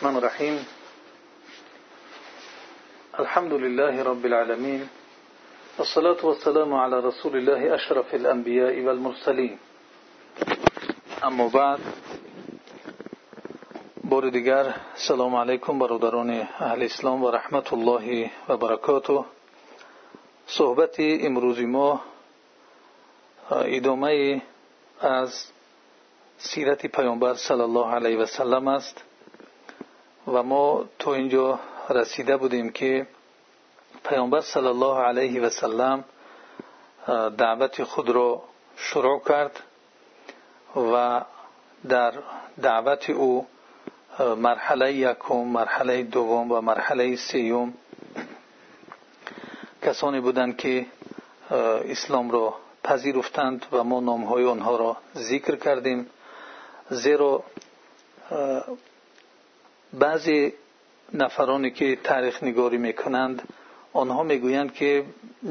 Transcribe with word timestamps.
الرحمن 0.00 0.18
الرحيم. 0.18 0.56
الحمد 3.22 3.52
لله 3.52 4.02
رب 4.02 4.24
العالمين 4.26 4.88
والصلاة 5.78 6.20
والسلام 6.28 6.74
على 6.74 7.00
رسول 7.00 7.36
الله 7.36 7.74
أشرف 7.74 8.14
الأنبياء 8.14 8.80
والمرسلين. 8.80 9.58
أما 11.24 11.46
بعد 11.48 11.80
بار 14.04 14.28
دیگر 14.28 14.70
سلام 15.08 15.36
علیکم 15.36 15.78
برادران 15.78 16.30
أهل 16.60 16.82
اسلام 16.82 17.24
و 17.24 17.30
رحمت 17.30 17.72
الله 17.72 18.30
و 18.48 18.56
برکاته 18.56 19.24
صحبت 20.46 20.96
امروزی 20.98 21.66
ما 21.66 22.00
ادامه 23.50 24.42
از 25.00 25.46
سیرت 26.38 26.86
پیامبر 26.86 27.34
صلی 27.34 27.60
الله 27.60 27.94
علیه 27.94 28.18
و 28.18 28.26
سلم 28.26 28.68
است. 28.68 29.09
و 30.30 30.42
ما 30.42 30.84
تو 30.98 31.10
اینجا 31.10 31.58
رسیده 31.90 32.36
بودیم 32.36 32.70
که 32.70 33.06
پیامبر 34.04 34.40
صلی 34.40 34.66
الله 34.66 34.98
علیه 34.98 35.40
و 35.40 35.50
سلم 35.50 36.04
دعوت 37.38 37.84
خود 37.84 38.10
را 38.10 38.42
شروع 38.76 39.22
کرد 39.28 39.60
و 40.76 41.24
در 41.88 42.12
دعوت 42.62 43.10
او 43.10 43.46
مرحله 44.36 44.92
یکم 44.92 45.34
مرحله 45.34 46.02
دوم 46.02 46.52
و 46.52 46.60
مرحله 46.60 47.16
سیوم 47.16 47.74
کسانی 49.82 50.20
بودند 50.20 50.56
که 50.56 50.86
اسلام 51.84 52.30
را 52.30 52.54
پذیرفتند 52.84 53.66
و 53.72 53.84
ما 53.84 54.00
نامهای 54.00 54.44
آنها 54.44 54.76
را 54.76 54.96
ذکر 55.16 55.56
کردیم 55.56 56.10
زیرا 56.90 57.42
بعضی 59.92 60.52
نفرانی 61.14 61.70
که 61.70 61.96
تاریخ 61.96 62.42
نگاری 62.42 62.78
می‌کنند 62.78 63.42
آنها 63.92 64.22
می‌گویند 64.22 64.74
که 64.74 65.04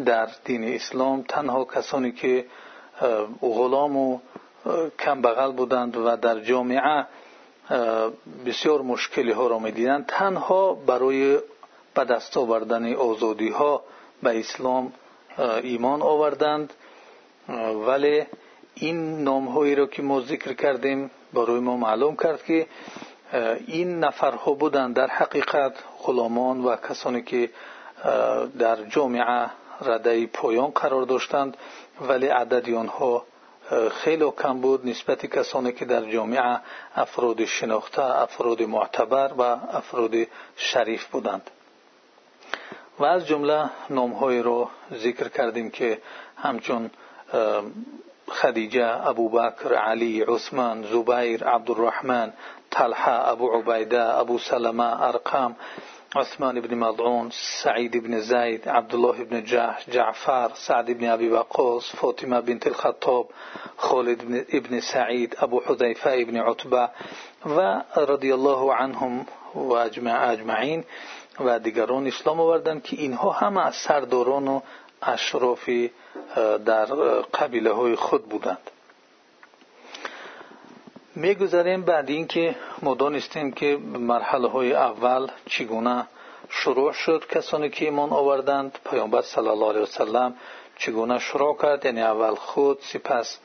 در 0.05 0.29
دین 0.45 0.63
اسلام 0.63 1.21
تنها 1.21 1.65
کسانی 1.65 2.11
که 2.11 2.45
غلام 3.41 3.97
و 3.97 4.19
کم 4.99 5.21
بغل 5.21 5.51
بودند 5.51 5.97
و 5.97 6.15
در 6.15 6.39
جامعه 6.39 7.05
بسیار 8.45 8.81
مشکلی 8.81 9.31
ها 9.31 9.47
را 9.47 9.59
می‌دیدند 9.59 10.05
تنها 10.05 10.73
برای 10.73 11.39
به 11.93 12.03
دست 12.03 12.37
آوردن 12.37 12.93
آزادی 12.93 13.49
ها 13.49 13.83
به 14.23 14.39
اسلام 14.39 14.93
ایمان 15.63 16.01
آوردند. 16.01 16.73
ولی 17.87 18.23
این 18.75 19.23
نام 19.23 19.47
هایی 19.47 19.75
را 19.75 19.85
که 19.87 20.01
ما 20.01 20.21
ذکر 20.21 20.53
کردیم 20.53 21.11
برای 21.33 21.59
ما 21.59 21.77
معلوم 21.77 22.15
کرد 22.15 22.43
که 22.43 22.67
این 23.67 23.99
نفرها 23.99 24.53
بودند 24.53 24.95
در 24.95 25.07
حقیقت 25.07 25.73
غلامان 26.03 26.61
و 26.61 26.75
کسانی 26.75 27.21
که 27.21 27.49
در 28.59 28.83
جامعه 28.83 29.49
رده 29.81 30.27
پایان 30.27 30.67
قرار 30.69 31.03
داشتند 31.03 31.57
ولی 32.01 32.27
عدد 32.27 32.73
آنها 32.73 33.25
خیلی 33.91 34.31
کم 34.31 34.61
بود 34.61 34.87
نسبت 34.87 35.25
کسانی 35.25 35.71
که 35.71 35.85
در 35.85 36.11
جامعه 36.11 36.59
افراد 36.95 37.45
شناخته 37.45 38.21
افراد 38.21 38.61
معتبر 38.61 39.31
و 39.37 39.41
افراد 39.71 40.15
شریف 40.55 41.05
بودند. 41.05 41.49
و 42.99 43.05
از 43.05 43.27
جمله 43.27 43.69
نامهایی 43.89 44.43
را 44.43 44.69
ذکر 44.93 45.27
کردیم 45.29 45.71
که 45.71 46.01
همچون 46.37 46.91
خدیجه 48.27 49.07
ابوبکر 49.07 49.73
علی 49.73 50.21
عثمان 50.21 50.83
زبیر 50.83 51.43
عبدالرحمن 51.43 52.33
طلحه 52.71 53.29
ابو 53.29 53.49
عبیده 53.51 54.19
ابو 54.19 54.37
سلمه 54.37 55.03
ارقام 55.03 55.55
عثمان 56.15 56.61
بن 56.61 56.75
مضعون 56.75 57.29
سعید 57.63 58.03
بن 58.03 58.19
زید 58.19 58.69
عبدالله 58.69 59.23
بن 59.23 59.43
جحش 59.43 59.89
جعفر 59.89 60.51
سعد 60.53 60.97
بن 60.97 61.09
ابی 61.09 61.29
وقاص 61.29 61.95
فاطمه 61.95 62.41
بنت 62.41 62.67
الخطاب 62.67 63.29
خالد 63.77 64.27
بن 64.69 64.79
سعید 64.79 65.37
ابو 65.39 65.61
حذیفه 65.65 66.25
بن 66.25 66.37
عتبه 66.37 66.89
و 67.45 67.81
رضی 67.95 68.31
الله 68.31 68.73
عنهم 68.73 69.25
و 69.55 69.73
اجمعین 69.73 70.83
و 71.39 71.59
دیگران 71.59 72.07
اسلام 72.07 72.39
آوردند 72.39 72.83
که 72.83 72.95
اینها 72.95 73.31
همه 73.31 73.67
از 73.67 73.75
سرداران 73.75 74.47
و 74.47 74.61
اشرافی 75.01 75.91
در 76.65 76.85
قبیله 77.33 77.71
های 77.71 77.95
خود 77.95 78.29
بودند 78.29 78.71
می‌گذاریم 81.15 81.81
بعد 81.81 82.09
اینکه 82.09 82.55
ما 82.81 82.95
دانستیم 82.95 83.51
که 83.51 83.77
مرحله 83.77 84.47
های 84.47 84.73
اول 84.73 85.27
چگونه 85.45 86.07
شروع 86.49 86.91
شد 86.91 87.27
کسانی 87.27 87.69
که 87.69 87.85
ایمان 87.85 88.09
آوردند 88.09 88.79
پیامبر 88.89 89.21
صلی 89.21 89.47
الله 89.47 89.69
علیه 89.69 89.81
وسلم 89.81 90.35
چگونه 90.77 91.19
شروع 91.19 91.57
کرد 91.61 91.85
یعنی 91.85 92.01
اول 92.01 92.35
خود 92.35 92.77
سپس 92.81 93.39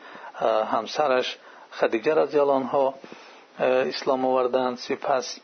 همسرش 0.73 1.39
خدیجه 1.73 2.15
رضی 2.15 2.39
الله 2.39 2.53
عنها 2.53 2.95
اسلام 3.59 4.25
آوردند 4.25 4.77
سپس 4.79 5.39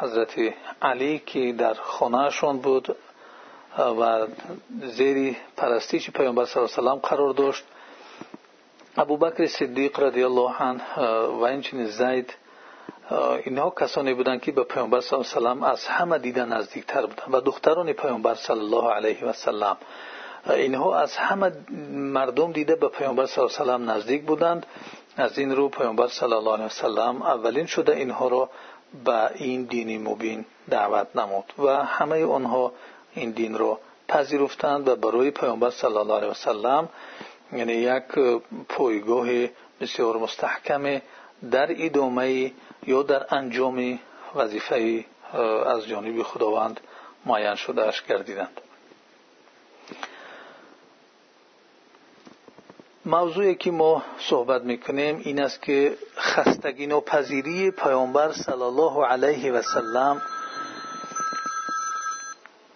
حضرت 0.00 0.54
علی 0.82 1.18
که 1.26 1.52
در 1.52 1.74
خانهشان 1.74 2.58
بود 2.58 2.96
و 3.78 4.26
زیر 4.82 5.36
پرستش 5.56 6.10
پیامبر 6.10 6.44
صلی 6.44 6.62
الله 6.62 6.74
علیه 6.76 6.88
وسلم 6.90 7.00
داشت 8.96 8.98
ابوبکر 8.98 9.46
صدیق 9.46 10.00
رضی 10.00 10.22
الله 10.22 10.54
عنه 10.62 10.82
و 11.26 11.42
اینچنین 11.42 11.86
زید 11.86 12.34
اینها 13.44 13.70
کسانی 13.70 14.14
بودند 14.14 14.40
که 14.40 14.52
به 14.52 14.64
پیامبر 14.64 15.00
صلی 15.00 15.18
الله 15.36 15.50
علیه 15.50 15.62
و 15.62 15.64
از 15.64 15.86
همه 15.86 16.18
دیده 16.18 16.44
نزدیکتر 16.44 17.06
بودند 17.06 17.34
و 17.34 17.40
دختران 17.40 17.92
پیامبر 17.92 18.34
صلی 18.34 18.60
الله 18.60 18.90
علیه 18.90 19.24
و 19.24 19.32
سلم 19.32 19.76
اینها 20.50 20.98
از 20.98 21.16
همه 21.16 21.52
مردم 21.90 22.52
دیده 22.52 22.76
به 22.76 22.88
پیامبر 22.88 23.26
صلی 23.26 23.44
الله 23.44 23.72
علیه 23.72 23.86
و 23.86 23.90
نزدیک 23.90 24.22
بودند. 24.22 24.66
از 25.16 25.38
این 25.38 25.56
رو 25.56 25.68
پیامبر 25.68 26.08
صلی 26.08 26.32
الله 26.32 26.52
علیه 26.52 26.66
و 26.66 26.68
سلم 26.68 27.22
اولین 27.22 27.66
شده 27.66 27.96
اینها 27.96 28.28
را 28.28 28.50
به 29.04 29.30
این 29.34 29.64
دین 29.64 30.08
مبین 30.08 30.44
دعوت 30.70 31.16
نمود 31.16 31.44
و 31.58 31.84
همه 31.84 32.24
آنها 32.24 32.72
این 33.14 33.30
دین 33.30 33.58
را 33.58 33.78
پذیرفتند 34.08 34.88
و 34.88 34.96
برای 34.96 35.30
پیامبر 35.30 35.70
صلی 35.70 35.96
الله 35.96 36.14
علیه 36.14 36.30
و 36.30 36.34
سلم 36.34 36.88
یعنی 37.54 37.72
یک 37.72 38.02
پایگاه 38.68 39.28
بسیار 39.80 40.16
مستحکم 40.16 41.00
در 41.50 41.66
ادامه 41.84 42.52
یا 42.86 43.02
در 43.02 43.26
انجام 43.30 43.98
وظیفه 44.34 45.04
از 45.66 45.86
جانب 45.86 46.22
خداوند 46.22 46.80
معین 47.26 47.54
شده 47.54 47.86
اش 47.86 48.02
گردیدند. 48.02 48.60
موضوعی 53.06 53.54
که 53.54 53.70
ما 53.70 54.02
صحبت 54.18 54.62
می‌کنیم 54.62 55.20
این 55.24 55.42
است 55.42 55.62
که 55.62 55.96
خستگی 56.16 56.86
ناپذیری 56.86 57.70
پیامبر 57.70 58.32
صلی 58.32 58.62
الله 58.62 59.06
علیه 59.06 59.52
و 59.52 59.62
سلم 59.62 60.22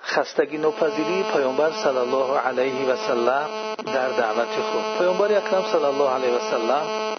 خستگی 0.02 0.58
نپذیری 0.58 1.22
پیامبر 1.32 1.70
صلی 1.70 1.96
الله 1.96 2.38
علیه 2.38 2.86
و 2.86 2.96
سلم 2.96 3.67
در 3.86 4.08
دعوت 4.08 4.48
خود. 4.48 4.98
پیامبر 4.98 5.36
اکرم 5.36 5.64
صلی 5.72 5.84
الله 5.84 6.10
علیه 6.10 6.32
و 6.32 6.38
سلم 6.38 7.16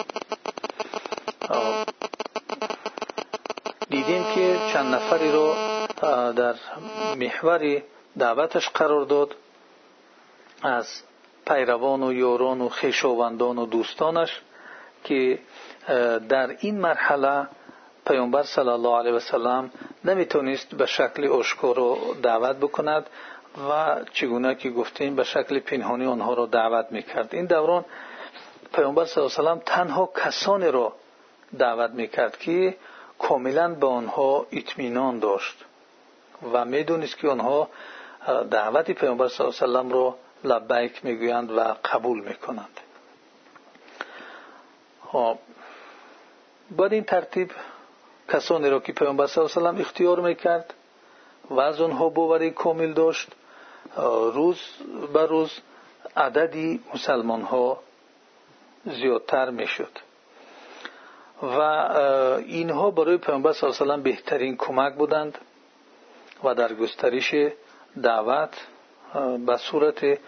دیدیم 3.89 4.23
که 4.35 4.59
چند 4.73 4.95
نفری 4.95 5.31
رو 5.31 5.55
در 6.31 6.55
محور 7.15 7.81
دعوتش 8.17 8.69
قرار 8.69 9.05
داد. 9.05 9.35
از 10.61 10.87
پیروان 11.47 12.03
و 12.03 12.13
یاران 12.13 12.61
و 12.61 12.69
خویشاوندان 12.69 13.57
و 13.57 13.65
دوستانش 13.65 14.41
که 15.03 15.39
در 16.29 16.55
این 16.59 16.81
مرحله 16.81 17.47
پیامبر 18.07 18.43
صلی 18.43 18.69
الله 18.69 18.97
علیه 18.97 19.11
و 19.13 19.19
سلم 19.19 19.71
نمی‌تونست 20.05 20.75
به 20.75 20.85
شکل 20.85 21.27
آشکار 21.27 21.97
دعوت 22.23 22.55
بکند. 22.55 23.09
و 23.57 23.95
چگونه 24.13 24.55
که 24.55 24.69
گفتیم 24.69 25.15
به 25.15 25.23
شکل 25.23 25.59
پنهانی 25.59 26.05
آنها 26.05 26.33
را 26.33 26.45
دعوت 26.45 26.91
می‌کرد. 26.91 27.35
این 27.35 27.45
دوران 27.45 27.85
پیامبر 28.73 29.05
صلی 29.05 29.23
الله 29.23 29.35
علیه 29.37 29.51
و 29.51 29.55
سلم 29.55 29.61
تنها 29.65 30.09
کسانی 30.15 30.71
را 30.71 30.93
دعوت 31.59 31.91
می‌کرد 31.91 32.37
که 32.37 32.77
کاملا 33.19 33.73
به 33.73 33.87
آنها 33.87 34.45
اطمینان 34.51 35.19
داشت 35.19 35.65
و 36.53 36.65
می‌دونست 36.65 37.17
که 37.17 37.29
آنها 37.29 37.69
دعوت 38.51 38.91
پیامبر 38.91 39.27
صلی 39.27 39.47
الله 39.47 39.57
علیه 39.61 39.69
و 39.69 39.81
سلم 39.81 39.91
را 39.91 40.15
لبیک 40.43 41.05
می‌گویند 41.05 41.51
و 41.51 41.75
قبول 41.85 42.19
می‌کنند. 42.19 42.79
خب 45.05 45.37
بعد 46.71 46.93
این 46.93 47.03
ترتیب 47.03 47.51
کسانی 48.33 48.69
را 48.69 48.79
که 48.79 48.93
پیامبر 48.93 49.27
صلی 49.27 49.43
الله 49.43 49.69
علیه 49.69 49.79
و 49.79 49.81
اختیار 49.81 50.19
می‌کرد 50.19 50.73
و 51.49 51.59
از 51.59 51.81
آنها 51.81 52.09
باوری 52.09 52.51
کامل 52.51 52.93
داشت 52.93 53.27
روز 54.33 54.61
به 55.13 55.25
روز 55.25 55.51
عددی 56.17 56.83
مسلمان 56.93 57.41
ها 57.41 57.79
زیادتر 58.85 59.49
می‌شد. 59.49 59.91
و 61.41 61.61
اینها 62.45 62.91
برای 62.91 63.17
پیامبر 63.17 63.53
صلی 63.53 63.69
الله 63.69 63.93
علیه 63.93 64.03
بهترین 64.03 64.57
کمک 64.57 64.93
بودند 64.93 65.37
و 66.43 66.55
در 66.55 66.73
گسترش 66.73 67.35
دعوت 68.03 68.67
به 69.45 69.57
صورت 69.57 70.19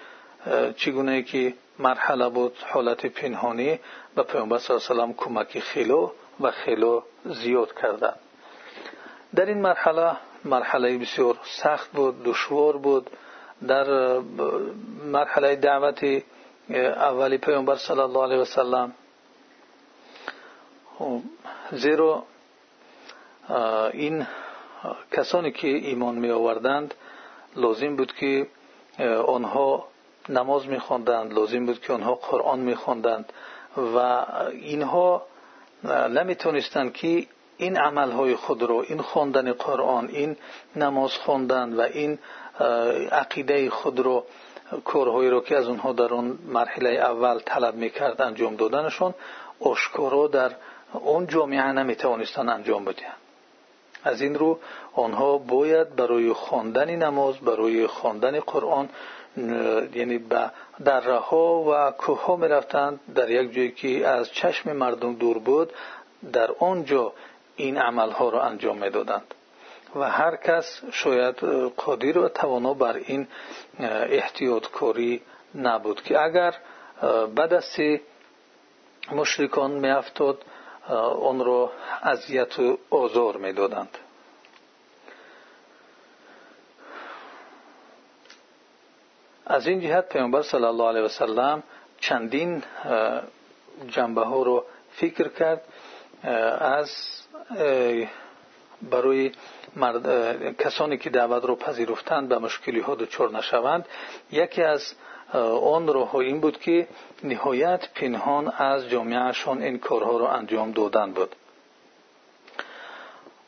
چگونه 0.77 1.23
که 1.23 1.53
مرحله 1.79 2.29
بود 2.29 2.57
حالت 2.67 3.05
پنهانی 3.05 3.79
به 4.15 4.23
پیامبر 4.23 4.57
صلی 4.57 4.77
الله 4.89 5.03
علیه 5.03 5.15
کمک 5.17 5.59
خیلی 5.59 6.07
و 6.41 6.51
خیلی 6.51 6.99
زیاد 7.25 7.73
کردند. 7.81 8.19
در 9.35 9.45
این 9.45 9.61
مرحله 9.61 10.11
مرحله 10.45 10.97
بسیار 10.97 11.39
سخت 11.43 11.91
بود 11.91 12.23
دشوار 12.23 12.77
بود. 12.77 13.09
در 13.67 14.19
مرحله 15.05 15.55
دعوت 15.55 16.23
اولی 16.69 17.37
پیامبر 17.37 17.75
صلی 17.75 17.99
الله 17.99 18.23
علیه 18.23 18.37
و 18.37 18.45
سلم. 18.45 18.93
زیرا 21.71 22.23
این 23.93 24.27
کسانی 25.11 25.51
که 25.51 25.67
ایمان 25.67 26.15
می 26.15 26.31
آوردند 26.31 26.93
لازم 27.55 27.95
بود 27.95 28.13
که 28.13 28.47
آنها 29.27 29.87
نماز 30.29 30.67
می 30.67 30.79
خواندند 30.79 31.33
لازم 31.33 31.65
بود 31.65 31.81
که 31.81 31.93
آنها 31.93 32.15
قرآن 32.15 32.59
می 32.59 32.75
خواندند 32.75 33.33
و 33.77 33.97
اینها 34.51 35.25
نمی‌تونستند 36.09 36.93
که 36.93 37.27
این 37.57 37.77
عملهای 37.77 38.35
خود 38.35 38.63
رو 38.63 38.85
این 38.87 39.01
خواندن 39.01 39.53
قرآن 39.53 40.07
این 40.07 40.37
نماز 40.75 41.11
خواندن 41.13 41.73
و 41.73 41.81
این 41.81 42.19
عقیده 43.11 43.69
خود 43.69 43.99
رو 43.99 44.25
کارهایی 44.85 45.29
رو 45.29 45.41
که 45.41 45.57
از 45.57 45.67
اونها 45.67 45.93
در 45.93 46.13
اون 46.13 46.39
مرحله 46.47 46.89
اول 46.89 47.39
طلب 47.39 47.75
می‌کرد 47.75 48.21
انجام 48.21 48.55
دادنشون 48.55 49.13
آشکارا 49.59 50.27
در 50.27 50.51
اون 50.93 51.27
جامعه 51.27 51.71
نمی‌توانستن 51.71 52.49
انجام 52.49 52.85
بدهند 52.85 53.17
از 54.03 54.21
این 54.21 54.35
رو 54.35 54.59
آنها 54.93 55.37
باید 55.37 55.95
برای 55.95 56.33
خواندن 56.33 56.95
نماز 56.95 57.37
برای 57.37 57.87
خواندن 57.87 58.39
قرآن 58.39 58.89
یعنی 59.93 60.17
به 60.17 60.51
دره 60.85 61.17
ها 61.17 61.63
و 61.63 61.91
کوه 61.91 62.25
ها 62.25 62.35
می 62.35 62.47
رفتند 62.47 62.99
در 63.15 63.29
یک 63.29 63.53
جایی 63.53 63.71
که 63.71 64.07
از 64.07 64.31
چشم 64.31 64.71
مردم 64.71 65.15
دور 65.15 65.39
بود 65.39 65.73
در 66.33 66.51
آنجا 66.59 67.13
این 67.55 67.77
عمل 67.77 68.11
ها 68.11 68.29
را 68.29 68.41
انجام 68.43 68.77
می 68.77 68.89
دادند 68.89 69.33
و 69.95 70.09
هر 70.09 70.35
کس 70.35 70.81
شاید 70.91 71.35
قادر 71.77 72.17
و 72.17 72.29
توانا 72.29 72.73
بر 72.73 72.95
این 72.95 73.27
احتیاط 74.09 74.67
کاری 74.67 75.21
نبود 75.55 76.01
که 76.03 76.21
اگر 76.21 76.55
به 77.35 77.47
دست 77.47 77.79
مشرکان 79.11 79.71
می 79.71 79.89
افتاد 79.89 80.45
آن 81.21 81.45
را 81.45 81.71
اذیت 82.03 82.59
و 82.59 82.77
آزار 82.89 83.37
می 83.37 83.53
دادند 83.53 83.97
از 89.45 89.67
این 89.67 89.81
جهت 89.81 90.09
پیامبر 90.09 90.41
صلی 90.41 90.63
الله 90.65 90.87
علیه 90.87 91.01
و 91.01 91.07
سلم 91.07 91.63
چندین 91.99 92.63
جنبه 93.87 94.21
ها 94.21 94.43
رو 94.43 94.65
فکر 94.91 95.27
کرد 95.27 95.63
از 96.59 96.91
برای 98.81 99.31
کسانی 100.59 100.97
که 100.97 101.09
دعوت 101.09 101.45
رو 101.45 101.55
پذیرفتند 101.55 102.29
به 102.29 102.37
مشکلی 102.37 102.79
ها 102.79 102.95
دچار 102.95 103.31
نشوند 103.31 103.85
یکی 104.31 104.63
از 104.63 104.93
آن 105.63 105.87
راه 105.87 106.15
این 106.15 106.39
بود 106.39 106.59
که 106.59 106.87
نهایت 107.23 107.93
پنهان 107.93 108.47
از 108.47 108.89
جامعهشان 108.89 109.61
این 109.61 109.79
کارها 109.79 110.17
را 110.17 110.31
انجام 110.31 110.71
دادن 110.71 111.11
بود. 111.11 111.35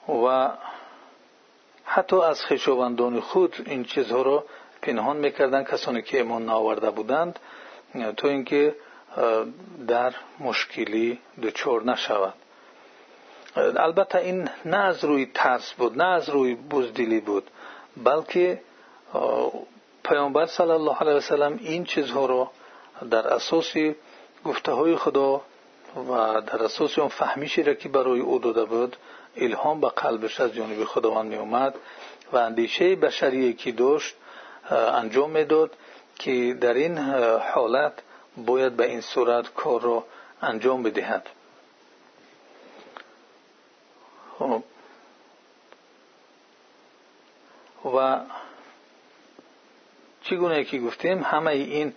و 0.09 0.49
حتی 1.85 2.15
از 2.15 2.41
خیشاوندان 2.45 3.19
خود 3.19 3.55
این 3.65 3.83
چیزها 3.83 4.21
را 4.21 4.45
پنهان 4.81 5.17
می‌کردند 5.17 5.67
کسانی 5.67 6.01
که 6.01 6.17
ایمان 6.17 6.45
نآورده 6.45 6.89
بودند 6.91 7.39
تا 8.17 8.27
اینکه 8.27 8.75
در 9.87 10.13
مشکلی 10.39 11.19
دچار 11.43 11.83
نشوند. 11.83 12.33
البته 13.55 14.17
این 14.17 14.49
نه 14.65 14.77
از 14.77 15.03
روی 15.03 15.31
ترس 15.33 15.73
بود 15.73 15.97
نه 15.97 16.07
از 16.07 16.29
روی 16.29 16.55
بزدلی 16.55 17.19
بود 17.19 17.49
بلکه 17.97 18.61
پیامبر 20.03 20.45
صلی 20.45 20.71
الله 20.71 20.95
علیه 20.95 21.13
وسلم 21.13 21.59
این 21.61 21.83
چیزها 21.83 22.25
را 22.25 22.51
در 23.11 23.27
اساس 23.27 23.73
گفته 24.45 24.71
های 24.71 24.95
خدا 24.95 25.41
و 26.09 26.41
در 26.41 26.63
اساس 26.63 26.99
اون 26.99 27.07
فهمیشی 27.07 27.63
را 27.63 27.73
که 27.73 27.89
برای 27.89 28.19
او 28.19 28.39
داده 28.39 28.65
بود 28.65 28.97
الهام 29.37 29.81
به 29.81 29.89
قلبش 29.89 30.39
از 30.39 30.53
جانب 30.53 30.83
خداوند 30.83 31.29
می 31.29 31.35
اومد 31.35 31.75
و 32.31 32.37
اندیشه 32.37 32.95
بشری 32.95 33.53
که 33.53 33.71
داشت 33.71 34.15
انجام 34.71 35.29
می‌داد 35.29 35.71
که 36.19 36.57
در 36.61 36.73
این 36.73 36.97
حالت 37.53 37.93
باید 38.37 38.75
به 38.75 38.85
این 38.85 39.01
صورت 39.01 39.53
کار 39.53 39.81
را 39.81 40.03
انجام 40.41 40.83
بدهد. 40.83 41.29
خب. 44.39 44.63
و 47.95 48.19
چگونه 50.23 50.63
که 50.63 50.79
گفتیم 50.79 51.23
همه 51.23 51.51
این 51.51 51.93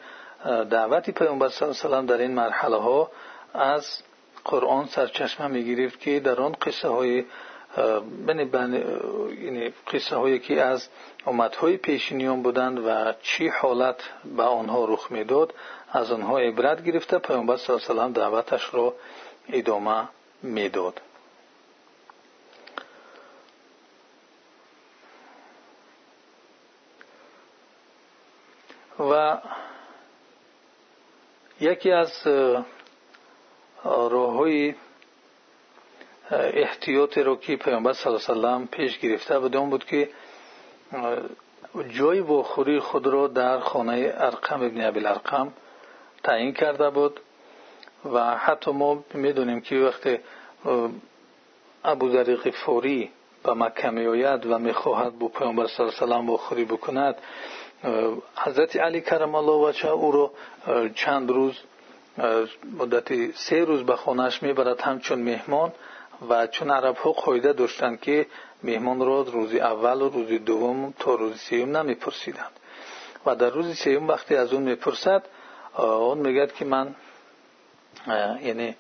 دعوتی 0.70 1.12
پیامبر 1.12 1.48
صلی 1.48 1.68
الله 1.68 1.96
علیه 1.96 1.98
و 1.98 2.16
در 2.16 2.22
این 2.22 2.34
مرحله 2.34 2.76
ها 2.76 3.10
از 3.54 4.02
قرآن 4.44 4.86
سرچشمه 4.86 5.46
می 5.46 5.90
که 6.00 6.20
در 6.20 6.40
آن 6.40 6.52
قصه 6.52 6.88
های 6.88 7.24
یعنی 9.42 9.72
قصه 9.92 10.16
هایی 10.16 10.38
که 10.38 10.62
از 10.62 10.88
امتهای 11.26 11.76
پیشینیان 11.76 12.42
بودند 12.42 12.78
و 12.86 13.12
چی 13.22 13.48
حالت 13.48 13.96
به 14.36 14.42
آنها 14.42 14.84
رخ 14.84 15.12
می‌داد 15.12 15.54
از 15.92 16.12
آنها 16.12 16.38
عبرت 16.38 16.84
گرفته 16.84 17.18
پیامبر 17.18 17.56
صلی 17.56 17.76
الله 17.76 18.02
علیه 18.02 18.14
و 18.14 18.18
دعوتش 18.18 18.74
را 18.74 18.94
ادامه 19.48 20.08
می‌داد 20.42 21.00
و 29.10 29.38
یکی 31.60 31.92
از 31.92 32.12
راههای 33.84 34.74
احتیاط 36.30 37.18
رو 37.18 37.36
که 37.36 37.56
پیامبر 37.56 37.92
صلی 37.92 38.12
الله 38.12 38.24
علیه 38.28 38.38
وسلم 38.40 38.66
پیش 38.66 38.98
گرفته 38.98 39.38
بود 39.38 39.56
اون 39.56 39.70
بود 39.70 39.84
که 39.84 40.08
جای 41.88 42.22
بخوری 42.22 42.80
خود 42.80 43.06
را 43.06 43.26
در 43.26 43.58
خانه 43.58 44.12
ارقم 44.16 44.62
ابن 44.62 44.80
ابی 44.80 44.98
الارقم 45.00 45.52
تعیین 46.24 46.52
کرده 46.52 46.90
بود 46.90 47.20
و 48.12 48.36
حتی 48.36 48.70
ما 48.70 49.04
می‌دونیم 49.14 49.60
که 49.60 49.76
وقتی 49.76 50.18
ابو 51.84 52.10
ذر 52.10 52.36
غفاری 52.36 53.10
به 53.42 53.52
مکه 53.52 53.90
میآید 53.90 54.46
و 54.46 54.58
می‌خواهد 54.58 55.18
با 55.18 55.28
پیامبر 55.28 55.66
صلی 55.66 55.86
الله 55.86 55.96
علیه 55.96 56.06
وسلم 56.06 56.26
بخوری 56.34 56.64
بکند 56.64 57.16
حضرت 58.36 58.76
علی 58.76 59.00
کرم 59.00 59.34
الله 59.34 59.52
وجهه 59.52 59.90
او 59.90 60.12
رو 60.12 60.30
چند 60.94 61.30
روز 61.30 61.54
مدت 62.78 63.36
سه 63.36 63.64
روز 63.64 63.82
به 63.82 63.96
خانهش 63.96 64.42
می‌برد 64.42 64.80
همچون 64.80 65.18
مهمان. 65.22 65.72
و 66.28 66.46
چون 66.46 66.70
عرب 66.70 66.96
ها 66.96 67.12
قایده 67.12 67.52
داشتند 67.52 68.00
که 68.00 68.26
مهمان 68.62 69.00
را 69.00 69.22
روز 69.22 69.54
اول 69.54 70.02
و 70.02 70.08
روز 70.08 70.28
دوم 70.28 70.94
تا 70.98 71.14
روز 71.14 71.36
سیوم 71.36 71.76
نمیپرسیدند. 71.76 72.60
و 73.26 73.34
در 73.34 73.50
روز 73.50 73.74
سیوم 73.74 74.08
وقتی 74.08 74.36
از 74.36 74.52
اون 74.52 74.62
می‌پرسد 74.62 75.22
اون 75.78 76.18
میگد 76.18 76.52
که 76.52 76.64
من 76.64 76.94
یعنی 78.42 78.76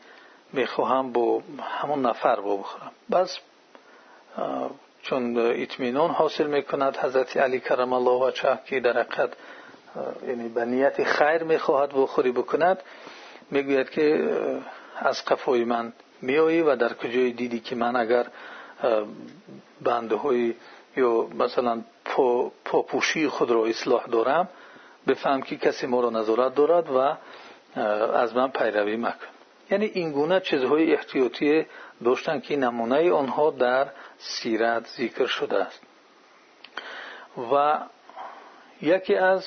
می‌خواهم 0.52 1.12
با 1.12 1.42
چون 5.06 5.38
اطمینان 5.38 6.10
حاصل 6.10 6.46
می‌کند 6.46 6.96
حضرت 6.96 7.36
علی 7.36 7.60
کرم 7.60 7.92
الله 7.92 8.10
وجهه 8.10 8.58
که 8.66 8.80
در 8.80 9.00
حقیقت 9.00 9.30
یعنی 10.28 10.48
به 10.48 10.64
نیت 10.64 11.04
خیر 11.04 11.42
می‌خواهد 11.42 11.90
بخوری 11.94 12.32
بکند 12.32 12.82
می‌گوید 13.50 13.90
که 13.90 14.28
از 14.98 15.24
قفای 15.24 15.64
من 15.64 15.92
میایی 16.22 16.62
و 16.62 16.76
در 16.76 16.92
کجای 16.92 17.32
دیدی 17.32 17.60
که 17.60 17.76
من 17.76 17.96
اگر 17.96 18.26
بنده 19.80 20.16
های 20.16 20.54
یا 20.96 21.26
مثلا 21.38 21.82
پاپوشی 22.64 23.28
خود 23.28 23.50
را 23.50 23.66
اصلاح 23.66 24.06
دارم 24.06 24.48
بفهم 25.06 25.42
که 25.42 25.56
کسی 25.56 25.86
ما 25.86 26.00
را 26.00 26.10
نظارت 26.10 26.54
دارد 26.54 26.90
و 26.90 26.98
از 28.16 28.36
من 28.36 28.48
پیروی 28.48 28.96
مکن. 28.96 29.35
یعنی 29.70 29.86
این 29.86 30.12
گونه 30.12 30.40
چیزهای 30.40 30.94
احتیاطی 30.94 31.66
داشتن 32.04 32.40
که 32.40 32.56
نمونه 32.56 33.12
آنها 33.12 33.50
در 33.50 33.88
سیرت 34.18 34.86
ذکر 34.86 35.26
شده 35.26 35.56
است. 35.56 35.82
و 37.52 37.78
یکی 38.82 39.14
از 39.14 39.46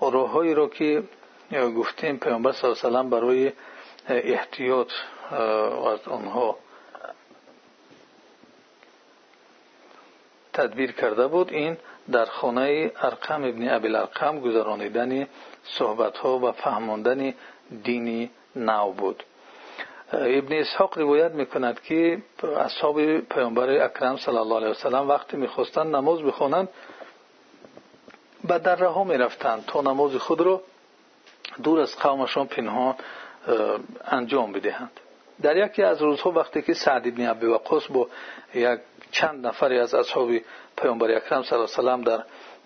راههایی 0.00 0.54
را 0.54 0.68
که 0.68 1.02
گفتیم 1.52 2.16
پیامبر 2.16 2.52
صلی 2.52 2.70
الله 2.70 2.98
علیه 2.98 3.10
برای 3.10 3.52
احتیاط 4.08 4.92
از 5.86 6.08
آنها 6.08 6.58
تدبیر 10.52 10.92
کرده 10.92 11.26
بود 11.26 11.52
این 11.52 11.76
در 12.12 12.24
خانه 12.24 12.92
ارقم 12.96 13.44
ابن 13.44 13.68
ابی 13.68 13.96
ارقم 13.96 14.40
گذرانیدن 14.40 15.26
صحبت 15.68 16.18
ها 16.18 16.38
و 16.38 16.52
فهماندن 16.52 17.34
دینی 17.84 18.30
نو 18.56 18.92
بود. 18.92 19.24
ابن 20.12 20.52
اسحاق 20.52 20.98
روایت 20.98 21.32
می‌کند 21.32 21.80
که 21.80 22.22
اصحاب 22.56 23.18
پیامبر 23.18 23.70
اکرم 23.70 24.16
صلی 24.16 24.36
الله 24.36 24.56
علیه 24.56 24.68
وسلم 24.68 25.08
وقتی 25.08 25.36
می‌خواستند 25.36 25.96
نماز 25.96 26.22
بخوانند 26.22 26.68
به 28.44 28.58
دره 28.58 28.88
ها 28.88 29.04
می‌رفتند 29.04 29.64
تا 29.66 29.80
نماز 29.80 30.16
خود 30.16 30.40
را 30.40 30.62
دور 31.62 31.80
از 31.80 31.96
قومشان 31.96 32.46
پنهان 32.46 32.94
انجام 34.04 34.52
بدهند. 34.52 35.00
در 35.42 35.56
یکی 35.56 35.82
از 35.82 36.02
روزها 36.02 36.30
وقتی 36.30 36.62
که 36.62 36.74
سعد 36.74 37.06
ابن 37.06 37.26
ابی 37.26 37.46
وقاص 37.46 37.82
با 37.90 38.08
یک 38.54 38.80
چند 39.10 39.46
نفری 39.46 39.78
از 39.78 39.94
اصحاب 39.94 40.30
پیامبر 40.76 41.10
اکرم 41.10 41.42
صلی 41.42 41.58
الله 41.58 41.68
علیه 41.78 41.90
وسلم 41.90 42.02
در 42.02 42.24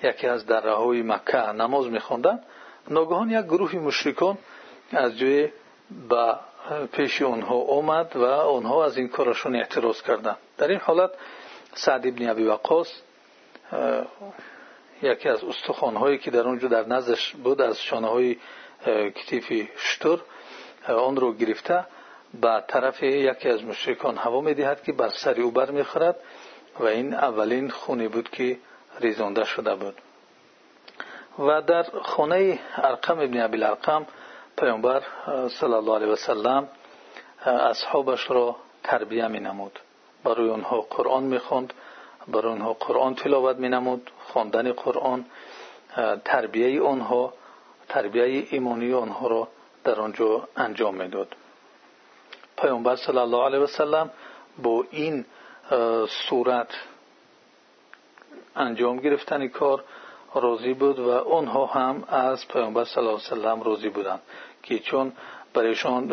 یکی 0.09 0.27
از 0.27 0.47
دره 0.47 0.75
های 0.75 1.03
مکه 1.03 1.39
نماز 1.39 1.87
میخواندند 1.87 2.45
ناگهان 2.91 3.31
یک 3.31 3.45
گروه 3.45 3.75
مشرکان 3.75 4.39
از 4.93 5.19
جای 5.19 5.49
به 6.09 6.35
پیش 6.93 7.23
اونها 7.23 7.55
آمد 7.55 8.17
و 8.17 8.23
اونها 8.23 8.85
از 8.85 8.97
این 8.97 9.09
کارشون 9.09 9.57
اعتراض 9.57 10.03
کردند. 10.03 10.39
در 10.59 10.69
این 10.69 10.81
حالت 10.81 11.11
سعد 11.75 12.07
ابن 12.07 12.29
ابی 12.29 12.45
وقاص 12.45 12.89
یکی 15.03 15.29
از 15.29 15.45
استخوانهایی 15.45 16.19
که 16.19 16.31
در 16.31 16.41
اونجا 16.41 16.69
در 16.69 16.87
نزدش 16.87 17.33
بود 17.33 17.61
از 17.61 17.81
شانه 17.81 18.09
های 18.09 18.37
کتیف 19.15 19.69
شتر 19.79 20.19
آن 20.89 21.17
رو 21.17 21.33
گرفته 21.33 21.87
به 22.41 22.65
طرف 22.69 23.03
یکی 23.03 23.49
از 23.49 23.65
مشرکان 23.65 24.17
هوا 24.17 24.41
می‌دهد 24.41 24.83
که 24.83 24.93
بر 24.93 25.09
سر 25.09 25.41
او 25.41 25.51
بر 25.51 25.71
می‌خورد 25.71 26.17
و 26.81 26.85
این 26.85 27.15
اولین 27.15 27.71
خونی 27.71 28.09
بود 28.09 28.31
که 28.31 28.59
ریزانده 29.01 29.45
شده 29.45 29.75
بود. 29.75 29.95
و 31.39 31.63
در 31.63 31.83
خانه 31.83 32.59
ارقم 32.77 33.19
ابن 33.19 33.41
ابی 33.41 33.65
ارقم 33.65 34.07
پیامبر 34.57 35.03
صلی 35.61 35.75
الله 35.75 35.95
علیه 35.95 36.09
وسلم 36.09 36.69
اصحابش 37.47 38.31
را 38.31 38.57
تربیه 38.85 39.29
می 39.29 39.41
نمود 39.41 39.79
برای 40.25 40.51
آنها 40.51 40.81
قرآن 40.81 41.23
می 41.23 41.39
خوند 41.39 41.73
برای 42.29 42.53
آنها 42.53 42.73
قرآن 42.73 43.15
تلاوت 43.15 43.57
می 43.57 43.69
نمود 43.69 44.11
خواندن 44.19 44.73
قرآن 44.73 45.25
تربیه 46.25 46.83
آنها 46.83 47.33
تربیه 47.89 48.47
ایمانی 48.51 48.95
آنها 48.95 49.27
را 49.27 49.49
در 49.85 50.01
آنجا 50.01 50.49
انجام 50.57 50.95
می‌داد. 50.95 51.37
پیامبر 52.57 52.97
صلی 52.97 53.19
الله 53.19 53.45
علیه 53.45 53.59
وسلم 53.59 54.11
با 54.63 54.85
این 54.91 55.25
صورت 56.29 56.69
انجام 58.57 58.97
گرفتن 58.97 59.49
کار 59.49 59.85
راضی 60.35 60.75
بود 60.75 60.99
و 60.99 61.11
آنها 61.11 61.67
هم 61.67 62.05
از 62.09 62.49
پیامبر 62.49 62.85
صلی 62.85 62.99
الله 62.99 63.11
علیه 63.11 63.27
وسلم 63.27 63.63
راضی 63.63 63.89
بودند 63.89 64.21
که 64.63 64.79
چون 64.79 65.13
برایشان 65.55 66.09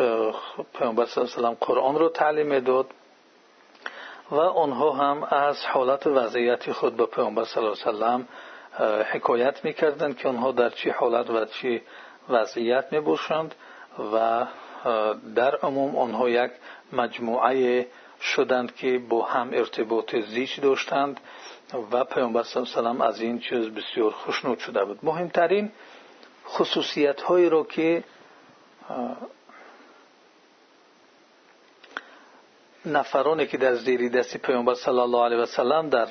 پیامبر 0.78 1.06
صلی 1.06 1.24
الله 1.24 1.36
علیه 1.36 1.48
وسلم 1.48 1.56
قرآن 1.60 1.98
را 1.98 2.08
تعلیم 2.08 2.46
می‌داد 2.46 2.86
و 4.30 4.36
آنها 4.40 4.90
هم 4.92 5.22
از 5.22 5.64
حالت 5.66 6.06
وضعیت 6.06 6.72
خود 6.72 6.96
به 6.96 7.06
پیامبر 7.06 7.44
صلی 7.44 7.64
الله 7.64 7.76
علیه 7.86 7.96
وسلم 7.96 8.28
حکایت 9.12 9.64
می‌کردند 9.64 10.16
که 10.16 10.28
آنها 10.28 10.52
در 10.52 10.70
چه 10.70 10.92
حالت 10.92 11.30
و 11.30 11.44
چه 11.44 11.82
وضعیت 12.28 12.84
می‌باشند 12.92 13.54
و 14.14 14.46
در 15.34 15.56
عموم 15.56 15.96
آنها 15.96 16.28
یک 16.28 16.50
مجموعه 16.92 17.86
و 21.74 22.04
پیامبر 22.04 22.42
صلی 22.42 22.62
الله 22.62 22.72
وسلم 22.72 23.00
از 23.00 23.20
این 23.20 23.38
چیز 23.38 23.66
بسیار 23.68 24.10
خوشنود 24.10 24.58
شده 24.58 24.84
بود. 24.84 24.98
مهمترین 25.02 25.72
خصوصیت 26.46 27.20
هایی 27.20 27.48
را 27.48 27.64
که 27.64 28.04
نفرانی 32.86 33.46
که 33.46 33.56
در 33.56 33.74
زیر 33.74 34.08
دست 34.08 34.36
پیامبر 34.36 34.74
صلی 34.74 34.98
الله 34.98 35.24
علیه 35.24 35.38
وسلم 35.38 35.88
در 35.88 36.08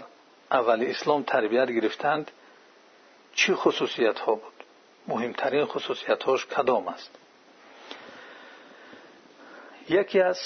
اول 0.51 0.85
اسلام 0.87 1.23
تربیت 1.23 1.71
گرفتند 1.71 2.31
چی 3.33 3.53
خصوصیت 3.53 4.19
ها 4.19 4.35
بود؟ 4.35 4.53
مهمترین 5.07 5.65
خصوصیت 5.65 6.23
هاش 6.23 6.45
کدام 6.45 6.87
است؟ 6.87 7.11
یکی 9.89 10.21
از 10.21 10.39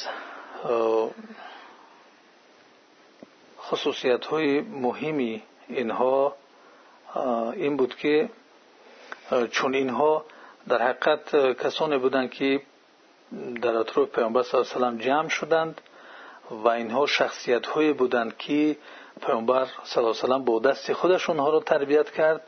خصوصیت 3.63 4.25
های 4.25 4.61
مهمی 4.61 5.41
اینها 5.67 6.35
این 7.53 7.77
بود 7.77 7.95
که 7.95 8.29
چون 9.51 9.73
اینها 9.73 10.25
در 10.67 10.81
حقیقت 10.81 11.35
کسانی 11.63 11.97
بودند 11.97 12.31
که 12.31 12.61
در 13.61 13.75
اطراف 13.75 14.09
پیامبر 14.09 14.43
صلی 14.43 14.59
الله 14.61 14.71
علیه 14.75 14.87
وسلم 14.87 14.97
جمع 14.97 15.29
شدند 15.29 15.81
و 16.51 16.67
اینها 16.67 17.05
شخصیت 17.05 17.65
های 17.65 17.93
بودند 17.93 18.37
که 18.37 18.77
پیامبر 19.21 19.65
صلی 19.65 20.03
الله 20.03 20.19
علیه 20.19 20.23
وسلم 20.23 20.45
با 20.45 20.59
دست 20.59 20.93
خودش 20.93 21.29
را 21.29 21.59
تربیت 21.59 22.09
کرد 22.11 22.41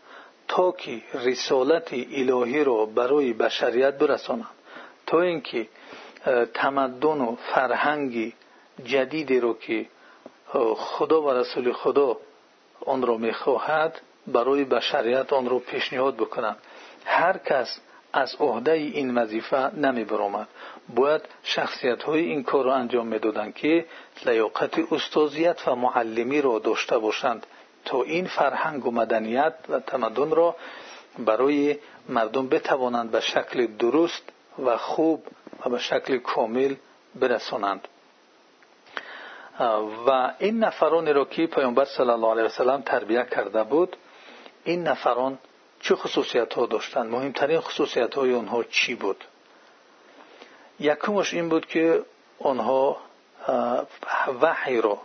تا 0.47 0.71
که 0.71 1.01
رسالت 1.13 1.93
الهی 1.93 2.63
را 2.63 2.85
برای 2.85 3.33
بشریت 3.33 3.97
تمدن 10.55 10.71
و 10.71 10.75
خدا 10.75 11.21
و 11.21 11.31
رسول 11.31 11.73
خدا 11.73 12.17
آن 12.85 13.01
را 13.01 13.17
می‌خواهد 13.17 14.01
برای 14.27 14.63
بشریت 14.63 15.33
آن 15.33 15.49
را 15.49 15.59
پیشنهاد 15.59 16.15
بکنند 16.15 16.57
هر 17.05 17.37
کس 17.37 17.79
از 18.13 18.35
عهده 18.39 18.71
این 18.71 19.17
وظیفه 19.17 19.75
نمی 19.75 20.03
برامد 20.03 20.47
باید 20.95 21.21
شخصیت 21.43 22.03
های 22.03 22.19
این 22.19 22.43
کار 22.43 22.65
را 22.65 22.75
انجام 22.75 23.07
می‌دادند 23.07 23.55
که 23.55 23.85
لیاقت 24.25 24.93
استازیت 24.93 25.67
و 25.67 25.75
معلمی 25.75 26.41
را 26.41 26.59
داشته 26.59 26.97
باشند 26.97 27.47
تا 27.85 28.03
این 28.03 28.27
فرهنگ 28.27 28.85
و 28.85 28.91
مدنیت 28.91 29.53
و 39.59 40.33
این 40.39 40.59
نفرانی 40.59 41.13
را 41.13 41.25
که 41.25 41.47
پیامبر 41.47 41.85
صلی 41.85 42.09
الله 42.09 42.31
علیه 42.31 42.43
وسلم 42.43 42.81
تربیت 42.81 43.29
کرده 43.29 43.63
بود 43.63 43.97
این 44.63 44.83
نفران 44.83 45.39
چه 45.79 45.95
خصوصیت 45.95 46.53
ها 46.53 46.65
داشتند 46.65 47.11
مهمترین 47.11 47.59
خصوصیت 47.59 48.15
های 48.15 48.33
آنها 48.33 48.63
چی 48.63 48.95
بود؟ 48.95 49.23
یکمش 50.79 51.33
این 51.33 51.49
بود 51.49 51.65
که 51.65 52.05
آنها 52.39 52.97
وحی 54.41 54.81
را 54.81 55.01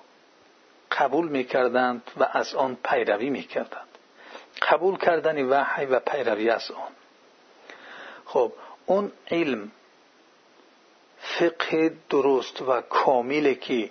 قبول 0.93 1.29
می‌کردند 1.29 2.11
و 2.17 2.29
از 2.33 2.55
آن 2.55 2.79
پیروی 2.85 3.31
می‌کردند. 3.31 3.89
قبول 4.71 4.99
کردن 4.99 5.45
وحی 5.45 5.87
و 5.87 6.01
پیروی 6.01 6.51
از 6.51 6.71
آن. 6.71 6.93
خب 8.25 8.53
اون 8.87 9.13
علم 9.31 9.71
فقه 11.19 11.93
درست 12.11 12.63
و 12.63 12.81
کاملی 12.81 13.55
که 13.55 13.91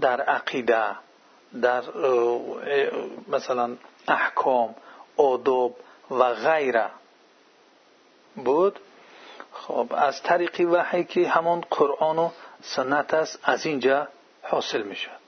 در 0.00 0.20
عقیده 0.20 0.84
در 1.62 1.82
مثلا 3.28 3.76
احکام 4.08 4.74
آداب 5.16 5.76
و 6.10 6.34
غیره 6.34 6.90
بود. 8.36 8.80
خب 9.52 9.92
از 9.96 10.22
طریق 10.22 10.60
وحی 10.60 11.04
که 11.04 11.28
همان 11.28 11.60
قرآن 11.70 12.18
و 12.18 12.30
سنت 12.62 13.14
است 13.14 13.38
از 13.42 13.66
اینجا 13.66 14.08
حاصل 14.42 14.82
می 14.82 14.96
شود 14.96 15.20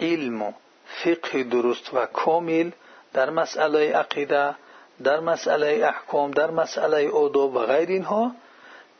علم 0.00 0.42
و 0.42 0.52
فقه 0.86 1.42
درست 1.42 1.94
و 1.94 2.06
کامل 2.06 2.70
در 3.12 3.30
مسئله 3.30 3.92
عقیده 3.92 4.54
در 5.02 5.20
مسئله 5.20 5.80
احکام 5.84 6.30
در 6.30 6.50
مسئله 6.50 7.10
آداب 7.10 7.56
و 7.56 7.58
غیر 7.58 7.88
اینها 7.88 8.32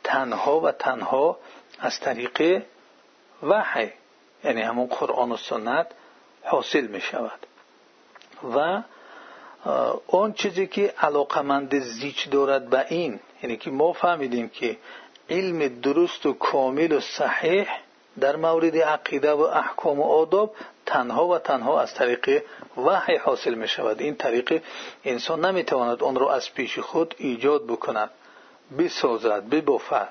تنها 0.03 0.59
و 0.59 0.71
تنها 0.71 1.37
از 1.79 1.99
طریق 1.99 2.63
وحی. 3.43 3.91
یعنی 4.43 4.61
همون 4.61 4.87
قرآن 4.87 5.31
و 5.31 5.37
سنت 5.37 5.87
حاصل 6.43 6.87
می 6.87 7.01
شود. 7.01 7.39
و 8.55 8.81
اون 10.07 10.33
چیزی 10.33 10.67
که 10.67 10.93
علاقمند 11.01 11.79
زیچ 11.79 12.29
دارد 12.29 12.69
به 12.69 12.85
این 12.89 13.19
یعنی 13.43 13.57
که 13.57 13.71
ما 13.71 13.93
فهمیدیم 13.93 14.49
که 14.49 14.77
علم 15.29 15.67
درست 15.67 16.25
و 16.25 16.33
کامل 16.33 16.91
و 16.91 16.99
صحیح 16.99 17.67
در 18.19 18.35
مورد 18.35 18.77
عقیده 18.77 19.31
و 19.31 19.41
احکام 19.41 19.99
و 19.99 20.03
آداب 20.03 20.55
تنها 20.85 21.27
و 21.27 21.37
تنها 21.37 21.81
از 21.81 21.93
طریق 21.93 22.43
وحی 22.77 23.15
حاصل 23.15 23.53
می 23.53 23.67
شود. 23.67 24.01
این 24.01 24.15
طریق 24.15 24.63
انسان 25.05 25.45
نمی 25.45 25.63
تواند 25.63 26.03
آن 26.03 26.15
را 26.15 26.33
از 26.33 26.53
پیش 26.53 26.79
خود 26.79 27.15
ایجاد 27.17 27.65
بکند 27.65 28.09
بسازد 28.77 29.49
ببافد. 29.49 30.09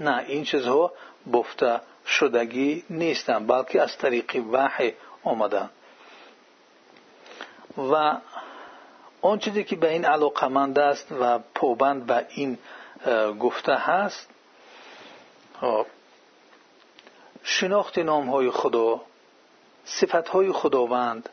نه 0.00 0.24
این 0.28 0.44
چیزها 0.44 0.92
بفته 1.32 1.80
شدگی 2.06 2.84
نیستن 2.90 3.46
بلکه 3.46 3.82
از 3.82 3.98
طریق 3.98 4.44
وحی 4.52 4.94
آمدن 5.24 5.70
و 7.78 8.16
آن 9.22 9.38
چیزی 9.38 9.64
که 9.64 9.76
به 9.76 9.90
این 9.90 10.04
علاقمند 10.04 10.78
است 10.78 11.12
و 11.20 11.38
پوبند 11.54 12.06
به 12.06 12.26
این 12.28 12.58
گفته 13.40 13.74
هست 13.74 14.30
خب، 15.60 15.86
شناخت 17.42 17.98
نام 17.98 18.30
های 18.30 18.50
خدا 18.50 19.00
صفت 19.84 20.52
خداوند 20.52 21.28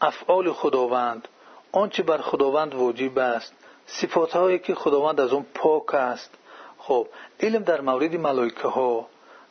افعال 0.00 0.52
خداوند 0.52 1.28
آنچه 1.72 2.02
بر 2.02 2.18
خداوند 2.18 2.74
واجب 2.74 3.18
است 3.18 3.52
صفات 3.86 4.62
که 4.62 4.74
خداوند 4.74 5.20
از 5.20 5.32
اون 5.32 5.46
پاک 5.54 5.94
است. 5.94 6.30
خب 6.78 7.08
علم 7.40 7.62
در 7.62 7.80
مورد 7.80 8.16
ملائکه 8.16 8.68
ها 8.68 9.06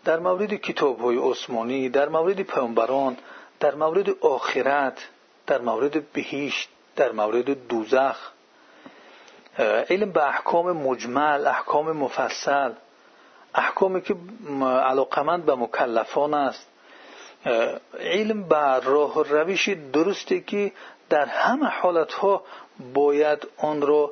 در 0.06 0.20
مورد 0.20 0.54
کتاب 0.54 1.00
های 1.00 1.18
عثمانی 1.18 1.90
در 1.90 2.10
مورد 2.10 2.42
پیامبران 2.42 3.18
در 3.60 3.76
مورد 3.76 4.10
آخرت 4.10 4.98
در 5.48 5.62
مورد 5.62 6.12
بهشت 6.12 6.70
در 6.96 7.12
مورد 7.12 7.68
دوزخ 7.68 8.32
علم 9.90 10.12
به 10.12 10.28
احکام 10.28 10.72
مجمل 10.72 11.48
احکام 11.48 11.92
مفصل 11.92 12.72
احکامی 13.56 14.02
که 14.02 14.16
علاقمند 14.62 15.46
به 15.46 15.56
مکلفان 15.56 16.34
است. 16.34 16.68
علم 18.00 18.44
به 18.44 18.80
راه 18.80 19.18
و 19.18 19.24
روش 19.24 19.70
درستی 19.70 20.42
که 20.42 20.72
در 21.10 21.26
همه 21.26 21.66
حالتها 21.68 22.44
باید 22.94 23.48
آن 23.58 23.82
را 23.82 24.12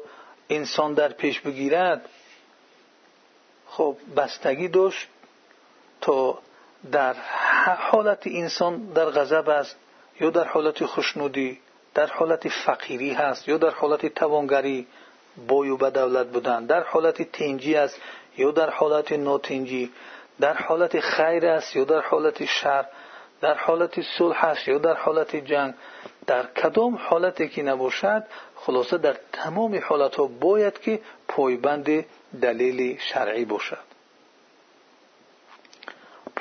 انسان 0.50 0.94
در 0.94 1.10
پیش 1.10 1.40
بگیرد. 1.40 2.10
خب 3.68 3.98
بستگی 4.18 4.68
داشت. 4.68 5.08
تا 6.02 6.40
در 6.92 7.16
حالت 7.78 8.24
انسان 8.26 8.94
در 8.94 9.06
غضب 9.06 9.50
است 9.50 9.76
یا 10.20 10.30
در 10.30 10.48
حالت 10.48 10.86
خوشنودی 10.86 11.60
در 11.94 12.08
حالت 12.08 12.50
فقیری 12.50 13.14
هست 13.14 13.48
یا 13.48 13.58
در 13.58 13.70
حالت 13.70 14.06
توانگری 14.06 14.88
بای 15.48 15.70
و 15.70 15.90
دولت 15.90 16.28
بودن 16.28 16.66
در 16.66 16.84
حالت 16.84 17.22
تنجی 17.22 17.76
است 17.76 18.02
یا 18.38 18.52
در 18.52 18.70
حالت 18.70 19.12
ناتنجی 19.12 19.92
در 20.40 20.54
حالت 20.54 21.00
خیر 21.00 21.46
است 21.46 21.76
یا 21.76 21.84
در 21.84 22.02
حالت 22.02 22.46
شر 22.46 22.86
در 23.42 23.54
حالت 23.54 24.02
صلح 24.02 24.46
است 24.46 24.68
یا 24.68 24.78
در 24.78 24.94
حالت 24.94 25.36
جنگ. 25.36 25.74
در 26.28 26.46
کدام 26.46 26.96
حالتی 26.96 27.50
که 27.50 27.64
نباشد 27.64 28.24
خلاصه 28.56 28.98
در 28.98 29.16
تمام 29.34 29.82
حالت 29.84 30.16
ها 30.16 30.28
باید 30.28 30.80
که 30.80 31.00
پایبند 31.28 32.06
دلیل 32.42 32.98
شرعی 33.00 33.46
باشد. 33.46 33.91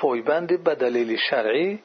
پایبند 0.01 0.63
به 0.63 0.75
دلیل 0.75 1.17
شرعی 1.17 1.79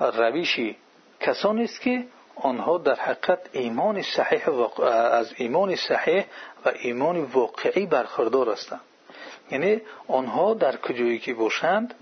روشی 0.00 0.76
کسانی 1.20 1.64
است 1.64 1.80
که 1.80 2.04
آنها 2.36 2.78
در 2.78 2.94
حقیقت 2.94 3.38
ایمان 3.52 4.02
صحیح 4.02 4.48
از 4.84 5.34
ایمان 5.36 5.76
صحیح 5.76 6.24
و 6.64 6.72
ایمان 6.82 7.22
واقعی 7.22 7.86
برخوردار 7.86 8.52
هستند. 8.52 8.80
یعنی 9.50 9.80
آنها 10.08 10.54
در 10.54 10.76
کجایی 10.76 11.18
که 11.18 11.34
باشند 11.34 11.94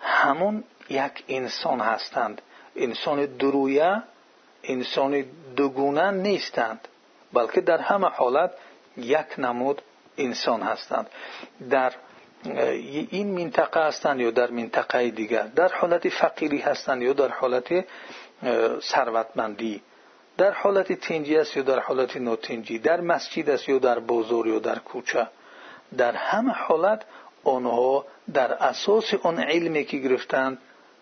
همون 0.00 0.64
یک 0.90 1.24
انسان 1.28 1.80
هستند. 1.80 2.42
انسان 2.76 3.26
درویه 3.26 4.02
انسان 4.64 5.24
دوگونه 5.56 6.10
نیستند 6.10 6.88
بلکه 7.32 7.60
در 7.60 7.78
همه 7.78 8.08
حالت 8.08 8.50
یک 8.96 9.38
نمود 9.38 9.82
انسان 10.18 10.62
هستند. 10.62 11.10
در 11.70 11.92
این 12.44 13.44
منطقه 13.44 13.86
هستند 13.86 14.20
یا 14.20 14.30
در 14.30 14.50
منطقه 14.50 15.10
دیگر. 15.10 15.42
در 15.42 15.68
حالت 15.68 16.08
فقیری 16.08 16.58
هستند 16.58 17.02
یا 17.02 17.12
در 17.12 17.28
حالت 17.28 17.84
ثروتمندی. 18.80 19.82
در 20.36 20.52
حالت 20.52 20.92
تنجی 20.92 21.36
است 21.36 21.56
یا 21.56 21.62
در 21.62 21.78
حالت 21.78 22.16
نوتنجی 22.16 22.78
در 22.78 23.00
مسجد 23.00 23.50
است 23.50 23.68
یا 23.68 23.78
در 23.78 23.98
بازار 23.98 24.46
یا 24.46 24.58
در 24.58 24.78
کوچه. 24.78 25.26
در 25.96 26.12
همه 26.12 26.52
حالت 26.52 27.02
آنها 27.44 28.04
در 28.34 28.52
اساس 28.52 29.14
آن 29.22 29.38
علمی 29.38 29.84
که 29.84 29.96
گرفتند 29.96 30.58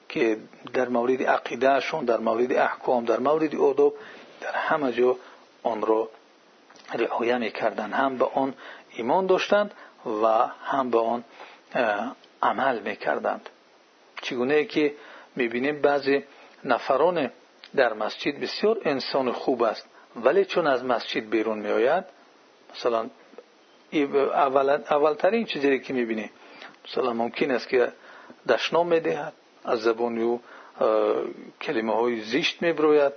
که 0.09 0.39
در 0.75 0.89
مورد 0.89 1.23
عقیدهشون 1.23 2.05
در 2.05 2.19
مورد 2.19 2.53
احکام 2.53 3.05
در 3.05 3.19
مورد 3.19 3.55
ادب 3.55 3.93
در 4.41 4.53
همه 4.53 4.93
جا 4.93 5.17
آن 5.63 5.83
را 5.83 6.09
رعایه 6.95 7.39
می‌کردند. 7.39 7.93
هم 7.93 8.19
به 8.19 8.25
آن 8.25 8.55
ایمان 8.97 9.27
داشتند 9.27 9.75
و 10.07 10.27
هم 10.65 10.91
به 10.91 10.99
آن 10.99 11.25
عمل 12.43 12.79
می‌کردند. 12.79 13.51
چگونه 14.23 14.65
که 14.65 14.95
می‌بینیم 15.37 15.81
بعضی 15.81 16.25
نفران 16.65 17.31
در 17.77 17.93
مسجد 17.93 18.41
بسیار 18.41 18.79
انسان 18.85 19.33
خوب 19.33 19.63
است 19.63 19.87
ولی 20.17 20.45
چون 20.45 20.67
از 20.67 20.85
مسجد 20.85 21.31
بیرون 21.31 21.59
میآید 21.59 22.05
مثلا 22.75 23.11
اولترین 24.91 25.45
چیزی 25.45 25.81
که 25.81 25.93
می‌بینی 25.93 26.31
مثلا 26.89 27.13
ممکن 27.13 27.51
است 27.51 27.69
که 27.69 27.93
دشنام 28.49 28.87
می‌دهد 28.87 29.33
از 29.65 29.81
زبان 29.83 30.19
او 30.19 30.43
کلمه 31.61 31.95
های 31.95 32.21
زیشت 32.21 32.63
میبروید 32.63 33.13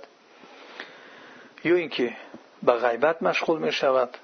یا 1.64 1.76
اینکه 1.76 2.16
به 2.62 2.72
غیبت 2.72 3.22
مشغول 3.22 3.58
می 3.58 3.72
شود 3.72 4.16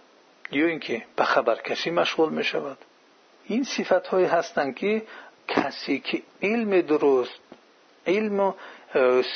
یا 0.50 0.66
اینکه 0.66 1.04
به 1.16 1.24
خبرکشی 1.24 1.90
مشغول 1.90 2.32
می 2.32 2.44
شود 2.44 2.78
این 3.46 3.64
صفت 3.64 4.06
های 4.06 4.24
هستند 4.24 4.74
که 4.74 5.02
کسی 5.48 5.98
که 5.98 6.22
علم 6.42 6.80
درست 6.80 7.40
علم 8.06 8.54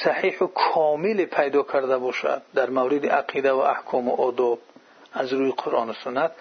صحیح 0.05 0.39
و 0.39 0.47
کامل 0.47 1.25
پیدا 1.25 1.63
کرده 1.63 1.99
باشد 1.99 2.43
در 2.55 2.71
مورد 2.71 3.07
عقیده 3.07 3.53
و 3.53 3.59
احکام 3.59 4.09
و 4.09 4.15
آداب 4.15 4.59
از 5.13 5.33
روی 5.33 5.53
قرآن 5.53 5.91
و 5.91 5.93
سنت 5.93 6.33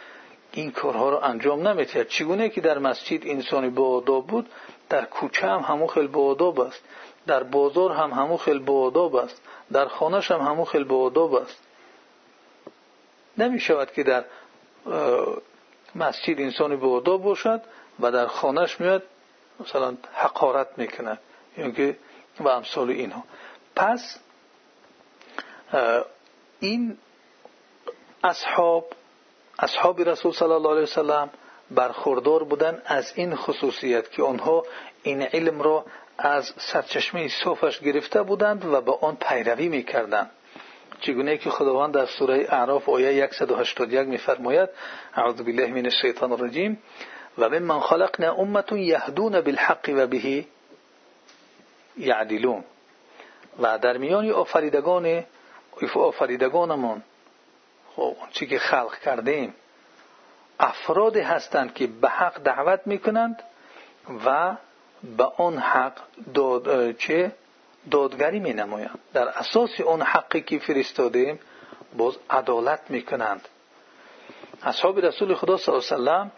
این 0.51 0.71
کارها 0.71 1.10
رو 1.10 1.19
انجام 1.23 1.67
نمیتید 1.67 2.08
چگونه 2.08 2.49
که 2.49 2.62
در 2.62 2.77
مسجد 2.77 3.27
انسانی 3.27 3.69
با 3.69 3.89
آداب 3.89 4.27
بود 4.27 4.49
در 4.89 5.05
کوچه 5.05 5.47
هم 5.47 5.60
همو 5.60 5.88
خیل 5.88 6.08
با 6.08 6.25
آداب 6.25 6.60
است. 6.60 6.84
در 7.27 7.43
بازار 7.43 7.91
هم 7.91 8.12
همو 8.12 8.38
خیل 8.38 8.60
با 8.60 8.82
آداب 8.82 9.15
است. 9.15 9.41
در 9.71 9.86
خانهش 9.86 10.32
هم 10.32 10.39
همو 10.39 10.65
خیل 10.65 10.84
با 10.84 10.97
آداب 11.03 11.34
است. 11.34 11.63
نمی 13.38 13.60
که 13.95 14.03
در 14.03 14.25
مسجد 15.95 16.39
انسانی 16.39 16.75
با 16.75 16.87
آداب 16.87 17.23
باشد 17.23 17.61
و 17.99 18.11
در 18.11 18.27
خانهش 18.27 18.79
میاد 18.79 19.03
مثلا 19.59 19.97
حقارت 20.13 20.67
می‌کنه. 20.77 21.19
یعنی 21.57 21.71
که 21.71 21.97
و 22.39 22.47
امثال 22.47 22.89
اینها. 22.89 23.23
پس 23.75 24.19
این 26.59 26.97
اصحاب 28.23 28.93
اصحاب 29.59 30.01
رسول 30.01 30.33
صلی 30.33 30.51
الله 30.51 30.69
علیه 30.69 30.83
وسلم 30.83 31.29
برخوردار 31.71 32.43
بودن 32.43 32.81
از 32.85 33.11
این 33.15 33.35
خصوصیت 33.35 34.11
که 34.11 34.23
آنها 34.23 34.63
این 35.03 35.21
علم 35.21 35.61
را 35.61 35.85
از 36.17 36.53
سرچشمه 36.57 37.27
صوفش 37.27 37.79
گرفته 37.79 38.23
بودند 38.23 38.65
و 38.65 38.81
به 38.81 38.91
آن 39.01 39.15
پیروی 39.15 39.67
می‌کردند. 39.67 40.31
چگونه 41.01 41.38
که 41.38 41.49
خداوند 41.49 41.93
در 41.93 42.05
سوره 42.05 42.47
اعراف 42.49 42.89
آیه 42.89 43.29
181 43.31 44.07
میفرماید 44.07 44.69
اعوذ 45.13 45.41
بالله 45.41 45.67
من 45.67 45.85
الشیطان 45.85 46.31
الرجیم 46.31 46.81
و 47.38 47.49
من 47.49 47.79
خلقنا 47.79 48.33
امه 48.33 48.63
یهدون 48.71 49.41
بالحق 49.41 49.89
و 49.95 50.07
به 50.07 50.45
یعدلون. 51.97 52.63
و 53.59 53.77
در 53.77 53.97
میان 53.97 54.31
آفریدگان 54.31 55.23
آفریدگانمون 55.95 57.03
خب 57.95 58.15
چی 58.31 58.47
که 58.47 58.59
خلق 58.59 58.99
کردیم 58.99 59.53
افرادی 60.59 61.19
هستند 61.19 61.73
که 61.73 61.88
به 61.88 62.09
حق 62.09 62.43
دعوت 62.43 62.81
می‌کنند 62.85 63.43
و 64.25 64.55
به 65.17 65.23
آن 65.23 65.57
حق 65.57 65.93
داد 66.33 66.91
چه؟ 66.91 67.31
اساس 69.15 69.81
اون 69.81 70.01
حقی 70.01 70.41
که 70.41 70.59
فرستادیم 70.59 71.39
باز 71.97 72.17
عدالت 72.29 72.81
می‌کنند. 72.89 73.47
اصحاب 74.63 74.99
رسول 74.99 75.35
خدا 75.35 75.57
صلی 75.57 75.75
الله 75.75 75.85
علیه 75.91 76.01
وسلم 76.03 76.31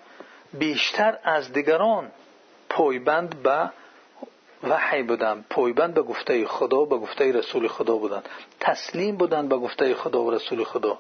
بیشتر 0.53 1.17
از 1.23 1.53
دیگران 1.53 2.11
پایبند 2.69 3.43
به 3.43 3.69
وحی 4.63 5.03
بودند. 5.03 5.45
پایبند 5.49 5.93
به 5.93 6.01
گفته 6.01 6.47
خدا 6.47 6.85
به 6.85 6.97
گفته 6.97 7.31
رسول 7.31 7.67
خدا 7.67 7.97
بودند. 7.97 8.29
تسلیم 8.59 9.17
بودند 9.17 9.49
به 9.49 9.57
گفته 9.57 9.95
خدا 9.95 10.21
و 10.21 10.31
رسول 10.31 10.63
خدا. 10.63 10.99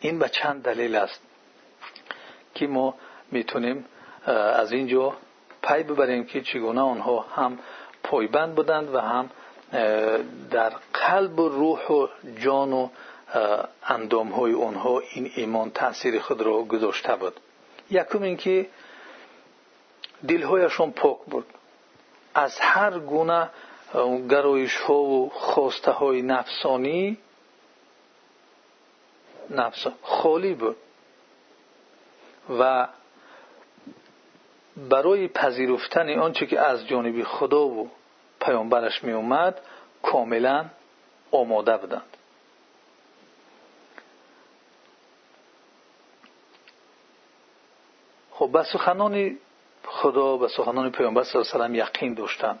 این 0.00 0.18
به 0.18 0.28
چند 0.28 0.62
دلیل 0.62 0.94
است 0.94 1.22
که 2.54 2.66
ما 2.66 2.94
می‌تونیم 3.30 3.84
از 4.26 4.72
اینجا 4.72 5.16
پی 5.62 5.82
ببریم 5.82 6.24
که 6.24 6.40
چگونه 6.40 6.80
آنها 6.80 7.26
هم 7.34 7.58
پایبند 8.10 8.54
بودند 8.54 8.94
و 8.94 9.00
هم 9.00 9.30
در 10.50 10.72
قلب 10.94 11.40
و 11.40 11.48
روح 11.48 11.86
و 11.86 12.06
جان 12.38 12.72
و 12.72 12.88
اندامهای 13.88 14.54
آنها 14.54 15.02
این 15.14 15.30
ایمان 15.36 15.70
تاثیر 15.70 16.20
خود 16.20 16.42
را 16.42 16.62
گذاشته 16.62 17.16
بود. 17.16 17.40
یکم 17.90 18.22
اینکه 18.22 18.68
دلهایشان 20.28 20.92
پاک 20.92 21.18
بود. 21.26 21.46
از 22.34 22.58
هر 22.60 22.98
گونه 22.98 23.50
گرایش 24.30 24.76
ها 24.76 24.94
و 24.94 25.30
خواسته 25.30 25.90
های 25.90 26.22
نفسانی 26.22 27.18
نفس 29.50 29.86
خالی 30.02 30.54
بود. 30.54 30.76
و 32.58 32.88
برای 34.76 35.28
پذیرفتن 35.28 36.18
آنچه 36.18 36.46
که 36.46 36.60
از 36.60 36.86
جانب 36.86 37.22
خدا 37.22 37.68
و 37.68 37.90
پیامبرش 38.46 39.04
می 39.04 39.12
اومد 39.12 39.60
کاملا 40.02 40.64
آماده 41.30 41.76
بودند. 41.76 42.16
خب 48.30 48.50
به 48.52 48.62
سخنان 48.62 49.38
خدا 49.84 50.36
به 50.36 50.48
سخنان 50.48 50.90
پیامبر 50.90 51.24
صلی 51.24 51.42
الله 51.42 51.64
علیه 51.64 51.84
و 51.84 51.86
یقین 51.86 52.14
داشتند. 52.14 52.60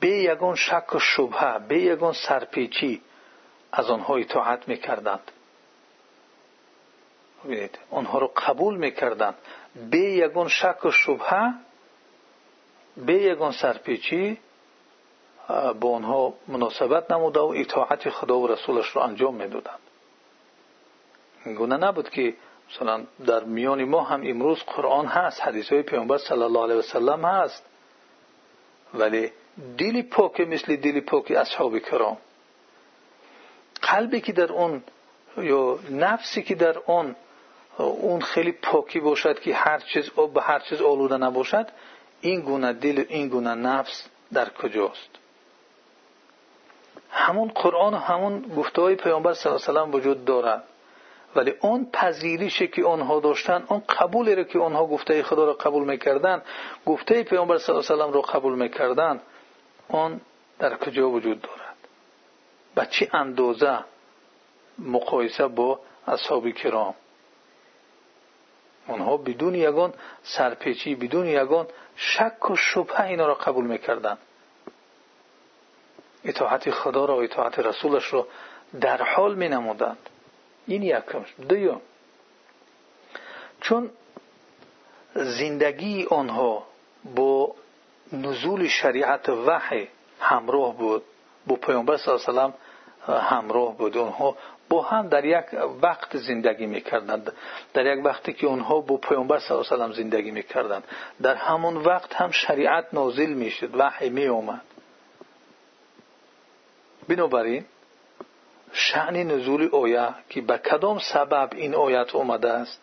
به 0.00 0.08
یگان 0.08 0.54
شک 0.54 0.94
و 0.94 0.98
شبهه 0.98 1.58
به 1.58 1.82
یگان 1.82 2.12
سرپیچی 2.12 3.02
از 3.72 3.90
آنها 3.90 4.16
اطاعت 4.16 4.68
می‌کردند. 4.68 5.32
ببینید 7.44 7.78
آنها 7.90 8.18
رو 8.18 8.26
قبول 8.26 8.76
می‌کردند. 8.76 9.34
به 9.90 9.98
یگان 9.98 10.48
شک 10.48 10.84
و 10.84 10.90
شبهه 10.90 11.54
به 12.96 13.14
یگان 13.14 13.52
سرپیچی 13.52 14.38
به 15.80 15.88
آنها 15.88 16.34
مناسبت 16.48 17.10
نموده 17.10 17.40
و 17.40 17.52
اطاعت 17.56 18.10
خدا 18.10 18.38
و 18.38 18.46
رسولش 18.46 18.86
رو 18.86 19.02
انجام 19.02 19.34
می‌دادند. 19.34 19.78
گونه 21.44 21.76
نبود 21.76 22.10
که 22.10 22.34
مثلا 22.70 23.04
در 23.26 23.44
میان 23.44 23.84
ما 23.84 24.02
هم 24.02 24.22
امروز 24.26 24.62
قرآن 24.62 25.06
هست 25.06 25.40
حدیث 25.40 25.72
های 25.72 25.82
پیامبر 25.82 26.18
صلی 26.18 26.42
الله 26.42 26.62
علیه 26.62 26.76
وسلم 26.76 27.24
هست. 27.24 27.64
ولی 28.94 29.32
دلی 29.78 30.02
پاک 30.02 30.40
مثل 30.40 30.76
دلی 30.76 31.00
پاک 31.00 31.30
اصحاب 31.30 31.78
کرام. 31.78 32.18
قلبی 33.82 34.20
که 34.20 34.32
در 34.32 34.52
اون 34.52 34.82
یا 35.36 35.78
نفسی 35.90 36.42
که 36.42 36.54
در 36.54 36.78
اون 36.86 37.16
اون 37.78 38.20
خیلی 38.20 38.52
پوکی 38.52 39.00
باشد 39.00 39.40
که 39.40 39.54
هر 39.54 39.78
چیز 39.78 40.10
به 40.10 40.42
هر 40.42 40.58
چیز 40.58 40.80
آلوده 40.80 41.16
نباشد 41.16 41.66
این 42.20 42.40
گونه 42.40 42.72
دل 42.72 43.04
این 43.08 43.28
گونه 43.28 43.54
نفس 43.54 44.08
در 44.32 44.48
کجاست؟ 44.48 45.19
همون 47.10 47.48
قرآن 47.48 47.94
و 47.94 47.96
همون 47.96 48.42
گفته 48.56 48.82
های 48.82 48.94
پیامبر 48.94 49.34
صلی 49.34 49.52
الله 49.52 49.68
علیه 49.68 49.80
و 49.80 49.96
وجود 49.96 50.24
دارد 50.24 50.64
ولی 51.36 51.54
اون 51.60 51.90
پذیریشی 51.92 52.68
که 52.68 52.84
آنها 52.84 53.20
داشتن 53.20 53.64
اون 53.68 53.82
قبولی 53.88 54.34
رو 54.34 54.42
که 54.42 54.58
آنها 54.58 54.86
گفته 54.86 55.22
خدا 55.22 55.44
را 55.44 55.52
قبول 55.52 55.84
می‌کردن 55.84 56.42
گفته 56.86 57.22
پیامبر 57.22 57.58
صلی 57.58 57.76
الله 57.76 57.92
علیه 57.92 58.04
و 58.04 58.12
را 58.12 58.20
قبول 58.20 58.54
می‌کردن 58.54 59.20
اون 59.88 60.20
در 60.58 60.76
کجا 60.76 61.10
وجود 61.10 61.40
دارد؟ 61.42 61.76
به 62.74 62.86
چه 62.90 63.08
اندازه 63.12 63.78
مقایسه 64.78 65.46
با 65.46 65.80
اصحاب 66.06 66.50
کرام؟ 66.50 66.94
اونها 68.86 69.16
بدون 69.16 69.54
یگان 69.54 69.94
سرپیچی 70.22 70.94
بدون 70.94 71.26
یگان 71.26 71.66
شک 71.96 72.50
و 72.50 72.56
شبهه 72.56 73.04
اینا 73.04 73.26
را 73.26 73.34
قبول 73.34 73.66
می‌کردن. 73.66 74.18
اطاعت 76.24 76.70
خدا 76.70 77.04
را 77.04 77.16
و 77.16 77.22
اطاعت 77.22 77.58
رسولش 77.58 78.12
را 78.12 78.26
در 78.80 79.02
حال 79.02 79.34
می 79.34 79.48
نمودند. 79.48 80.08
این 80.66 80.82
یکم 80.82 81.24
دوم 81.48 81.80
چون 83.60 83.90
زندگی 85.14 86.06
آنها 86.10 86.66
با 87.14 87.54
نزول 88.12 88.68
شریعت 88.68 89.28
وحی 89.28 89.88
همراه 90.20 90.76
بود 90.76 91.02
با 91.46 91.56
پیامبر 91.56 91.96
صلی 91.96 92.14
الله 92.28 92.40
علیه 92.40 92.54
همراه 93.08 93.76
بود. 93.76 93.96
اونها 93.96 94.36
با 94.68 94.82
هم 94.82 95.08
در 95.08 95.24
یک 95.24 95.44
وقت 95.82 96.16
زندگی 96.16 96.66
می‌کردند 96.66 97.32
در 97.74 97.96
یک 97.96 98.04
وقتی 98.04 98.32
که 98.32 98.46
اونها 98.46 98.80
با 98.80 98.96
پیامبر 98.96 99.38
صلی 99.38 99.56
الله 99.56 99.84
علیه 99.84 99.96
زندگی 99.96 100.30
می‌کردند 100.30 100.84
در 101.22 101.34
همون 101.34 101.76
وقت 101.76 102.14
هم 102.14 102.30
شریعت 102.30 102.86
نازل 102.92 103.32
می‌شد 103.32 103.76
وحی 103.76 104.10
می 104.10 104.26
اومد 104.26 104.62
بنابراین 107.10 107.64
شعن 108.72 109.16
نزول 109.16 109.68
آیه 109.72 110.08
که 110.28 110.40
به 110.40 110.58
کدام 110.58 110.98
سبب 110.98 111.50
این 111.54 111.74
آیت 111.74 112.14
آمده 112.14 112.50
است 112.52 112.80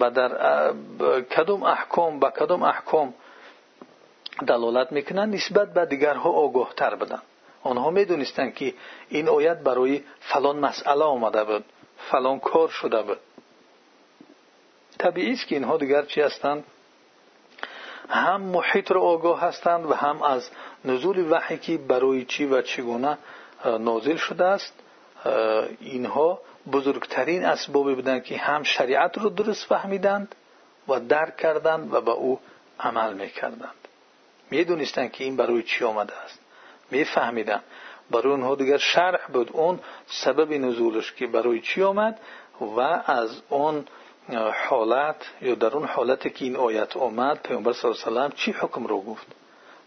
و 0.00 0.10
در 0.10 0.30
کدام 1.22 1.62
احکام 1.62 2.20
به 2.20 2.30
کدام 2.30 2.62
احکام 2.62 3.14
دلالت 4.46 4.92
می‌کنند 4.92 5.34
نسبت 5.34 5.72
به 5.74 5.86
دیگرها 5.86 6.30
آگاه 6.30 6.72
تر 6.76 6.94
بدن. 6.94 7.22
آنها 7.62 7.90
می‌دونستند 7.90 8.54
که 8.54 8.74
این 9.08 9.28
آیت 9.28 9.58
برای 9.58 10.02
فلان 10.20 10.58
مسئله 10.58 11.04
آمده 11.04 11.44
بود 11.44 11.64
فلان 12.10 12.40
کار 12.40 12.68
شده 12.68 13.02
بود. 13.02 13.18
طبیعی 14.98 15.32
است 15.32 15.46
که 15.46 15.54
اینها 15.54 15.76
دیگر 15.76 16.02
چی 16.02 16.20
هستند؟ 16.20 16.64
هم 18.08 18.40
محیط 18.40 18.92
را 18.92 19.00
آگاه 19.00 19.40
هستند 19.40 19.90
و 19.90 19.94
هم 19.94 20.22
از 20.22 20.50
نزول 20.84 21.32
وحی 21.32 21.58
که 21.58 21.78
برای 21.78 22.24
چی 22.24 22.44
و 22.44 22.62
چگونه 22.62 23.18
نازل 23.64 24.16
شده 24.16 24.44
است. 24.44 24.74
اینها 25.80 26.40
بزرگترین 26.72 27.44
اسبابی 27.44 27.94
بودند 27.94 28.24
که 28.24 28.36
هم 28.36 28.62
شریعت 28.62 29.18
رو 29.18 29.30
درست 29.30 29.66
فهمیدند 29.66 30.34
و 30.88 31.00
درک 31.00 31.36
کردند 31.36 31.94
و 31.94 32.00
به 32.00 32.10
او 32.10 32.40
عمل 32.80 33.14
می‌کردند. 33.14 33.74
می‌دونستند 34.50 35.12
که 35.12 35.24
این 35.24 35.36
برای 35.36 35.62
چی 35.62 35.84
آمده 35.84 36.16
است. 36.16 36.40
میفهمیدند. 36.90 37.62
برای 38.10 38.32
اونها 38.32 38.54
دیگر 38.54 38.78
شرح 38.78 39.26
بود. 39.32 39.50
اون 39.52 39.80
سبب 40.06 40.52
نزولش 40.52 41.12
که 41.12 41.26
برای 41.26 41.60
چی 41.60 41.82
آمد 41.82 42.20
و 42.60 42.80
از 43.06 43.42
اون 43.48 43.84
حالت 44.68 45.16
یا 45.42 45.54
در 45.54 45.76
اون 45.76 45.84
حالتی 45.84 46.30
که 46.30 46.44
این 46.44 46.56
آیت 46.56 46.96
آمد 46.96 47.42
پیامبر 47.42 47.72
صلی 47.72 47.90
الله 47.90 48.20
علیه 48.20 48.34
و 48.34 48.36
چی 48.36 48.52
حکم 48.52 48.86
رو 48.86 49.00
گفت؟ 49.00 49.26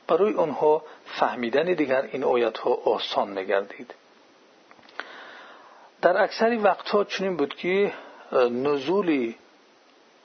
برای 0.08 0.34
اونها 0.34 0.84
فهمیدن 1.06 1.74
دیگر 1.74 2.02
این 2.02 2.24
آیت 2.24 2.58
ها 2.58 2.74
آسان 2.86 3.30
میگردید 3.30 3.94
در 6.02 6.24
اکثر 6.24 6.60
وقتها 6.64 7.04
چنین 7.04 7.38
بود 7.38 7.56
که 7.56 7.94
نزول 8.52 9.34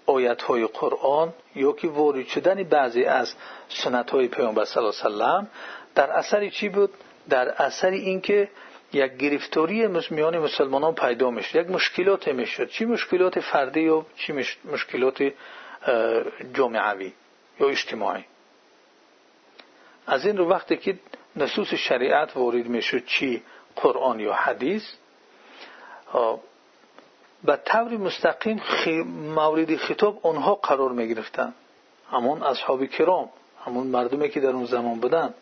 آیت 0.07 0.42
های 0.42 0.66
قرآن 0.66 1.33
یا 1.55 1.72
که 1.72 1.88
وارد 1.88 2.27
شدن 2.27 2.62
بعضی 2.62 3.05
از 3.05 3.35
سنت 3.68 4.11
های 4.11 4.29
پیامبر 4.29 4.64
صلی 4.64 4.85
الله 4.85 4.94
علیه 5.05 5.16
وسلم 5.16 5.48
در 5.94 6.11
اثر 6.11 6.48
چی 6.48 6.68
بود؟ 6.68 6.90
در 7.29 7.48
اثر 7.62 7.90
اینکه 7.90 8.48
یک 8.92 9.16
گرفتاری 9.16 9.87
میان 10.11 10.38
مسلمانان 10.38 10.94
پیدا 10.94 11.31
می‌شد 11.31 11.57
یک 11.61 11.70
مشکلات 11.70 12.28
می‌شد 12.28 12.68
چی 12.68 12.85
مشکلات 12.85 13.40
فردی 13.40 13.81
یا 13.81 14.07
چی 14.16 14.33
مشکلات 14.72 15.33
جامعوی 16.55 17.12
یا 17.61 17.68
اجتماعی؟ 17.68 18.24
از 20.07 20.26
این 20.26 20.37
رو 20.37 20.48
وقتی 20.48 20.76
که 20.76 20.98
نصوص 21.37 21.74
شریعت 21.74 22.37
وارد 22.37 22.66
می‌شد 22.66 23.05
چی؟ 23.05 23.42
قرآن 23.76 24.20
یا 24.20 24.33
حدیث 24.33 24.85
به 27.44 27.57
طور 27.64 27.96
مستقیم 27.96 28.62
مورد 29.35 29.76
خطاب 29.76 30.26
آنها 30.26 30.55
قرار 30.55 30.92
می 30.92 31.09
گرفتند 31.09 31.55
همون 32.11 32.42
اصحاب 32.42 32.87
کرام 32.87 33.28
همون 33.64 33.87
مردمی 33.87 34.28
که 34.28 34.40
در 34.40 34.50
اون 34.50 34.64
زمان 34.64 35.00
بودند 35.00 35.35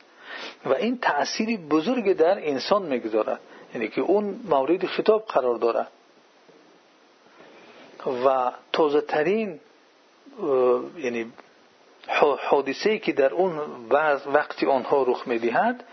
و 0.65 0.75
این 0.75 0.99
تأثیری 0.99 1.57
بزرگ 1.57 2.13
در 2.13 2.49
انسان 2.49 2.83
می‌گذارد 2.83 3.41
یعنی 3.75 3.89
که 3.89 4.01
اون 4.01 4.41
مورد 4.45 4.87
خطاب 4.87 5.27
قرار 5.27 5.59
دارد 5.59 5.89
و 8.25 8.53
تازه 8.73 9.01
ترین 9.01 9.61
یعنی 10.99 11.33
حادثه 12.49 12.99
که 12.99 13.13
در 13.13 13.33
اون 13.35 13.61
وقتی 14.27 14.67
آنها 14.67 15.03
رخ 15.03 15.29
می‌دهد 15.29 15.85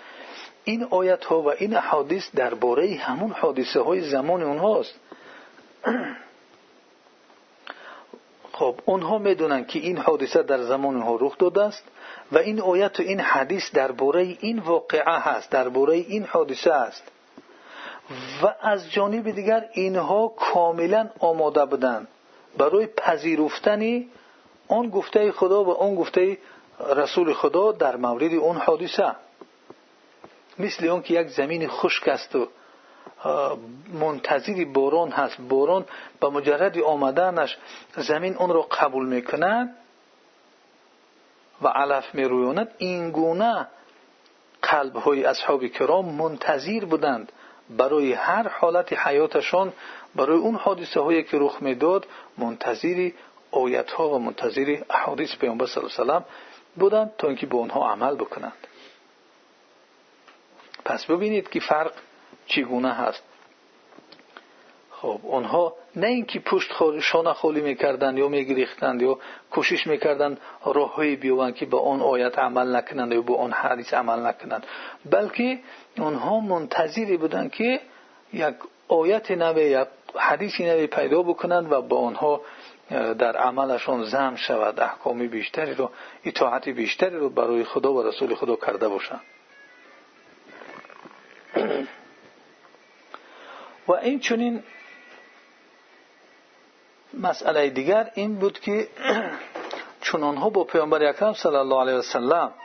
این 0.63 0.84
آیت 0.84 1.26
ها 1.26 1.41
و 1.41 1.52
این 1.52 1.78
احادیث 1.78 2.30
درباره 2.36 2.95
همون 2.95 3.32
حادثه 3.32 3.80
های 3.80 4.02
زمان 4.02 4.43
اونهاست. 4.43 5.00
خب 8.59 8.75
اونها 8.85 9.17
می‌دونن 9.17 9.65
که 9.65 9.79
این 9.79 9.97
حادثه 9.97 10.43
در 10.43 10.63
زمان 10.63 10.93
اونها 10.95 11.17
رخ 11.21 11.37
داده 11.37 11.63
است 11.63 11.83
و 12.31 12.37
این 12.37 12.61
آیت 12.61 12.99
و 12.99 13.03
این 13.03 13.19
حدیث 13.19 13.71
درباره 13.71 14.37
این 14.39 14.59
واقعه 14.59 15.19
هست 15.19 15.49
درباره 15.49 15.93
این 15.93 16.23
حادثه 16.23 16.73
است. 16.73 17.03
و 18.43 18.53
از 18.61 18.91
جانب 18.91 19.31
دیگر 19.31 19.65
اینها 19.73 20.27
کاملا 20.27 21.09
آماده 21.19 21.65
بودند 21.65 22.07
برای 22.57 22.87
پذیرفتن 22.87 24.03
آن 24.67 24.89
گفته 24.89 25.31
خدا 25.31 25.63
و 25.63 25.69
آن 25.69 25.95
گفته 25.95 26.37
رسول 26.95 27.33
خدا 27.33 27.71
در 27.71 27.95
مورد 27.95 28.33
اون 28.33 28.57
حادثه. 28.57 29.15
مثل 30.59 30.87
اون 30.87 31.01
که 31.01 31.13
یک 31.13 31.27
زمین 31.27 31.67
خشک 31.67 32.07
است 32.07 32.35
و 32.35 32.47
منتظری 33.93 34.65
باران 34.65 35.12
هست. 35.12 35.41
باران 35.41 35.86
به 36.19 36.30
مجرد 36.30 36.80
آمدنش 36.80 37.58
زمین 37.97 38.36
اون 38.36 38.49
را 38.49 38.62
قبول 38.62 39.06
می‌کند 39.06 39.75
و 41.62 41.67
علف 41.67 42.15
میرویاند 42.15 42.73
این 42.77 43.12
گونه 43.12 43.67
قلب 44.62 44.95
های 44.95 45.23
اصحاب 45.23 45.67
کرام 45.67 46.06
منتظر 46.06 46.86
بودند. 46.86 47.32
برای 47.69 48.13
هر 48.13 48.47
حالت 48.47 48.93
حیاتشان 48.93 49.73
برای 50.15 50.38
اون 50.38 50.56
حادثه 50.56 50.99
هایی 50.99 51.23
که 51.23 51.38
رخ 51.38 51.58
می‌داد 51.62 52.08
منتظر 52.38 53.12
آیت 53.51 53.91
ها 53.91 54.10
و 54.10 54.19
منتظر 54.19 54.84
احادیث 54.89 55.36
پیامبر 55.36 55.65
صلی 55.65 55.84
الله 55.84 56.13
علیه 56.13 56.13
و 56.13 56.21
بودند 56.75 57.13
تا 57.17 57.27
اینکه 57.27 57.45
به 57.45 57.56
اونها 57.56 57.91
عمل 57.91 58.15
بکنند. 58.15 58.67
پس 60.86 61.06
ببینید 61.06 61.49
که 61.49 61.60
فرق 61.60 61.91
چگونه 62.47 62.93
هست. 62.93 63.23
خب 64.91 65.19
اونها 65.23 65.73
نه 65.95 66.07
اینکه 66.07 66.39
پشت 66.39 66.71
شانه 66.99 67.33
خالی 67.33 67.62
می‌کردند 67.62 68.17
یا 68.17 68.27
میگریختند 68.27 69.01
یا 69.01 69.19
کوشش 69.51 69.88
می‌کردند 69.88 70.41
راههایی 70.65 71.15
بیوند 71.15 71.55
که 71.55 71.65
به 71.65 71.77
اون 71.77 72.01
آیت 72.01 72.39
عمل 72.39 72.75
نکنند 72.75 73.12
یا 73.12 73.21
به 73.21 73.31
اون 73.31 73.51
حدیث 73.51 73.93
عمل 73.93 74.25
نکنند 74.25 74.65
بلکه 75.12 75.60
اونها 75.97 76.39
منتظری 76.39 77.17
بودند 77.17 77.51
که 77.51 77.81
یک 78.33 78.55
آیت 78.88 79.31
نوی 79.31 79.63
یک 79.63 79.88
حدیثی 80.15 80.65
نوی 80.65 80.88
پیدا 80.88 81.23
بکنند 81.23 81.71
و 81.71 81.81
به 81.81 81.95
آنها 81.95 82.41
در 82.89 83.38
عملشان 83.38 84.03
زم 84.03 84.36
شود 84.36 84.79
احکامی 84.79 85.27
بیشتری 85.27 85.73
رو 85.73 85.89
اطاعت 86.25 86.69
بیشتری 86.69 87.17
رو 87.17 87.29
برای 87.29 87.63
خدا 87.63 87.93
و 87.93 88.03
رسول 88.03 88.36
خدا 88.36 88.55
کرده 88.55 88.88
باشند. 88.88 89.21
و 93.88 93.91
این 93.91 94.19
چنین 94.19 94.63
مسئله 97.13 97.69
دیگر 97.69 98.12
این 98.13 98.36
بود 98.36 98.60
که 98.60 98.88
چون 100.02 100.23
آنها 100.23 100.50
با 100.50 100.63
پیامبر 100.63 101.04
اکرم 101.04 101.34
صلی 101.34 101.56
الله 101.56 101.82
علیه 101.82 101.93
وسلم 101.93 102.54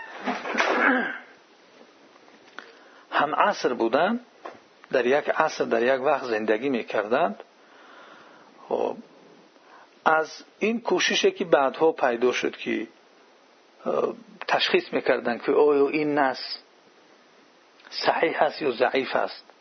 هم 3.11 3.35
عصر 3.35 3.73
بودند 3.73 4.27
در 4.91 5.07
یک 5.07 5.29
عصر 5.29 5.65
در 5.65 5.97
یک 5.97 6.01
وقت 6.03 6.25
زندگی 6.25 6.69
می‌کردند. 6.69 7.43
خب 8.69 8.97
از 10.05 10.45
این 10.59 10.81
کوششه 10.81 11.31
که 11.31 11.45
بعدها 11.45 11.93
پیدا 11.93 12.33
شد 12.33 12.57
که 12.57 12.87
تشخیص 14.49 14.93
می‌کردند 14.93 15.43
که 15.43 15.53
آیا 15.53 15.89
این 15.89 16.19
نس 16.19 16.59
صحیح 17.91 18.43
است 18.43 18.63
یا 18.63 18.71
ضعیف 18.71 19.17
است. 19.17 19.52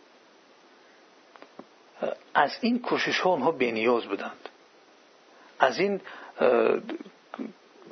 از 2.34 2.52
این 2.62 2.80
کوشش 2.80 3.20
ها 3.20 3.30
اونها 3.30 3.52
بینیاز 3.52 4.06
بودند. 4.06 4.50
از 5.60 5.80
این 5.80 6.02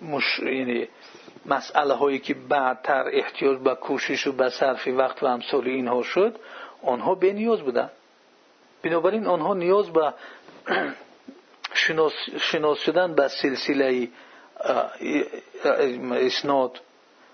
مش... 0.01 0.39
یعنی 0.39 0.87
مسئله 1.45 1.93
هایی 1.93 2.19
که 2.19 2.33
بعدتر 2.33 3.09
احتیاج 3.11 3.57
به 3.57 3.75
کوشش 3.75 4.27
و 4.27 4.31
به 4.31 4.49
صرف 4.49 4.87
وقت 4.87 5.23
و 5.23 5.25
امثال 5.25 5.67
اینها 5.67 6.03
شد 6.03 6.39
آنها 6.83 7.15
به 7.15 7.33
نیاز 7.33 7.61
بودن 7.61 7.89
بنابراین 8.83 9.27
آنها 9.27 9.53
نیاز 9.53 9.89
به 9.89 10.13
شناس, 11.73 12.13
شناس 12.39 12.79
شدن 12.79 13.15
به 13.15 13.27
سلسله 13.27 14.07
اسناد 16.11 16.81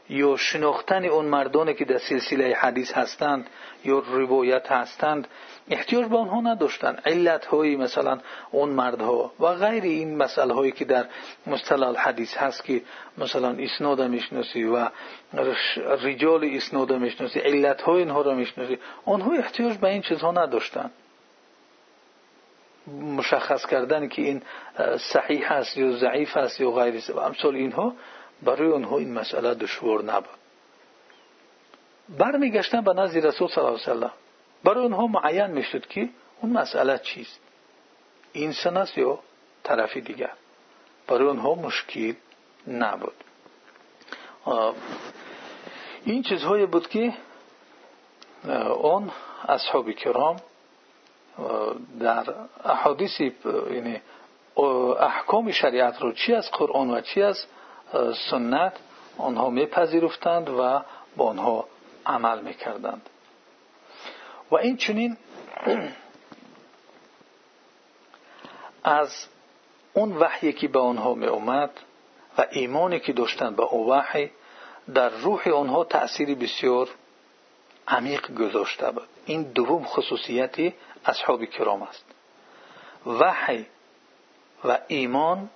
یا 0.10 0.38
شناختن 0.38 1.06
اون 1.06 1.26
مردانی 1.26 1.74
که 1.74 1.86
در 1.86 1.98
سلسله 1.98 2.56
حدیث 2.56 2.92
هستند 2.92 3.48
یا 3.86 4.00
روایت 4.00 4.72
هستند 4.72 5.28
احتیاج 5.70 6.06
به 6.06 6.18
آنها 6.18 6.42
نداشتند. 6.42 7.02
علت 7.06 7.46
هایی 7.46 7.76
مثلا 7.76 8.20
اون 8.52 8.70
مردها 8.70 9.32
و 9.40 9.54
غیر 9.54 9.84
این 9.84 10.18
مسئله 10.18 10.54
هایی 10.54 10.72
که 10.72 10.86
در 10.86 11.06
مصطلح 11.48 12.00
حدیث 12.00 12.38
هست 12.38 12.64
که 12.64 12.82
مثلا 13.18 13.56
اسناد 13.60 14.02
می‌شناسی 14.02 14.64
و 14.64 14.90
رجال 16.04 16.50
اسناد 16.54 16.94
می‌شناسی 16.94 17.40
علت 17.40 17.82
های 17.82 18.00
اینها 18.00 18.22
را 18.22 18.34
می‌شناسی 18.34 18.78
آنها 19.06 19.32
احتیاج 19.32 19.78
به 19.78 19.88
این 19.90 20.02
چیزها 20.02 20.32
نداشتند. 20.32 20.92
مشخص 23.18 23.66
کردن 23.66 24.08
که 24.08 24.22
این 24.22 24.42
صحیح 25.14 25.52
است 25.52 25.78
یا 25.78 25.92
ضعیف 25.92 26.38
است 26.38 26.62
یا 26.62 26.72
غیر 26.72 27.04
امثال 27.26 27.56
اینها 27.56 27.94
برای 28.44 28.72
آنها 28.72 28.98
این 28.98 29.14
مسئله 29.14 29.54
دشوار 29.54 30.04
نبود. 30.04 30.38
برمیگشتن 32.10 32.82
به 32.82 32.94
نزد 32.94 33.26
رسول 33.26 33.48
صلی 33.48 33.64
الله 33.64 33.80
علیه 33.82 33.94
وسلم 33.94 34.12
برای 34.64 34.86
آنها 34.86 35.08
معین 35.08 35.48
می‌شد 35.48 35.88
که 35.88 36.10
اون 36.42 36.52
مسئله 36.52 36.98
چیست؟ 36.98 37.40
این 38.34 38.52
سن 38.52 38.78
است 38.78 38.98
یا 38.98 39.20
طرفی 39.64 40.02
دیگر؟ 40.02 40.32
برای 41.08 41.30
آنها 41.30 41.56
مشکل 41.56 42.14
نبود. 42.68 43.24
این 46.06 46.24
چیزهایی 46.24 46.66
بود 46.66 46.90
که 46.90 47.14
آن 48.82 49.12
اصحاب 49.48 49.92
کرام 49.92 50.38
در 52.00 52.34
احادیث 52.66 53.20
یعنی 53.20 54.02
احکام 55.00 55.52
شریعت 55.52 56.02
رو 56.02 56.12
چی 56.14 56.34
از 56.34 56.52
قرآن 56.52 56.90
و 56.90 57.02
چی 57.02 57.22
از 57.22 57.46
سنت 58.30 58.74
آنها 59.18 59.50
میپذیرفتند 59.50 60.50
و 60.50 60.82
با 61.16 61.30
آنها 61.30 61.68
عمل 62.06 62.42
می‌کردند. 62.42 63.10
و 64.52 64.56
این 64.56 64.78
چنین 64.78 65.18
از 68.84 69.28
اون 69.94 70.18
وحی 70.18 70.54
که 70.54 70.68
به 70.68 70.80
آنها 70.80 71.14
می 71.14 71.26
اومد 71.26 71.72
و 72.38 72.46
ایمانی 72.52 73.00
که 73.00 73.14
داشتند 73.14 73.56
به 73.56 73.64
او 73.64 73.90
وحی 73.90 74.32
در 74.94 75.10
روح 75.10 75.48
آنها 75.50 75.84
تأثیری 75.84 76.36
بسیار 76.36 76.90
عمیق 77.88 78.36
گذاشته 78.36 78.92
بود. 78.92 79.08
این 79.26 79.44
دوم 79.44 79.84
خصوصیتی 79.86 80.74
اصحاب 81.06 81.46
کرام 81.46 81.84
است. 81.84 82.06
وحی 83.06 83.66
و 84.66 84.80
ایمان 84.88 85.50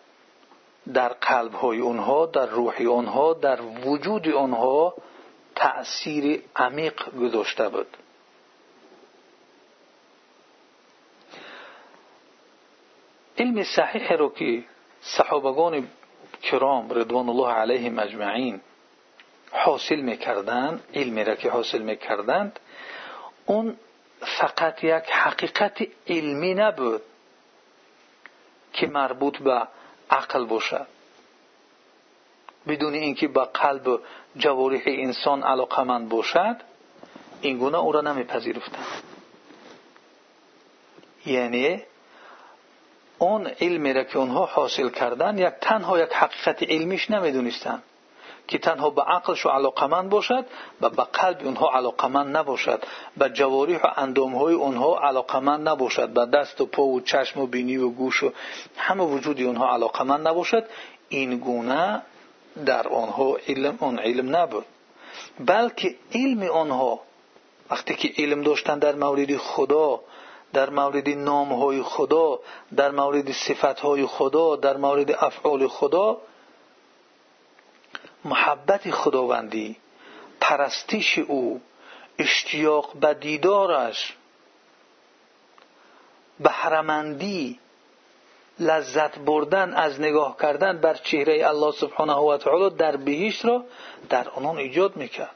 در 0.93 1.09
قلب 1.09 1.53
های 1.53 1.79
اونها 1.79 2.25
در 2.25 2.45
روح 2.45 2.75
آنها 2.91 3.33
در 3.33 3.61
وجود 3.61 4.27
آنها 4.29 4.93
تأثیر 5.55 6.43
عمیق 6.55 7.15
گذاشته 7.19 7.69
بود. 7.69 7.97
علم 13.37 13.63
صحیح 13.63 14.13
رو 14.13 14.29
که 14.33 14.63
صحابگان 15.01 15.87
کرام 16.41 16.89
رضوان 16.91 17.29
الله 17.29 17.51
علیهم 17.53 17.99
اجمعین 17.99 18.61
حاصل 19.51 19.99
می‌کردند 19.99 20.83
علمی 20.93 21.23
را 21.23 21.35
که 21.35 21.49
حاصل 21.49 21.81
می‌کردند 21.81 22.59
اون 23.45 23.77
فقط 24.19 24.83
یک 24.83 25.03
حقیقت 25.11 25.87
علمی 26.07 26.53
نبود 26.53 27.01
که 28.73 28.87
مربوط 28.87 29.37
به 29.37 29.67
عقل 30.09 30.45
باشد 30.45 30.87
بدون 32.67 32.93
اینکه 32.93 33.27
به 33.27 33.45
قلب 33.45 33.87
و 33.87 33.99
جوارح 34.37 34.81
انسان 34.85 35.43
علاقمند 35.43 36.09
باشد 36.09 36.55
این 37.41 37.57
گونه 37.57 37.77
او 37.77 37.91
را 37.91 38.01
نمیپذیرفتند 38.01 39.03
یعنی 41.25 41.83
اون 43.17 43.47
علمی 43.47 43.93
را 43.93 44.03
که 44.03 44.17
اونها 44.17 44.45
حاصل 44.45 44.89
کردن 44.89 45.37
یک 45.37 45.53
تنها 45.61 45.99
یک 45.99 46.13
حقیقت 46.13 46.63
علمیش 46.63 47.11
نمی‌دونستند 47.11 47.83
که 48.49 48.57
تنها 48.57 48.89
به 48.89 49.01
عقلش 49.01 49.45
علاقمند 49.45 50.09
باشد 50.09 50.45
و 50.81 50.89
به 50.89 51.03
قلب 51.03 51.41
اونها 51.43 51.71
علاقمند 51.71 52.37
نباشد 52.37 52.83
به 53.17 53.29
جوارح 53.29 53.77
و 53.83 53.87
اندام 53.97 54.35
های 54.35 54.53
اونها 54.53 54.99
علاقمند 54.99 55.69
نباشد 55.69 56.09
به 56.09 56.25
دست 56.25 56.61
و 56.61 56.65
پا 56.65 56.83
و 56.83 57.01
چشم 57.01 57.39
و 57.39 57.47
بینی 57.47 57.77
و 57.77 57.89
گوش 57.89 58.23
و 58.23 58.31
همه 58.77 59.03
وجود 59.03 59.41
اونها 59.41 59.73
علاقمند 59.73 60.27
نباشد 60.27 60.65
این 61.09 61.37
گونه 61.37 62.01
در 62.65 62.87
آنها 62.87 63.37
علم 63.47 63.77
اون 63.79 63.99
علم 63.99 64.35
نبود. 64.35 64.65
بلکه 65.39 65.95
علم 66.13 66.43
آنها 66.43 66.99
وقتی 67.71 67.95
که 67.95 68.23
علم 68.23 68.41
داشتن 68.41 68.79
در 68.79 68.95
مورد 68.95 69.37
خدا 69.37 69.99
در 70.53 70.69
مورد 70.69 71.09
نام 71.09 71.53
های 71.53 71.81
خدا 71.81 72.39
در 72.75 72.91
مورد 72.91 73.31
صفت 73.31 73.79
های 73.79 74.05
خدا 74.05 74.55
در 74.55 74.77
مورد 74.77 75.11
افعال 75.11 75.67
خدا 75.67 76.17
محبت 78.25 78.91
خداوندی 78.91 79.75
پرستش 80.41 81.17
او 81.17 81.61
اشتیاق 82.17 82.93
به 82.93 83.13
دیدارش 83.13 84.13
بهرمندی 86.39 87.59
لذت 88.59 89.19
بردن 89.19 89.73
از 89.73 90.01
نگاه 90.01 90.37
کردن 90.37 90.77
بر 90.77 90.93
چهره 90.93 91.47
الله 91.47 91.71
سبحانه 91.71 92.13
و 92.13 92.37
تعالی 92.37 92.75
در 92.75 92.95
بهشت 92.95 93.45
را 93.45 93.65
در 94.09 94.29
آنان 94.29 94.57
ایجاد 94.57 94.95
می‌کرد. 94.95 95.35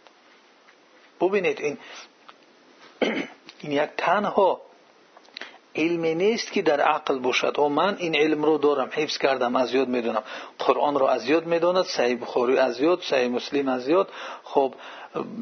ببینید 1.22 1.62
این 1.62 1.78
این 3.62 3.72
یک 3.72 3.90
تنها 3.98 4.62
علمی 5.76 6.16
نیست 6.16 6.52
که 6.52 6.62
در 6.62 6.82
عقل 6.82 7.20
باشد. 7.20 7.60
و 7.60 7.70
من 7.70 7.96
این 8.00 8.16
علم 8.16 8.44
رو 8.44 8.58
دارم 8.58 8.90
حفظ 8.94 9.18
کردم 9.18 9.56
از 9.56 9.74
یاد 9.74 9.88
می‌دونم. 9.88 10.24
قرآن 10.60 10.96
رو 10.96 11.06
از 11.06 11.30
یاد 11.30 11.46
می‌داند 11.46 11.86
صحیح 11.86 12.22
بخاری 12.22 12.58
از 12.58 12.82
یاد 12.82 13.02
صحیح 13.02 13.28
مسلم 13.28 13.68
از 13.68 13.88
یاد. 13.88 14.10
خب 14.44 14.74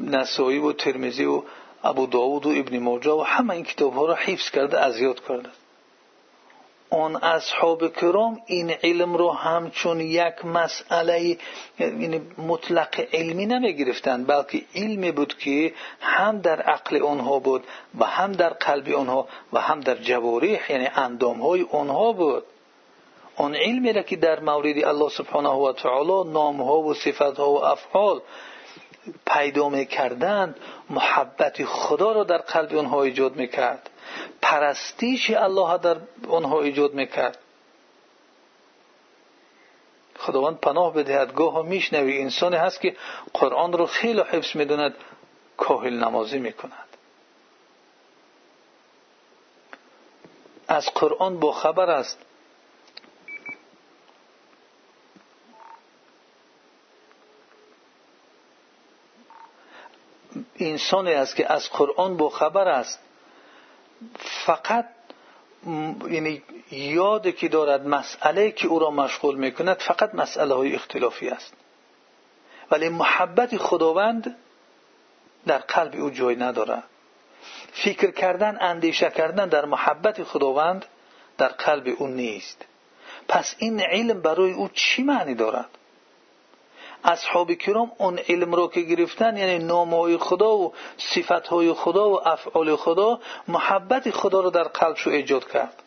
نسایی 0.06 0.58
و 0.58 0.72
ترمیزی 0.72 1.24
و 1.24 1.42
ابو 1.84 2.06
داود 2.06 2.46
و 2.46 2.50
ابن 2.50 2.78
ماجه 2.78 3.10
و 3.10 3.22
همه 3.22 3.54
این 3.54 3.64
کتاب 3.64 3.94
ها 3.94 4.06
رو 4.06 4.14
حفظ 4.14 4.50
کرده 4.50 4.80
از 4.80 5.00
یاد 5.00 5.20
کرده 5.28 5.48
آن 6.92 7.16
اصحاب 7.16 7.92
کرام 7.92 8.40
این 8.46 8.70
علم 8.70 9.14
رو 9.14 9.30
همچون 9.30 10.00
یک 10.00 10.44
مسئله 10.44 11.38
یعنی 11.78 12.20
مطلق 12.38 13.06
علمی 13.12 13.46
نمی 13.46 13.72
بلکه 14.26 14.62
علمی 14.74 15.12
بود 15.12 15.38
که 15.38 15.74
هم 16.00 16.40
در 16.40 16.62
عقل 16.62 17.02
آنها 17.02 17.38
بود 17.38 17.64
و 17.98 18.04
هم 18.04 18.32
در 18.32 18.48
قلب 18.48 18.88
آنها 18.88 19.28
و 19.52 19.60
هم 19.60 19.80
در 19.80 19.94
جوارح 19.94 20.72
یعنی 20.72 20.88
اندام 20.94 21.40
های 21.40 21.66
آنها 21.72 22.12
بود. 22.12 22.44
آن 23.36 23.54
علمی 23.54 23.92
را 23.92 24.02
که 24.02 24.16
در 24.16 24.40
مورد 24.40 24.84
الله 24.84 25.08
سبحانه 25.08 25.48
و 25.48 25.72
تعالی 25.72 26.30
نام 26.30 26.62
ها 26.62 26.78
و 26.78 26.94
صفت 26.94 27.38
ها 27.38 27.50
و 27.50 27.64
افعال 27.64 28.20
پیدا 29.26 29.68
می‌کردند 29.68 30.56
محبت 30.90 31.64
خدا 31.64 32.12
را 32.12 32.24
در 32.24 32.38
قلب 32.38 32.76
آنها 32.76 33.02
ایجاد 33.02 33.36
می‌کرد. 33.36 33.90
پرستیش 34.42 35.30
الله 35.30 35.78
در 35.78 35.96
آنها 36.28 36.62
ایجاد 36.62 36.94
می‌کرد. 36.94 37.38
خداوند 40.18 40.58
پناه 40.58 40.94
بدهد. 40.94 41.34
گاه 41.34 41.62
میشنوی 41.62 42.18
انسانی 42.18 42.56
هست 42.56 42.80
که 42.80 42.96
قرآن 43.34 43.72
رو 43.72 43.86
خیلی 43.86 44.20
حفظ 44.20 44.56
می‌دوند 44.56 44.94
کاهل 45.56 45.94
نمازی 46.04 46.38
می‌کند. 46.38 46.88
از 50.68 50.86
قرآن 50.94 51.40
با 51.40 51.52
خبر 51.52 51.90
است. 51.90 52.18
انسانی 60.58 61.12
است 61.12 61.36
که 61.36 61.52
از 61.52 61.70
قرآن 61.70 62.16
با 62.16 62.28
خبر 62.28 62.68
است. 62.68 63.00
فقط 64.46 64.88
یعنی 66.10 66.42
یاد 66.70 67.34
که 67.34 67.48
دارد 67.48 67.86
مسئله 67.86 68.50
که 68.50 68.68
او 68.68 68.78
را 68.78 68.90
مشغول 68.90 69.36
می‌کند 69.36 69.76
فقط 69.76 70.14
مسئله 70.14 70.54
های 70.54 70.74
اختلافی 70.74 71.28
است. 71.28 71.52
ولی 72.70 72.88
محبت 72.88 73.56
خداوند 73.56 74.36
در 75.46 75.58
قلب 75.58 75.94
او 75.94 76.10
جای 76.10 76.36
ندارد 76.36 76.84
فکر 77.72 78.10
کردن 78.10 78.58
اندیشه 78.60 79.10
کردن 79.10 79.48
در 79.48 79.64
محبت 79.64 80.22
خداوند 80.22 80.84
در 81.38 81.48
قلب 81.48 81.94
او 81.98 82.06
نیست. 82.06 82.64
پس 83.28 83.54
این 83.58 83.80
علم 83.80 84.20
برای 84.20 84.52
او 84.52 84.68
چی 84.68 85.02
معنی 85.02 85.34
دارد؟ 85.34 85.68
اصحاب 87.04 87.52
کرام 87.52 87.92
اون 87.98 88.18
علم 88.18 88.54
رو 88.54 88.68
که 88.68 88.80
گرفتن 88.80 89.36
یعنی 89.36 89.64
نامهای 89.64 90.16
خدا 90.16 90.56
و 90.56 90.72
صفتهای 91.14 91.72
خدا 91.72 92.10
و 92.10 92.28
افعال 92.28 92.76
خدا 92.76 93.20
محبت 93.48 94.10
خدا 94.10 94.40
رو 94.40 94.50
در 94.50 94.64
قلبشو 94.64 95.10
ایجاد 95.10 95.50
کرد. 95.50 95.82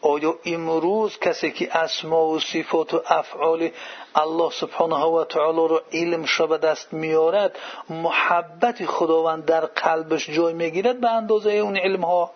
آیا 0.00 0.38
امروز 0.44 1.18
کسی 1.18 1.50
که 1.50 1.76
اسما 1.76 2.26
و 2.26 2.40
صفات 2.40 2.94
و 2.94 3.02
افعال 3.06 3.70
الله 4.14 4.50
سبحانه 4.50 5.04
و 5.04 5.24
تعالی 5.24 5.68
رو 5.68 5.80
علم 5.92 6.24
به 6.48 6.58
دست 6.58 6.92
میارد 6.92 7.58
محبت 7.90 8.86
خداوند 8.86 9.44
در 9.44 9.66
قلبش 9.66 10.30
جای 10.30 10.54
می‌گیرد 10.54 11.00
به 11.00 11.10
اندازه 11.10 11.52
اون 11.52 11.76
علم 11.76 12.04
ها 12.04 12.30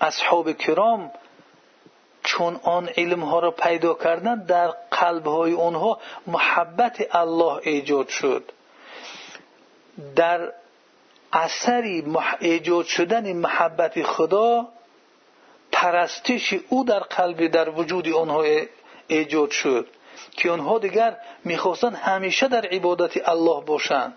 اصحاب 0.00 0.52
کرام 0.52 1.10
چون 2.36 2.60
آن 2.62 2.88
علم 2.96 3.20
ها 3.20 3.38
را 3.38 3.50
پیدا 3.50 3.94
کردن 3.94 4.44
در 4.44 4.68
قلب 4.90 5.26
های 5.26 5.52
اونها 5.52 6.00
محبت 6.26 7.06
الله 7.10 7.60
ایجاد 7.62 8.08
شد. 8.08 8.52
در 10.16 10.52
اثری 11.32 12.04
ایجاد 12.40 12.84
شدن 12.84 13.32
محبت 13.32 14.02
خدا 14.02 14.68
پرستش 15.72 16.54
او 16.68 16.84
در 16.84 16.98
قلب 16.98 17.46
در 17.46 17.70
وجود 17.70 18.08
آنها 18.08 18.44
ایجاد 19.06 19.50
شد. 19.50 19.86
که 20.30 20.50
آنها 20.50 20.78
دیگر 20.78 21.16
می‌خواستند 21.44 21.94
همیشه 21.94 22.48
در 22.48 22.66
عبادت 22.66 23.28
الله 23.28 23.64
باشند. 23.64 24.14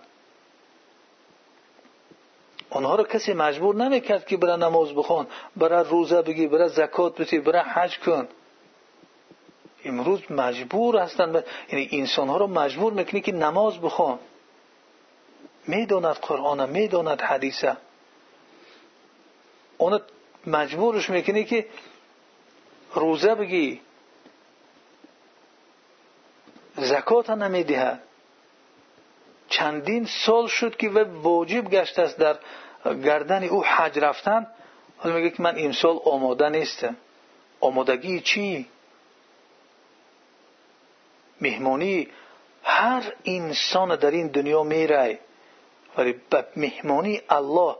آنها 2.79 2.95
را 2.95 3.03
کسی 3.03 3.33
مجبور 3.33 3.75
نمی‌کرد 3.75 4.25
که 4.25 4.37
برای 4.37 4.57
نماز 4.57 4.93
بخوان 4.95 5.27
برای 5.57 5.89
روزه 5.89 6.21
بگی 6.21 6.47
برای 6.47 6.69
زکات 6.69 7.21
بتی 7.21 7.39
برای 7.39 7.61
حج 7.61 7.99
کن. 7.99 8.27
امروز 9.85 10.31
مجبور 10.31 10.97
هستند 10.97 11.45
یعنی 11.71 11.89
انسان 11.91 12.27
ها 12.29 12.37
رو 12.37 12.47
مجبور 12.47 12.93
می‌کنی 12.93 13.21
که 13.21 13.31
نماز 13.31 13.81
بخوان. 13.81 14.19
می‌داند 15.67 16.15
قرآن 16.15 16.69
می‌داند 16.69 17.21
حدیثه 17.21 17.77
اون 19.77 20.01
مجبورش 20.47 21.09
می‌کنی 21.09 21.43
که 21.43 21.65
روزه 22.93 23.35
بگی. 23.35 23.81
زکات 26.75 27.29
نمی‌دهد 27.29 28.03
چندین 29.49 30.05
سال 30.25 30.47
شد 30.47 30.77
که 30.77 30.89
واجب 31.23 31.69
گشت 31.69 31.99
است 31.99 32.17
در 32.17 32.37
گردن 32.85 33.43
او 33.43 33.65
حج 33.65 33.99
رفتن 33.99 34.47
حالا 34.97 35.15
میگه 35.15 35.29
که 35.29 35.43
من 35.43 35.55
امسال 35.57 35.99
آماده 36.05 36.49
نیستم. 36.49 36.95
آمادگی 37.59 38.21
چی؟ 38.21 38.67
مهمانی. 41.41 42.07
هر 42.63 43.13
انسان 43.25 43.95
در 43.95 44.11
این 44.11 44.27
دنیا 44.27 44.63
میره. 44.63 45.19
ولی 45.97 46.15
به 46.29 46.45
مهمانی 46.55 47.21
الله. 47.29 47.75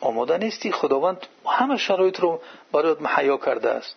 آماده 0.00 0.38
نیستی. 0.38 0.72
خداوند 0.72 1.26
همه 1.46 1.76
شرایط 1.76 2.20
رو 2.20 2.40
برایت 2.72 3.00
محیا 3.00 3.36
کرده 3.36 3.70
است. 3.70 3.96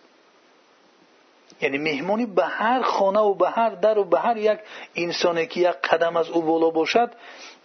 یعنی 1.62 1.78
مهمانی 1.78 2.26
به 2.26 2.46
هر 2.46 2.82
خانه 2.82 3.20
و 3.20 3.34
به 3.34 3.50
هر 3.50 3.70
در 3.70 3.98
و 3.98 4.04
به 4.04 4.20
هر 4.20 4.38
یک 4.38 4.60
انسانی 4.96 5.48
که 5.48 5.60
یک 5.60 5.68
قدم 5.68 6.18
از 6.18 6.30
او 6.30 6.42
بالا 6.42 6.70
باشد 6.70 7.12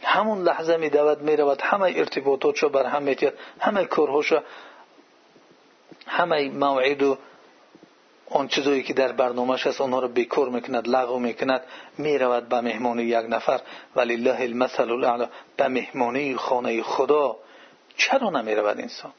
همون 0.03 0.43
لحظه 0.43 0.77
می 0.77 0.91
دود 0.91 1.23
می 1.23 1.37
رود 1.37 1.61
همه 1.63 1.93
ارتباطاتش 1.97 2.65
بر 2.65 2.87
هم 2.87 3.03
میتید 3.03 3.33
همه 3.61 3.85
کارهاش 3.85 4.33
همه 6.07 6.51
موعد 6.51 7.03
و 7.03 7.19
آن 8.31 8.49
چیزایی 8.49 8.83
که 8.83 8.93
در 8.93 9.13
برنامهش 9.13 9.67
هست 9.67 9.81
آنها 9.81 10.01
رو 10.01 10.09
بیکار 10.09 10.49
می‌کند 10.49 10.89
لغو 10.89 11.19
می‌کند. 11.19 11.65
می‌رود 11.99 12.49
به 12.49 12.61
مهمانی 12.61 13.03
یک 13.03 13.25
نفر. 13.29 13.61
ولی 13.97 14.15
الله 14.15 14.41
المثل 14.41 14.91
الاعلی 14.91 15.27
به 15.57 15.69
مهمانی 15.69 16.37
خانه 16.37 16.83
خدا. 16.83 17.37
چرا 17.97 18.31
نمی‌رود 18.31 18.81
انسان؟ 18.81 19.13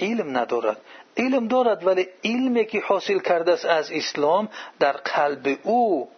علم 0.00 0.38
ندارد. 0.38 0.80
علم 1.18 1.48
دارد 1.48 1.86
ولی 1.86 2.08
علمی 2.24 2.64
که 2.66 2.80
حاصل 2.80 3.18
کرده 3.18 3.52
است 3.52 3.64
از 3.64 3.92
اسلام 3.92 4.48
در 4.78 4.92
قلب 4.92 5.58
او 5.62 6.08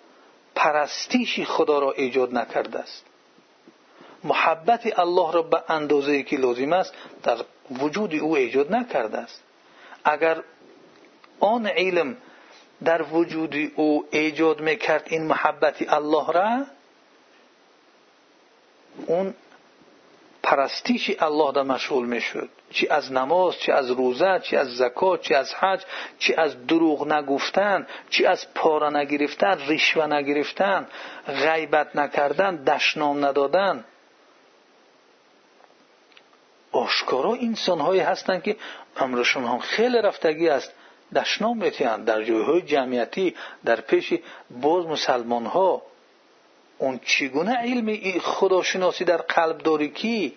پرستیش 0.54 1.40
خدا 1.40 1.78
را 1.78 1.92
ایجاد 1.92 2.34
نکرده 2.34 2.78
است. 2.78 3.04
محبت 4.24 4.98
الله 4.98 5.32
را 5.32 5.42
به 5.42 5.62
اندازه 5.68 6.22
که 6.22 6.36
لازم 6.36 6.72
است 6.72 6.94
در 7.22 7.38
وجود 7.70 8.14
او 8.14 8.36
ایجاد 8.36 8.72
نکرده 8.72 9.18
است. 9.18 9.42
اگر 10.04 10.42
آن 11.40 11.66
علم 11.66 12.16
در 12.84 13.02
وجود 13.02 13.54
او 13.76 14.04
ایجاد 14.10 14.60
می‌کرد 14.60 15.06
این 15.06 15.26
محبت 15.26 15.92
الله 15.92 16.32
را 16.32 16.64
اون 19.06 19.34
پرستیش 20.50 21.10
الله 21.18 21.52
را 21.52 21.64
مشغول 21.64 22.06
می‌شد. 22.06 22.48
چی 22.70 22.88
از 22.88 23.12
نماز 23.12 23.58
چی 23.58 23.72
از 23.72 23.90
روزه 23.90 24.40
چی 24.42 24.56
از 24.56 24.76
زکات 24.76 25.22
چی 25.22 25.34
از 25.34 25.54
حج 25.54 25.82
چی 26.18 26.34
از 26.34 26.66
دروغ 26.66 27.12
نگفتن 27.12 27.86
چی 28.10 28.26
از 28.26 28.54
پاره 28.54 28.96
نگرفتن 28.96 29.58
رشوه 29.68 30.06
نگرفتن 30.06 30.86
غیبت 31.26 31.96
نکردن 31.96 32.56
دشنام 32.64 33.24
ندادن. 33.24 33.84
آشکارا 36.72 37.34
انسان 37.34 37.80
هایی 37.80 38.00
هستند 38.00 38.42
که 38.42 38.56
امرشون 38.96 39.44
هم 39.44 39.58
خیلی 39.58 39.98
رفتگی 39.98 40.48
است. 40.48 40.72
دشنام 41.14 41.58
میتیند 41.58 42.04
در 42.04 42.22
جایهای 42.22 42.62
جمعیتی 42.62 43.34
در 43.64 43.80
پیش 43.80 44.14
باز 44.50 44.86
مسلمان 44.86 45.46
ها 45.46 45.82
اون 46.78 47.00
چگونه 47.04 47.56
علم 47.56 48.18
خداشناسی 48.18 49.04
در 49.04 49.16
قلب 49.16 49.58
داری 49.58 49.90
کی؟ 49.90 50.36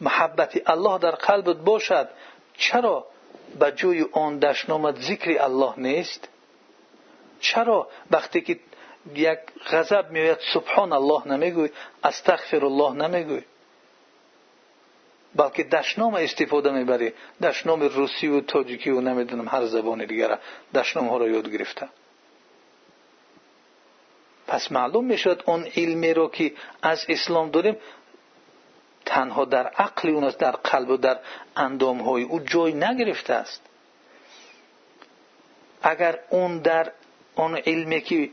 محبت 0.00 0.70
الله 0.70 0.98
در 0.98 1.10
قلبت 1.10 1.56
باشد 1.56 2.08
چرا 2.58 3.06
به 3.58 3.72
جای 3.76 4.06
آن 4.12 4.38
دشنامت 4.38 5.00
ذکر 5.00 5.42
الله 5.42 5.74
نیست؟ 5.76 6.28
چرا 7.40 7.88
وقتی 8.10 8.40
که 8.40 8.58
یک 9.14 9.38
غضب 9.70 10.10
میآید 10.10 10.38
سبحان 10.54 10.92
الله 10.92 11.28
نمیگوی 11.28 11.70
استغفر 12.04 12.64
الله 12.64 13.08
نمیگوی؟ 13.08 13.42
بلکه 15.34 15.64
دشنام 15.64 16.14
استفاده 16.14 16.70
می‌بری. 16.70 17.12
دشنام 17.42 17.82
روسی 17.82 18.28
و 18.28 18.40
تاجیکی 18.40 18.90
و 18.90 19.00
نمی‌دونم 19.00 19.48
هر 19.48 19.66
زبان 19.66 20.04
دیگر 20.04 20.38
دشنام 20.74 21.08
ها 21.08 21.16
را 21.16 21.28
یاد 21.28 21.50
گرفته. 21.50 21.88
پس 24.46 24.72
معلوم 24.72 25.04
می‌شد 25.04 25.42
اون 25.46 25.66
علمی 25.76 26.14
رو 26.14 26.28
که 26.28 26.52
از 26.82 27.06
اسلام 27.08 27.50
داریم 27.50 27.76
تنها 29.08 29.44
در 29.44 29.66
عقل 29.66 30.08
اون 30.08 30.28
در 30.38 30.50
قلب 30.50 30.90
و 30.90 30.96
در 30.96 31.18
اندام 31.56 32.00
های 32.00 32.22
او 32.22 32.40
جای 32.40 32.72
نگرفته 32.72 33.34
است. 33.34 33.62
اگر 35.82 36.18
اون 36.30 36.58
در 36.58 36.92
اون 37.36 37.56
علمی 37.56 38.00
که 38.00 38.30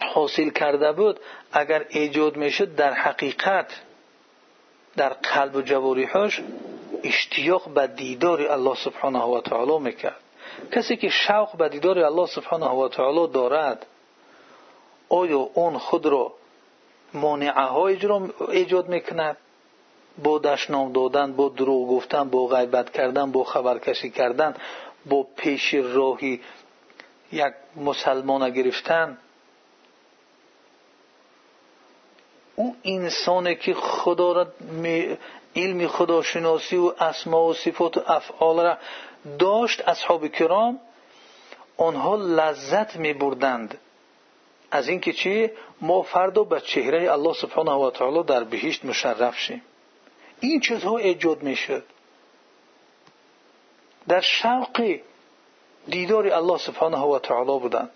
حاصل 0.00 0.50
کرده 0.50 0.92
بود 0.92 1.20
اگر 1.52 1.86
ایجاد 1.88 2.36
می‌شد 2.36 2.74
در 2.74 2.92
حقیقت 2.92 3.80
در 4.96 5.08
قلب 5.08 5.56
و 5.56 5.62
جواریحش 5.62 6.40
اشتیاق 7.02 7.68
به 7.68 7.86
دیدار 7.86 8.42
الله 8.42 8.74
سبحانه 8.74 9.22
و 9.22 9.40
تعالی 9.40 9.78
می‌کرد. 9.78 10.20
کسی 10.72 10.96
که 10.96 11.08
شوق 11.08 11.56
به 11.56 11.68
دیدار 11.68 11.98
الله 11.98 12.26
سبحانه 12.26 12.66
و 12.66 12.88
تعالی 12.88 13.32
دارد 13.32 13.86
آیا 15.08 15.38
اون 15.38 15.78
خود 15.78 16.06
را 16.06 16.32
مانعه 17.14 17.52
های 17.52 17.98
ایجاد 18.48 18.88
می‌کند؟ 18.88 19.36
با 20.22 20.38
دشنام 20.38 20.92
دادن 20.92 21.32
با 21.32 21.48
دروغ 21.48 21.88
گفتن 21.88 22.30
با 22.30 22.46
غیبت 22.46 22.90
کردن 22.90 23.32
با 23.32 23.44
خبرکشی 23.44 24.10
کردن 24.10 24.54
با 25.06 25.26
پیش 25.36 25.74
راهی 25.74 26.40
یک 27.32 27.52
مسلمان 27.76 28.50
گرفتن. 28.50 29.18
او 32.56 32.76
انسانی 32.84 33.54
که 33.54 33.74
خدا 33.74 34.32
را 34.32 34.46
علم 35.56 35.86
خداشناسی 35.86 36.76
و 36.76 36.92
اسما 36.98 37.44
و 37.44 37.54
صفات 37.54 37.96
و 37.96 38.02
افعال 38.06 38.60
را 38.60 38.76
داشت 39.38 39.88
اصحاب 39.88 40.28
کرام 40.28 40.80
آنها 41.76 42.16
لذت 42.16 42.96
می 42.96 43.12
بردند. 43.12 43.78
از 44.70 44.88
اینکه 44.88 45.12
چی؟ 45.12 45.50
ما 45.80 46.02
فردا 46.02 46.44
به 46.44 46.60
چهره 46.60 47.12
الله 47.12 47.34
سبحانه 47.34 47.72
و 47.72 47.90
تعالی 47.90 48.22
در 48.22 48.44
بهشت 48.44 48.84
مشرف 48.84 49.38
شیم. 49.38 49.62
این 50.40 50.60
چیزها 50.60 50.98
ایجاد 50.98 51.42
می‌شد؟ 51.42 51.84
در 54.08 54.20
شوق 54.20 54.98
دیدار 55.88 56.28
الله 56.28 56.58
سبحانه 56.58 56.98
و 56.98 57.18
تعالی 57.18 57.58
بودند. 57.58 57.90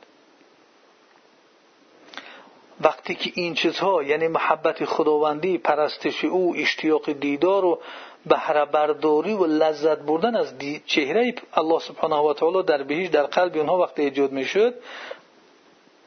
وقتی 2.80 3.14
که 3.14 3.30
این 3.34 3.54
چیزها 3.54 4.02
یعنی 4.02 4.28
محبت 4.28 4.84
خداوندی 4.84 5.58
پرستش 5.58 6.24
او 6.24 6.54
اشتیاق 6.56 7.12
دیدار 7.12 7.64
و 7.64 7.80
بهره 8.26 8.64
برداری 8.64 9.34
و 9.34 9.46
لذت 9.46 9.98
بردن 9.98 10.36
از 10.36 10.54
چهره 10.86 11.34
الله 11.54 11.78
سبحانه 11.78 12.16
و 12.16 12.34
تعالی 12.34 12.62
در 12.62 12.82
بهش 12.82 13.08
در 13.08 13.22
قلب 13.22 13.56
اونها 13.56 13.78
وقتی 13.78 14.02
ایجاد 14.02 14.32
می‌شد 14.32 14.74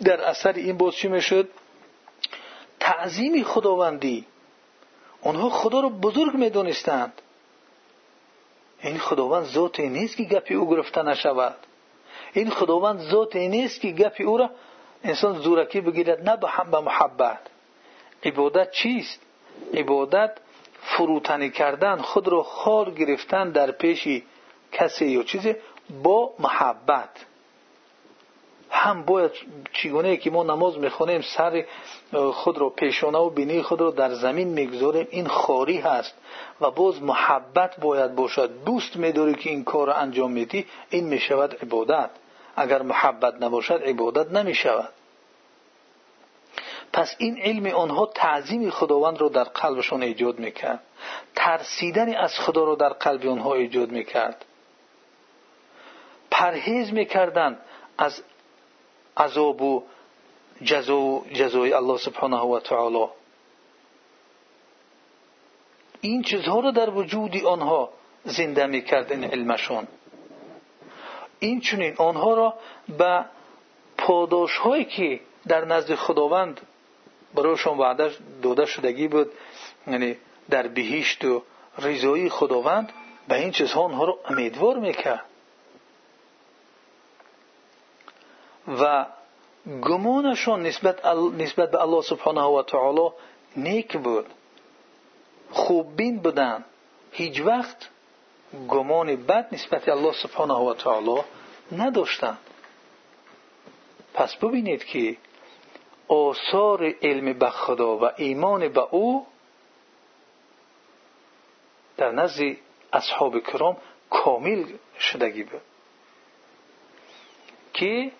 در 0.03 0.21
اثر 0.21 0.53
این 0.53 0.77
باز 0.77 0.95
چی 0.95 1.07
می‌شد؟ 1.07 1.49
تعظیم 2.79 3.43
خداوندی. 3.43 4.25
اونها 5.21 5.49
خدا 5.49 5.79
رو 5.79 5.89
بزرگ 5.89 6.33
می‌دونستند. 6.33 7.21
این 8.83 8.97
خداوند 8.97 9.45
ذاتی 9.45 9.89
نیست 9.89 10.17
که 10.17 10.23
گپی 10.23 10.53
او 10.53 10.69
گرفته 10.69 11.01
نشود. 11.01 11.55
این 12.33 12.49
خداوند 12.49 12.99
ذاتی 12.99 13.47
نیست 13.47 13.81
که 13.81 13.91
گپی 13.91 14.23
او 14.23 14.37
را 14.37 14.49
انسان 15.03 15.39
زورکی 15.39 15.81
بگیرد 15.81 16.29
نه 16.29 16.37
به 16.71 16.79
محبت. 16.79 17.39
عبادت 18.23 18.71
چیست؟ 18.71 19.19
عبادت 19.73 20.37
فروتنی 20.81 21.49
کردن 21.49 21.97
خود 21.97 22.27
را 22.27 22.43
خار 22.43 22.91
گرفتن 22.91 23.49
در 23.49 23.71
پیش 23.71 24.23
کسی 24.71 25.05
یا 25.05 25.23
چیزی 25.23 25.55
با 26.03 26.33
محبت. 26.39 27.09
هم 28.81 29.03
باید 29.03 29.31
چگونه 29.73 30.17
که 30.17 30.31
ما 30.31 30.43
نماز 30.43 30.77
می‌خونیم 30.77 31.21
سر 31.21 31.65
خود 32.33 32.57
را 32.57 32.69
پیشانه 32.69 33.17
و 33.17 33.29
بینی 33.29 33.61
خود 33.61 33.81
را 33.81 33.91
در 33.91 34.13
زمین 34.13 34.47
می‌گذاریم 34.47 35.07
این 35.09 35.27
خاری 35.27 35.77
هست 35.77 36.13
و 36.61 36.71
باز 36.71 37.03
محبت 37.03 37.79
باید 37.79 38.15
باشد. 38.15 38.63
دوست 38.65 38.95
میداری 38.95 39.33
که 39.33 39.49
این 39.49 39.63
کار 39.63 39.87
را 39.87 39.93
انجام 39.93 40.31
میدی 40.31 40.65
این 40.89 41.03
می‌شود 41.03 41.57
عبادت. 41.63 42.09
اگر 42.55 42.81
محبت 42.81 43.33
نباشد 43.41 43.81
عبادت 43.85 44.31
نمی‌شود. 44.31 44.89
پس 46.93 47.15
این 47.17 47.41
علم 47.41 47.75
آنها 47.75 48.05
تعظیم 48.05 48.69
خداوند 48.69 49.21
را 49.21 49.29
در 49.29 49.43
قلبشان 49.43 50.03
ایجاد 50.03 50.39
می‌کرد. 50.39 50.83
ترسیدن 51.35 52.15
از 52.15 52.39
خدا 52.39 52.63
را 52.63 52.75
در 52.75 52.89
قلب 52.89 53.27
آنها 53.27 53.53
ایجاد 53.53 53.91
می‌کرد. 53.91 54.45
پرهیز 56.31 56.93
می‌کردند 56.93 57.59
از 57.97 58.23
عذاب 59.17 59.61
و 59.61 59.83
جزای 61.33 61.73
الله 61.73 61.97
سبحانه 61.97 62.37
و 62.37 62.59
تعالی. 62.59 63.05
این 66.01 66.21
چیزها 66.21 66.59
را 66.59 66.71
در 66.71 66.89
وجود 66.89 67.45
آنها 67.45 67.89
زنده 68.23 68.65
می‌کرد 68.65 69.11
این 69.11 69.23
علمشون 69.23 69.87
این 71.39 71.61
چنین 71.61 71.95
آنها 71.97 72.33
را 72.33 72.53
به 72.97 73.25
پاداش 73.97 74.57
هایی 74.57 74.85
که 74.85 75.19
در 75.47 75.65
نزد 75.65 75.95
خداوند 75.95 76.61
برایشان 77.35 77.77
وعده 77.77 78.11
داده 78.43 78.65
شدگی 78.65 79.07
بود 79.07 79.31
یعنی 79.87 80.17
در 80.49 80.67
بهشت 80.67 81.25
و 81.25 81.43
رضایی 81.77 82.29
خداوند 82.29 82.93
به 83.27 83.39
این 83.39 83.51
چیزها 83.51 83.81
آنها 83.81 84.05
را 84.05 84.19
امیدوار 84.25 84.79
می‌کرد 84.79 85.25
و 88.67 89.05
گمانشان 89.81 90.63
نسبت, 90.63 91.05
نسبت 91.37 91.71
به 91.71 91.81
الله 91.81 92.01
سبحانه 92.01 92.41
و 92.41 92.63
تعالی 92.63 93.09
نیک 93.55 93.97
بود. 93.97 94.25
خوبین 95.51 96.19
بودن. 96.19 96.65
هیچ 97.11 97.41
وقت 97.41 97.89
گمان 98.67 99.15
بد 99.15 99.47
نسبت 99.51 99.89
الله 99.89 100.13
سبحانه 100.13 100.53
و 100.53 100.73
تعالی 100.73 101.21
نداشتند 101.71 102.37
پس 104.13 104.35
ببینید 104.35 104.83
که 104.83 105.17
آثار 106.07 106.93
علم 107.01 107.33
به 107.33 107.49
خدا 107.49 107.97
و 107.97 108.09
ایمان 108.17 108.67
به 108.67 108.81
او 108.81 109.27
در 111.97 112.11
نزد 112.11 112.55
اصحاب 112.93 113.39
کرام 113.39 113.77
کامل 114.09 114.65
شدگی 114.99 115.43
بود. 115.43 115.61
که 117.73 118.11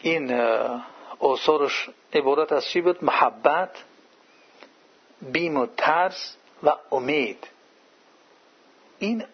این 0.00 0.40
آثارش 1.18 1.88
عبارت 2.12 2.52
از 2.52 2.66
چی 2.66 2.80
بود؟ 2.80 3.04
محبت 3.04 3.84
بیم 5.22 5.56
و 5.56 5.66
ترس 5.76 6.36
و 6.62 6.76
امید. 6.92 7.48
این 8.98 9.24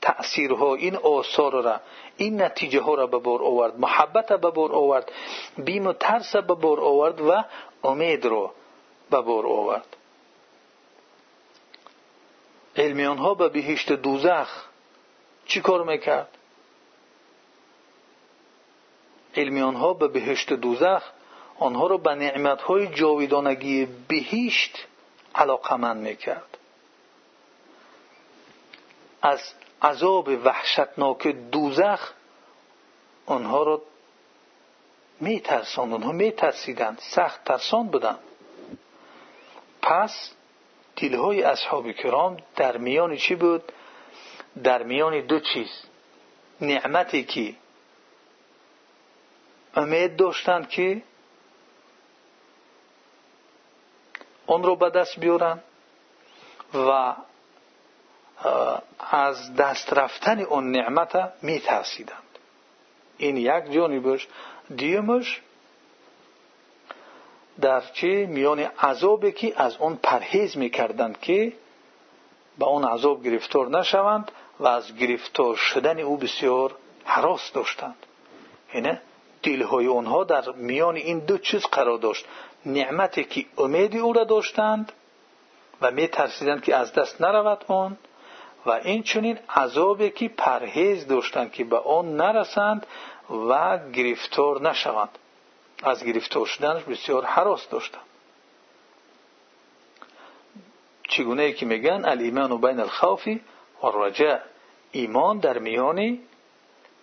تأثیرها 0.00 0.74
این 0.74 0.96
آثار 0.96 1.62
را 1.62 1.80
این 2.16 2.42
نتیجه 2.42 2.80
ها 2.80 2.94
را 2.94 3.06
به 3.06 3.18
بار 3.18 3.42
آورد. 3.42 3.80
محبت 3.80 4.32
به 4.32 4.50
بار 4.50 4.72
آورد 4.72 5.12
بیم 5.58 5.86
و 5.86 5.92
ترس 5.92 6.36
به 6.36 6.54
بار 6.54 6.80
آورد 6.80 7.20
و 7.20 7.44
امید 7.84 8.26
را 8.26 8.54
به 9.10 9.20
بار 9.20 9.46
آورد. 9.46 9.96
علمیان 12.76 13.18
ها 13.18 13.34
به 13.34 13.48
بهشت 13.48 13.92
دوزخ 13.92 14.64
چی 15.46 15.60
کار 15.60 15.84
می‌کرد؟ 15.84 16.37
علمیان 19.36 19.74
ها 19.74 19.94
به 19.94 20.08
بهشت 20.08 20.52
دوزخ 20.52 21.02
آنها 21.58 21.86
را 21.86 21.96
به 21.96 22.14
نعمت 22.14 22.62
های 22.62 22.86
جاویدانگی 22.86 23.88
بهشت 24.08 24.86
علاقمند 25.34 26.02
می‌کرد. 26.02 26.58
از 29.22 29.40
عذاب 29.82 30.28
وحشتناک 30.44 31.26
دوزخ 31.26 32.12
آنها 33.26 33.62
را 33.62 33.82
میترساند 35.20 35.94
آنها 35.94 36.12
میترسیدند 36.12 36.98
سخت 37.02 37.44
ترسان 37.44 37.86
بودند. 37.86 38.18
پس 39.82 40.32
دلهای 40.96 41.42
اصحاب 41.42 41.92
کرام 41.92 42.36
در 42.56 42.76
میان 42.76 43.16
چی 43.16 43.34
بود؟ 43.34 43.72
در 44.64 44.82
میان 44.82 45.26
دو 45.26 45.40
چیز. 45.40 45.82
نعمتی 46.60 47.24
که 47.24 47.54
امید 49.74 50.16
داشتند 50.16 50.68
که 50.68 51.02
آن 54.46 54.62
را 54.62 54.74
به 54.74 54.90
دست 54.90 55.20
بیارند 55.20 55.62
و 56.74 57.14
از 59.10 59.56
دست 59.56 59.92
رفتن 59.92 60.40
اون 60.40 60.70
نعمت 60.70 61.32
می 61.42 61.60
ترسیدند 61.60 62.22
این 63.18 63.36
یک 63.36 63.72
جانبش. 63.72 64.28
دیمش 64.76 65.40
در 67.60 67.80
چی؟ 67.80 68.26
میان 68.26 68.58
عذابی 68.58 69.32
که 69.32 69.62
از 69.62 69.76
اون 69.76 69.96
پرهیز 69.96 70.56
می‌کردند 70.56 71.20
که 71.20 71.52
به 72.58 72.66
اون 72.66 72.84
عذاب 72.84 73.24
گرفتار 73.24 73.68
نشوند 73.68 74.32
و 74.60 74.66
از 74.66 74.96
گرفتار 74.96 75.56
شدن 75.56 76.00
او 76.00 76.16
بسیار 76.16 76.76
حراس 77.04 77.52
داشتند. 77.52 78.06
یعنی 78.74 78.98
دلهای 79.42 79.86
اونها 79.86 80.24
در 80.24 80.50
میان 80.52 80.96
این 80.96 81.18
دو 81.18 81.38
چیز 81.38 81.62
قرار 81.62 81.98
داشت. 81.98 82.26
نعمتی 82.66 83.24
که 83.24 83.44
امید 83.58 83.96
او 83.96 84.12
را 84.12 84.24
داشتند 84.24 84.92
و 85.80 85.90
می 85.90 86.08
ترسیدند 86.08 86.62
که 86.62 86.76
از 86.76 86.92
دست 86.92 87.20
نرود 87.20 87.64
اون 87.68 87.96
و 88.66 88.70
این 88.70 89.02
چنین 89.02 89.38
عذابی 89.56 90.10
که 90.10 90.28
پرهیز 90.28 91.06
داشتند 91.06 91.52
که 91.52 91.64
به 91.64 91.78
آن 91.78 92.16
نرسند 92.16 92.86
و 93.30 93.78
گرفتار 93.92 94.70
نشوند. 94.70 95.18
از 95.82 96.04
گرفتار 96.04 96.46
شدنش 96.46 96.82
بسیار 96.82 97.24
حراس 97.24 97.68
داشتند. 97.68 98.02
چگونه 101.08 101.52
که 101.52 101.66
میگن 101.66 102.04
الایمان 102.04 102.60
بین 102.60 102.80
الخوف 102.80 103.28
و 103.82 103.86
رجع 103.94 104.38
ایمان 104.92 105.38
در 105.38 105.58
میان 105.58 106.18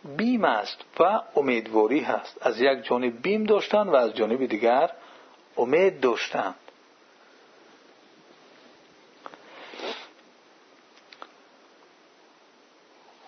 بیم 0.06 0.46
است 0.46 0.86
و 1.00 1.22
امیدواری 1.36 2.00
هست. 2.00 2.38
از 2.42 2.62
یک 2.62 2.84
جانب 2.84 3.22
بیم 3.22 3.44
داشتند 3.44 3.88
و 3.88 3.96
از 3.96 4.14
جانب 4.14 4.46
دیگر 4.46 4.92
امید 5.58 6.00
داشتند 6.00 6.56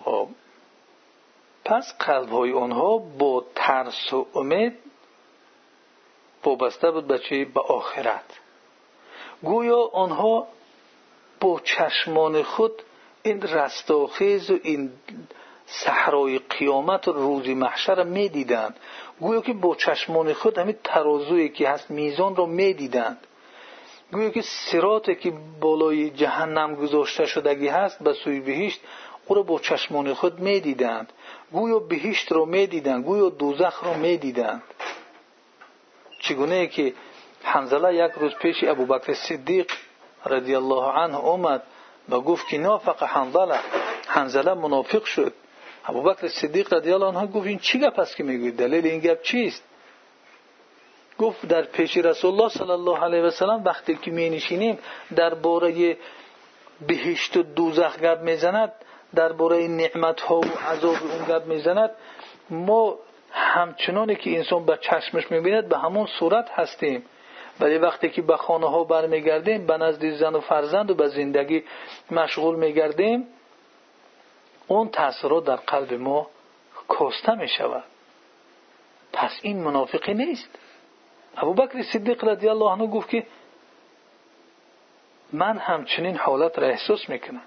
خب 0.03 0.29
پس 1.65 1.93
قلب 1.99 2.29
های 2.29 2.53
آنها 2.53 2.97
با 2.97 3.45
ترس 3.55 4.13
و 4.13 4.27
امید 4.35 4.73
وابسته 6.43 6.91
بود 6.91 7.07
به 7.07 7.19
چی؟ 7.19 7.45
به 7.45 7.59
آخرت. 7.59 8.39
گویا 9.43 9.89
آنها 9.93 10.47
با 11.39 11.61
چشمان 11.63 12.43
خود 12.43 12.83
این 13.23 13.41
رستاخیز 13.41 14.51
و 14.51 14.59
این 14.63 14.91
صحرای 15.67 16.39
قیامت 16.39 17.07
و 17.07 17.13
روز 17.13 17.47
محشر 17.47 17.95
را 17.95 18.03
می‌دیدند. 18.03 18.75
گویا 19.19 19.41
که 19.41 19.53
با 19.53 19.75
چشمان 19.75 20.33
خود 20.33 20.57
همین 20.57 20.75
ترازویی 20.83 21.49
که 21.49 21.69
هست 21.69 21.91
میزان 21.91 22.35
را 22.35 22.45
می‌دیدند. 22.45 23.27
گویا 24.11 24.29
که 24.29 24.41
سراتی 24.41 25.15
که 25.15 25.33
بالای 25.61 26.09
جهنم 26.09 26.75
گذاشته 26.75 27.25
شدگی 27.25 27.67
هست 27.67 28.03
به 28.03 28.13
سوی 28.13 28.39
بهشت 28.39 28.81
او 29.25 29.35
را 29.35 29.43
با 29.43 29.59
چشمان 29.59 30.13
خود 30.13 30.39
می‌دیدند. 30.39 31.13
گویا 31.51 31.79
بهشت 31.79 32.31
را 32.31 32.45
می‌دیدند 32.45 33.03
گویا 33.03 33.29
دوزخ 33.29 33.83
را 33.83 33.93
می‌دیدند. 33.93 34.63
چگونه 36.19 36.67
که 36.67 36.93
حنزله 37.43 37.95
یک 37.95 38.11
روز 38.11 38.35
پیش 38.35 38.63
ابوبکر 38.63 39.13
صدیق 39.13 39.71
رضی 40.25 40.55
الله 40.55 40.91
عنه 40.91 41.17
اومد 41.17 41.63
و 42.09 42.19
گفت 42.19 42.47
که 42.47 42.57
نافق 42.57 43.03
حنزله 43.03 43.59
حنزله 44.07 44.53
منافق 44.53 45.03
شد. 45.03 45.33
ابوبکر 45.87 46.27
صدیق 46.27 46.73
رضی 46.73 46.93
الله 46.93 47.05
عنه 47.05 47.27
گفت 47.27 47.47
این 47.47 47.59
چی 47.59 47.79
گپ 47.79 47.99
است 47.99 48.15
که 48.15 48.23
می‌گوید؟ 48.23 48.57
دلیل 48.57 48.87
این 48.87 48.99
گپ 48.99 49.21
چیست؟ 49.21 49.63
گفت 51.19 51.45
در 51.45 51.61
پیش 51.61 51.97
رسول 51.97 52.31
الله 52.33 52.49
صلی 52.49 52.71
الله 52.71 53.03
علیه 53.03 53.21
و 53.21 53.29
سلم 53.29 53.63
وقتی 53.63 53.95
که 53.95 54.11
می 54.11 54.29
نشینیم 54.29 54.79
درباره 55.15 55.97
بهشت 56.87 57.37
و 57.37 57.43
دوزخ 57.43 57.99
گپ 57.99 58.21
می‌زند 58.21 58.71
درباره 59.15 59.67
نعمت 59.67 60.21
ها 60.21 60.39
و 60.39 60.45
عذاب 60.45 60.95
اون 60.95 61.25
گپ 61.27 61.45
می‌زند 61.45 61.91
ما 62.49 62.99
همچنانی 63.31 64.15
که 64.15 64.37
انسان 64.37 64.65
به 64.65 64.79
چشمش 64.81 65.31
می‌بیند 65.31 65.69
به 65.69 65.77
همون 65.77 66.07
صورت 66.19 66.49
هستیم. 66.49 67.03
ولی 67.59 67.77
وقتی 67.77 68.09
که 68.09 68.21
به 68.21 68.37
خانه 68.37 68.69
ها 68.69 68.83
برمیگردیم 68.83 69.65
به 69.65 69.77
نزد 69.77 70.09
زن 70.09 70.35
و 70.35 70.39
فرزند 70.39 70.91
و 70.91 70.95
به 70.95 71.07
زندگی 71.07 71.63
مشغول 72.11 72.55
میگردیم 72.55 73.27
اون 74.67 74.89
تاثیرات 74.89 75.45
در 75.45 75.55
قلب 75.55 75.93
ما 75.93 76.27
کاسته 76.87 77.35
می 77.35 77.47
شود 77.47 77.83
پس 79.13 79.39
این 79.41 79.63
منافقی 79.63 80.13
نیست. 80.13 80.49
ابوبکر 81.37 81.83
صدیق 81.93 82.23
رضی 82.23 82.49
الله 82.49 82.71
عنه 82.71 82.87
گفت 82.87 83.09
که 83.09 83.27
من 85.33 85.57
همچنین 85.57 86.17
حالت 86.17 86.59
را 86.59 86.67
احساس 86.67 87.09
می‌کنم. 87.09 87.41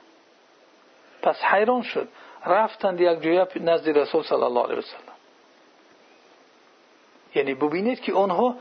پس 1.23 1.37
حیران 1.43 1.83
شد. 1.83 2.09
رفتند 2.47 3.01
یک 3.01 3.21
جویا 3.21 3.49
نزد 3.57 3.99
رسول 3.99 4.23
صلی 4.23 4.43
الله 4.43 4.63
علیه 4.63 4.79
وسلم. 4.79 5.15
یعنی 7.35 7.55
ببینید 7.55 8.01
که 8.01 8.13
آنها 8.13 8.57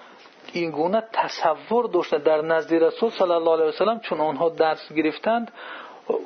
این 0.53 0.71
گونه 0.71 1.03
تصور 1.13 1.85
داشتند. 1.87 2.23
در 2.23 2.41
نزد 2.41 2.73
رسول 2.73 3.09
صلی 3.09 3.31
الله 3.31 3.53
علیه 3.53 3.65
وسلم 3.65 3.99
چون 3.99 4.21
آنها 4.21 4.49
درس 4.49 4.93
گرفتند 4.93 5.51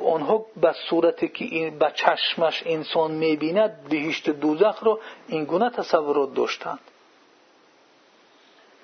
آنها 0.06 0.46
به 0.62 0.74
صورتی 0.90 1.28
که 1.28 1.46
این 1.46 1.80
به 1.80 1.92
چشمش 1.96 2.64
انسان 2.66 3.12
می‌بیند 3.12 3.84
بهشت 3.90 4.30
دوزخ 4.30 4.84
رو 4.84 5.00
این 5.28 5.46
گونه 5.46 5.70
تصورات 5.70 6.34
داشتند. 6.34 6.80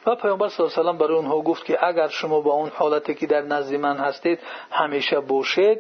و 0.06 0.16
پیامبر 0.16 0.50
صلی 0.50 0.66
الله 0.66 0.80
علیه 0.80 0.92
و 0.92 0.98
برای 0.98 1.16
اونها 1.16 1.42
گفت 1.42 1.66
که 1.66 1.88
اگر 1.88 2.08
شما 2.08 2.42
با 2.42 2.54
اون 2.54 2.70
حالتی 2.70 3.16
که 3.16 3.28
در 3.28 3.42
نزد 3.42 3.76
من 3.76 3.98
هستید 3.98 4.40
همیشه 4.72 5.20
باشید 5.20 5.80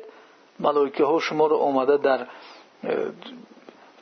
ملائکه 0.59 1.03
ها 1.03 1.19
شما 1.19 1.47
رو 1.47 1.55
اومده 1.55 1.97
در 1.97 2.27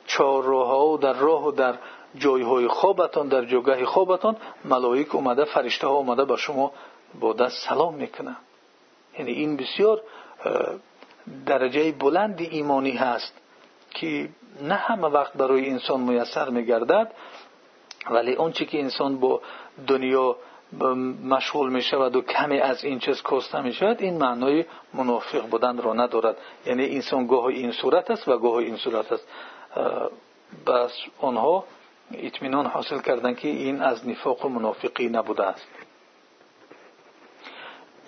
چهارراه 0.06 0.92
و 0.92 0.96
در 0.96 1.12
راه 1.12 1.46
و 1.46 1.50
در 1.50 1.74
جایهای 2.14 2.68
خوابتان 2.68 3.28
در 3.28 3.44
جگه 3.44 3.84
خوابتان 3.84 4.36
ملائک 4.64 5.14
اومده 5.14 5.44
فرشته 5.44 5.86
ها 5.86 5.94
اومده 5.94 6.24
به 6.24 6.36
شما 6.36 6.72
با 7.20 7.48
سلام 7.48 7.94
می‌کنه 7.94 8.36
یعنی 9.18 9.32
این 9.32 9.56
بسیار 9.56 10.02
درجه 11.46 11.92
بلند 11.92 12.40
ایمانی 12.40 12.90
هست 12.90 13.34
که 13.90 14.28
نه 14.62 14.74
همه 14.74 15.08
وقت 15.08 15.32
برای 15.32 15.70
انسان 15.70 16.00
میسر 16.00 16.48
میگردد 16.48 17.12
ولی 18.10 18.34
اون 18.34 18.52
که 18.52 18.80
انسان 18.80 19.20
با 19.20 19.40
دنیا 19.86 20.36
مشغول 21.24 21.72
می 21.72 21.82
شود 21.82 22.16
و 22.16 22.22
کمی 22.22 22.60
از 22.60 22.84
این 22.84 22.98
چیز 22.98 23.22
کاسته 23.22 23.60
می 23.60 23.72
شود 23.72 24.02
این 24.02 24.18
معنای 24.18 24.64
منافق 24.94 25.46
بودن 25.46 25.78
را 25.78 25.92
ندارد. 25.92 26.36
یعنی 26.66 26.94
انسان 26.94 27.26
گاه 27.26 27.44
این 27.44 27.72
صورت 27.72 28.10
است 28.10 28.28
و 28.28 28.38
گاه 28.38 28.54
این 28.54 28.76
صورت 28.76 29.12
است. 29.12 29.28
بس 30.66 30.92
آنها 31.20 31.64
اطمینان 32.14 32.66
حاصل 32.66 33.00
کردن 33.00 33.34
که 33.34 33.48
این 33.48 33.82
از 33.82 34.08
نفاق 34.08 34.44
و 34.44 34.48
منافقی 34.48 35.08
نبوده 35.08 35.44
است. 35.44 35.66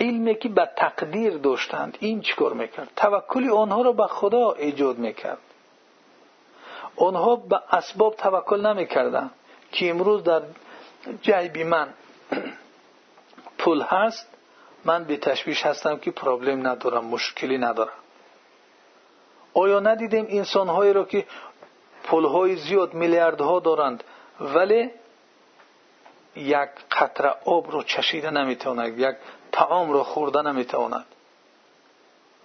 علمی 0.00 0.34
که 0.34 0.48
به 0.48 0.70
تقدیر 0.76 1.36
داشتند. 1.36 1.98
این 2.00 2.20
چیکار 2.20 2.52
می‌کرد؟ 2.52 2.88
توکلی 2.96 3.48
آنها 3.48 3.82
را 3.82 3.92
به 3.92 4.06
خدا 4.06 4.52
ایجاد 4.52 4.98
می‌کرد. 4.98 5.38
آنها 6.96 7.36
به 7.36 7.60
اسباب 7.70 8.16
توکل 8.16 8.66
نمی‌کردند 8.66 9.30
که 9.72 9.90
امروز 9.90 10.24
در 10.24 10.42
جیب 11.22 11.58
من 11.58 11.88
پول 13.58 13.82
هست. 13.82 14.28
من 14.84 15.04
به 15.04 15.16
تشویش 15.16 15.66
هستم 15.66 15.96
که 15.96 16.10
پرابلم 16.10 16.66
ندارم 16.66 17.04
مشکلی 17.04 17.58
ندارم. 17.58 17.92
آیا 19.54 19.80
ندیدیم 19.80 20.26
انسانهایی 20.28 20.92
را 20.92 21.04
که 21.04 21.26
پولهای 22.04 22.56
زیاد 22.56 22.94
میلیاردها 22.94 23.60
دارند 23.60 24.04
ولی 24.40 24.90
یک 26.36 26.68
قطره 26.90 27.34
آب 27.44 27.70
رو 27.70 27.82
چشیده 27.82 28.30
نمی‌تواند 28.30 28.98
یک 28.98 29.16
رو 29.92 30.02
خورده 30.02 30.42
نمی‌تواند. 30.42 31.06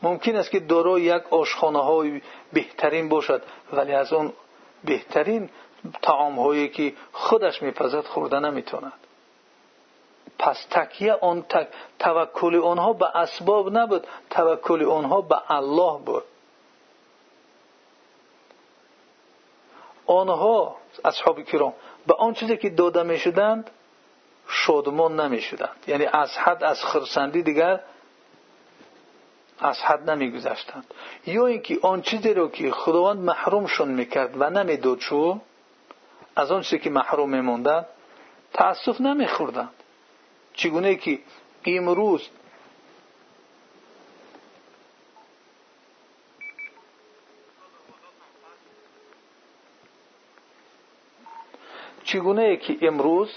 ممکن 0.01 0.35
است 0.35 0.51
که 0.51 0.59
دارای 0.59 1.01
یک 1.01 1.33
آشخانه 1.33 1.83
های 1.83 2.21
بهترین 2.53 3.09
باشد 3.09 3.43
ولی 3.73 3.93
از 3.93 4.13
اون 4.13 4.33
بهترین 4.83 5.49
تعام 6.01 6.39
هایی 6.39 6.69
که 6.69 6.93
خودش 7.11 7.61
میپزد 7.61 8.05
خورده 8.05 8.39
نمی‌تواند. 8.39 8.93
پس 10.39 10.65
تکیه 10.71 11.13
آن 11.13 11.41
تک 11.41 11.67
توکل 11.99 12.55
آنها 12.55 12.93
به 12.93 13.17
اسباب 13.17 13.77
نبود 13.77 14.07
توکل 14.29 14.83
آنها 14.83 15.21
به 15.21 15.51
الله 15.51 15.99
بود. 15.99 16.23
آنها 20.07 20.75
اصحاب 21.05 21.41
کرام 21.41 21.73
به 22.07 22.13
آن 22.13 22.33
چیزی 22.33 22.57
که 22.57 22.69
داده 22.69 23.03
می 23.03 23.19
شدند 23.19 23.69
شادمان 24.47 25.19
نمی 25.19 25.41
شدند 25.41 25.83
یعنی 25.87 26.05
از 26.05 26.37
حد 26.37 26.63
از 26.63 26.83
خرسندی 26.83 27.43
دیگر 27.43 27.79
از 29.59 29.81
حد 29.81 30.09
نمی 30.09 30.31
گذشتند 30.31 30.93
یا 31.25 31.45
اینکه 31.45 31.79
آن 31.81 32.01
چیزی 32.01 32.33
رو 32.33 32.49
که 32.49 32.71
خداوند 32.71 33.19
محرومشون 33.19 33.87
می‌کرد 33.87 34.41
و 34.41 34.49
نمی‌داد 34.49 34.99
شو 34.99 35.41
از 36.35 36.51
آن 36.51 36.61
چیزی 36.61 36.79
که 36.79 36.89
محروم 36.89 37.29
میموندند 37.29 37.85
تاسف 38.53 39.01
نمیخوردند. 39.01 39.73
چگونه 40.53 40.95
که 40.95 41.19
امروز 41.65 42.29
چگونه 52.03 52.57
که 52.57 52.77
امروز 52.81 53.29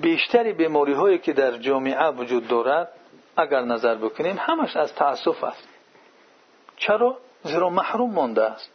بیشتری 0.00 0.52
بیماری 0.52 0.92
هایی 0.92 1.18
که 1.18 1.32
در 1.32 1.58
جامعه 1.58 2.08
وجود 2.08 2.48
دارد 2.48 2.88
اگر 3.36 3.60
نظر 3.60 3.94
بکنیم 3.94 4.36
همش 4.38 4.76
از 4.76 4.94
تاسف 4.94 5.44
است. 5.44 5.68
چرا؟ 6.76 7.18
زیرا 7.42 7.70
محروم 7.70 8.10
مانده 8.10 8.42
است. 8.42 8.70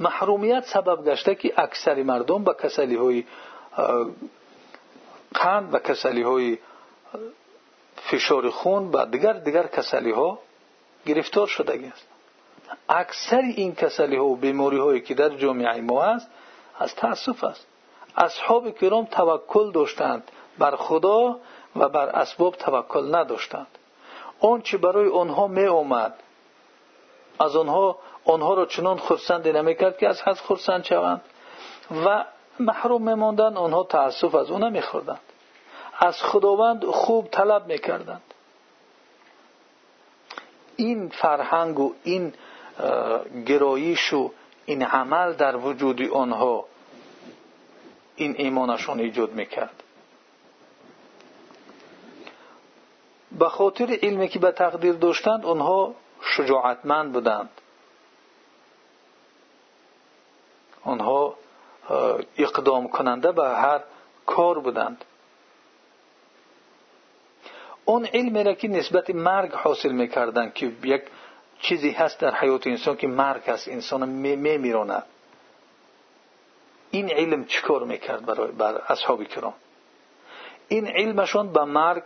محرومیت 0.00 0.64
سبب 0.64 1.04
گشته 1.04 1.34
که 1.34 1.54
اکثر 1.56 2.02
مردم 2.02 2.44
به 2.44 2.54
کسلی 2.62 2.96
های 2.96 3.24
قند 5.34 5.74
و 5.74 5.78
کسلی 5.78 6.22
های 6.22 6.58
فشار 7.96 8.50
خون 8.50 8.90
و 8.90 9.06
دیگر 9.06 9.32
دیگر 9.32 9.66
کسلی 9.66 10.10
ها 10.10 10.38
گرفتار 11.06 11.46
شده 11.46 11.92
است. 11.94 12.06
اکثر 12.88 13.40
این 13.40 13.74
کسلی 13.74 14.16
ها 14.16 14.24
و 14.24 14.36
بیماری 14.36 14.78
هایی 14.78 15.00
که 15.00 15.14
در 15.14 15.28
جامعه 15.28 15.80
ما 15.80 16.02
است 16.02 16.28
از 16.78 16.94
تاسف 16.94 17.44
است. 17.44 17.66
اصحاب 18.16 18.70
کرام 18.70 19.04
توکل 19.04 19.72
داشتند 19.72 20.30
بر 20.58 20.76
خدا 20.76 21.36
و 21.76 21.88
بر 21.88 22.08
اسباب 22.08 22.54
توکل 22.54 23.14
نداشتند 23.14 23.66
چی 24.62 24.76
برای 24.76 25.08
آنها 25.08 25.46
می 25.46 25.64
اومد 25.64 26.14
از 27.38 27.56
آنها 27.56 27.98
آنها 28.24 28.54
را 28.54 28.66
چنان 28.66 28.98
خرسند 28.98 29.48
نمی‌کرد 29.48 29.98
که 29.98 30.08
از 30.08 30.22
حد 30.22 30.34
خرسند 30.34 30.84
شوند 30.84 31.20
و 32.06 32.24
محروم 32.60 33.08
میماندند 33.08 33.56
آنها 33.56 33.84
تاسف 33.84 34.34
از 34.34 34.50
او 34.50 34.58
نمیخوردند 34.58 35.20
از 35.98 36.22
خداوند 36.22 36.84
خوب 36.84 37.28
طلب 37.30 37.66
می‌کردند 37.66 38.22
این 40.76 41.08
فرهنگ 41.08 41.78
و 41.80 41.94
این 42.04 42.32
گرایش 43.46 44.12
و 44.12 44.30
این 44.64 44.82
عمل 44.82 45.32
در 45.32 45.56
وجود 45.56 46.02
آنها 46.02 46.64
این 48.16 48.34
ایمانشون 48.38 49.00
ایجاد 49.00 49.32
می‌کرد. 49.32 49.82
به 53.38 53.48
خاطر 53.48 53.98
علمی 54.02 54.28
که 54.28 54.38
به 54.38 54.52
تقدیر 54.52 54.92
داشتند 54.92 55.46
آنها 55.46 55.94
شجاعتمند 56.22 57.12
بودند. 57.12 57.50
آنها 60.84 61.36
اقدام 62.38 62.88
کننده 62.88 63.32
به 63.32 63.44
هر 63.44 63.80
کار 64.26 64.58
بودند. 64.58 65.04
اون 67.84 68.04
علمی 68.06 68.44
را 68.44 68.54
که 68.54 68.68
نسبت 68.68 69.10
مرگ 69.10 69.52
حاصل 69.52 69.92
می‌کردند 69.92 70.54
که 70.54 70.72
یک 70.84 71.02
چیزی 71.60 71.90
هست 71.90 72.18
در 72.18 72.34
حیات 72.34 72.66
انسان 72.66 72.96
که 72.96 73.06
مرگ 73.06 73.42
است 73.48 73.68
انسان 73.68 74.08
میمیراند. 74.08 75.04
این 76.92 77.10
علم 77.10 77.44
چیکار 77.44 77.84
می‌کرد 77.84 78.26
برای 78.26 78.52
بر 78.52 78.82
اصحاب 78.88 79.24
کرام؟ 79.24 79.54
این 80.68 80.86
علمشان 80.86 81.52
به 81.52 81.64
مرگ 81.64 82.02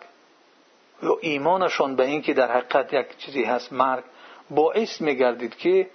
یا 1.02 1.18
ایمانشان 1.20 1.96
به 1.96 2.04
اینکه 2.04 2.34
در 2.34 2.52
حقیقت 2.52 2.92
یک 2.92 3.16
چیزی 3.18 3.44
هست 3.44 3.72
مرگ 3.72 4.04
باعث 4.50 5.00
میگردید 5.00 5.56
که 5.56 5.90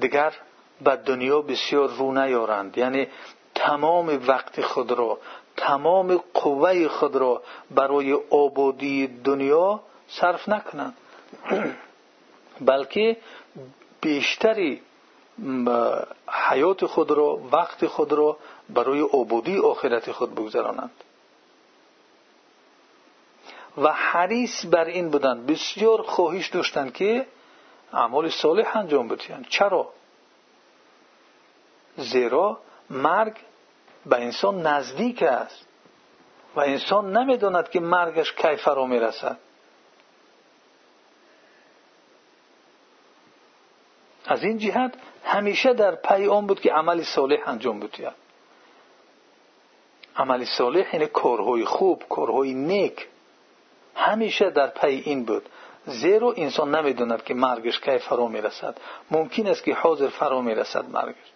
دیگر 0.00 0.32
به 0.80 0.96
دنیا 0.96 1.40
بسیار 1.40 1.88
رو 1.88 2.12
نیارند. 2.12 2.78
یعنی 2.78 3.06
تمام 3.54 4.20
وقت 4.28 4.60
خود 4.60 4.92
را 4.92 5.18
تمام 5.56 6.16
قوه 6.34 6.88
خود 6.88 7.16
را 7.16 7.42
برای 7.70 8.12
آبادی 8.30 9.06
دنیا 9.06 9.80
صرف 10.08 10.48
نکنند. 10.48 10.96
بلکه 12.70 13.16
بیشتری 14.00 14.82
حیات 16.28 16.86
خود 16.86 17.10
را 17.10 17.40
وقت 17.52 17.86
خود 17.86 18.12
را 18.12 18.36
برای 18.68 19.00
آبادی 19.00 19.58
آخرت 19.58 20.12
خود 20.12 20.34
بگذرانند. 20.34 20.90
و 23.78 23.92
حریص 23.92 24.66
بر 24.66 24.84
این 24.84 25.10
بودند. 25.10 25.46
بسیار 25.46 26.02
خواهش 26.02 26.48
داشتند 26.48 26.92
که 26.92 27.26
اعمال 27.92 28.28
صالح 28.28 28.76
انجام 28.76 29.08
بدهند. 29.08 29.46
چرا؟ 29.48 29.88
زیرا 31.96 32.58
مرگ 32.90 33.36
به 34.06 34.16
انسان 34.16 34.66
نزدیک 34.66 35.22
است 35.22 35.66
و 36.56 36.60
انسان 36.60 37.16
نمی‌داند 37.16 37.70
که 37.70 37.80
مرگش 37.80 38.32
کی 38.32 38.56
فرا 38.56 38.86
می‌رسد. 38.86 39.38
از 44.26 44.44
این 44.44 44.58
جهت 44.58 44.94
همیشه 45.24 45.74
در 45.74 45.94
پی 45.94 46.26
آن 46.26 46.46
بود 46.46 46.60
که 46.60 46.72
عمل 46.72 47.02
صالح 47.02 47.48
انجام 47.48 47.80
بدهد 47.80 48.14
عمل 50.16 50.44
صالح 50.44 50.94
یعنی 50.94 51.06
کارهای 51.06 51.64
خوب 51.64 52.02
کارهای 52.08 52.54
نیک. 52.54 53.08
همیشه 53.94 54.50
در 54.50 54.66
پی 54.66 55.02
این 55.04 55.24
بود. 55.24 55.48
زیرا 55.86 56.32
انسان 56.36 56.74
نمی‌داند 56.74 57.24
که 57.24 57.34
مرگش 57.34 57.80
کی 57.80 57.98
فرا 57.98 58.28
می‌رسد. 58.28 58.76
ممکن 59.10 59.46
است 59.46 59.64
که 59.64 59.74
حاضر 59.74 60.08
فرا 60.08 60.40
می‌رسد 60.40 60.90
مرگش. 60.90 61.32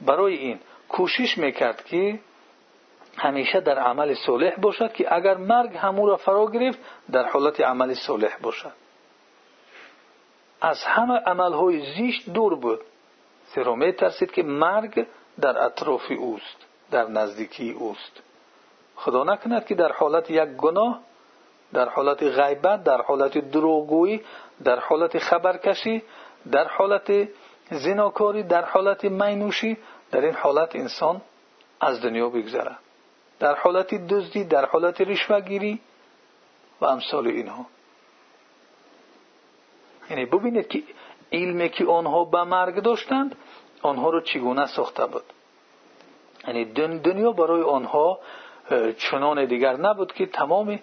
برای 0.00 0.34
این 0.34 0.58
کوشش 0.88 1.38
می‌کرد 1.38 1.84
که 1.84 2.20
همیشه 3.16 3.60
در 3.60 3.78
عمل 3.78 4.14
صالح 4.14 4.56
باشد 4.56 4.92
که 4.92 5.14
اگر 5.14 5.36
مرگ 5.36 5.76
همو 5.76 6.06
را 6.06 6.16
فرا 6.16 6.50
گرفت 6.50 6.78
در 7.12 7.28
حالت 7.28 7.60
عمل 7.60 7.94
صالح 7.94 8.36
باشد. 8.42 8.72
از 10.60 10.84
همه 10.84 11.14
عملهای 11.14 11.94
زیشت 11.94 12.30
دور 12.30 12.54
بود. 12.54 12.80
زیرا 13.54 13.74
میترسید 13.74 14.32
که 14.32 14.42
مرگ 14.42 15.06
در 15.40 15.64
اطراف 15.64 16.10
اوست 16.18 16.66
در 16.90 17.06
نزدیکی 17.06 17.70
اوست. 17.70 18.22
خدا 18.96 19.24
نکند 19.24 19.66
که 19.66 19.74
در 19.74 19.92
حالت 19.92 20.30
یک 20.30 20.48
گناه 20.48 21.00
در 21.72 21.88
حالت 21.88 22.22
غیبت 22.22 22.84
در 22.84 23.02
حالت 23.02 23.38
دروغگویی 23.38 24.20
در 24.64 24.78
حالت 24.78 25.18
خبرکشی 25.18 26.02
در 26.52 26.68
حالت 26.68 27.28
زناکاری 27.70 28.42
در 28.42 28.64
حالت 28.64 29.04
مینوشی 29.04 29.76
در 30.10 30.20
این 30.20 30.34
حالت 30.34 30.76
انسان 30.76 31.22
از 31.80 32.02
دنیا 32.02 32.28
بگذره. 32.28 32.76
در 33.38 33.54
حالت 33.54 33.94
دزدی 33.94 34.44
در 34.44 34.64
حالت 34.64 35.00
رشوهگیری 35.00 35.80
و 36.80 36.84
امثال 36.84 37.26
اینها. 37.26 37.66
یعنی 40.10 40.24
ببینید 40.24 40.68
که 40.68 40.82
علمی 41.32 41.68
که 41.68 41.86
آنها 41.86 42.24
به 42.24 42.44
مرگ 42.44 42.82
داشتند 42.82 43.36
آنها 43.82 44.10
رو 44.10 44.20
چگونه 44.20 44.66
ساخته 44.66 45.06
بود. 45.06 45.22
یعنی 46.46 46.64
دنیا 46.98 47.32
برای 47.32 47.62
آنها 47.62 48.18
چنان 48.98 49.44
دیگر 49.44 49.76
نبود 49.76 50.12
که 50.12 50.26
تمام 50.26 50.78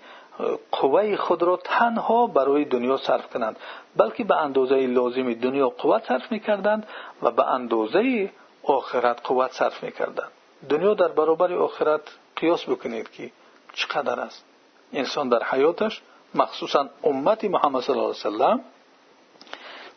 قوه 0.71 1.15
خود 1.15 1.43
را 1.43 1.57
تنها 1.63 2.27
برای 2.27 2.65
دنیا 2.65 2.97
صرف 2.97 3.33
کنند 3.33 3.57
بلکه 3.95 4.23
به 4.23 4.35
اندازه 4.35 4.75
لازم 4.75 5.33
دنیا 5.33 5.69
قوت 5.69 6.07
صرف 6.07 6.31
می‌کردند 6.31 6.87
و 7.21 7.31
به 7.31 7.45
اندازه 7.45 8.31
آخرت 8.63 9.21
قوت 9.23 9.51
صرف 9.51 9.83
می‌کردند. 9.83 10.31
دنیا 10.69 10.93
در 10.93 11.07
برابر 11.07 11.53
آخرت 11.53 12.01
قیاس 12.35 12.69
بکنید 12.69 13.11
که 13.11 13.31
چقدر 13.73 14.19
است. 14.19 14.45
انسان 14.93 15.29
در 15.29 15.43
حیاتش 15.43 16.01
مخصوصا 16.35 16.89
امت 17.03 17.43
محمد 17.43 17.81
صلی 17.81 17.95
الله 17.95 18.13
علیه 18.25 18.27
وسلم 18.27 18.61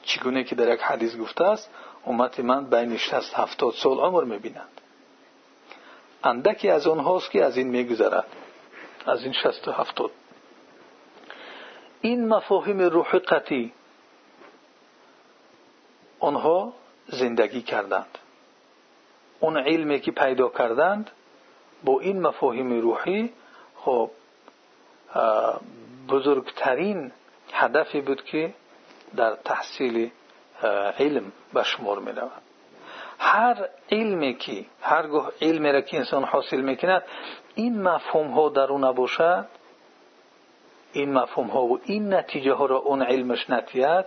چگونه 0.09 0.45
که 0.45 0.55
در 0.55 0.75
یک 0.75 0.81
حدیث 0.81 1.17
گفته 1.17 1.45
است 1.45 1.71
امت 2.07 2.41
من 2.41 2.65
بین 2.65 2.97
60 2.97 3.35
70 3.35 3.75
سال 3.75 3.99
عمر 3.99 4.25
می‌بینند. 4.25 4.81
اندکی 6.25 6.71
از 6.71 6.87
آنهاست 6.87 7.31
که 7.31 7.45
از 7.45 7.57
این 7.57 7.69
میگذرد. 7.69 8.27
از 9.07 9.25
این 9.25 9.33
60 9.33 9.69
70 9.69 10.11
این 12.01 12.29
مفاهیم 12.29 12.81
روح 12.81 13.19
قطعی 13.19 13.73
آنها 16.21 16.73
زندگی 17.07 17.63
کردند. 17.63 18.19
اون 19.41 19.57
علمی 19.57 20.01
که 20.01 20.11
پیدا 20.11 20.49
کردند 20.49 21.11
با 21.85 22.01
این 22.01 22.21
مفاهیم 22.21 22.81
روحی 22.81 23.33
خب 23.77 24.11
بزرگترین 26.09 27.13
هدفی 27.53 28.01
بود 28.01 28.25
که 28.25 28.55
در 29.17 29.37
تحصیل 29.45 30.11
علم 30.99 31.33
به 31.53 31.63
شمار 31.63 31.99
می 31.99 32.13
رود 32.13 32.43
هر 33.19 33.69
علمی 33.91 34.35
که 34.35 34.65
هرگاه 34.81 35.33
علمی 35.41 35.73
را 35.73 35.81
که 35.81 35.97
انسان 35.97 36.25
حاصل 36.25 36.61
می‌کند 36.61 37.03
این 37.55 37.83
مفهوم 37.83 38.31
ها 38.31 38.49
در 38.49 38.73
او 38.73 38.79
نباشد. 38.79 39.47
این 40.93 41.13
مفهوم 41.13 41.47
ها 41.47 41.65
و 41.65 41.81
این 41.85 42.15
نتیجه 42.15 42.53
ها 42.53 42.67
را 42.67 42.77
اون 42.77 43.03
علمش 43.03 43.51
نتید 43.51 44.05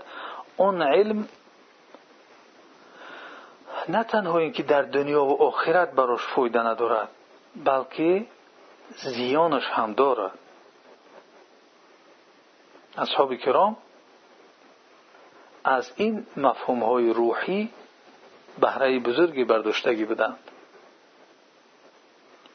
اون 0.58 0.82
علم 0.82 1.28
نه 3.90 4.04
تنها 4.04 4.38
اینکه 4.38 4.64
در 4.64 4.82
دنیا 4.82 5.24
و 5.26 5.44
آخرت 5.44 5.92
براش 5.92 6.22
فایده 6.36 6.60
ندارد 6.60 7.10
بلکه 7.66 8.26
زیانش 8.90 9.64
هم 9.66 9.94
دارد. 9.94 10.40
اصحاب 12.98 13.36
کرام 13.36 13.78
از 15.64 15.92
این 15.96 16.26
مفهوم 16.38 16.84
های 16.84 17.14
روحی 17.14 17.70
بهره 18.60 19.00
بزرگی 19.00 19.44
برداشتگی 19.44 20.06
بودند 20.06 20.40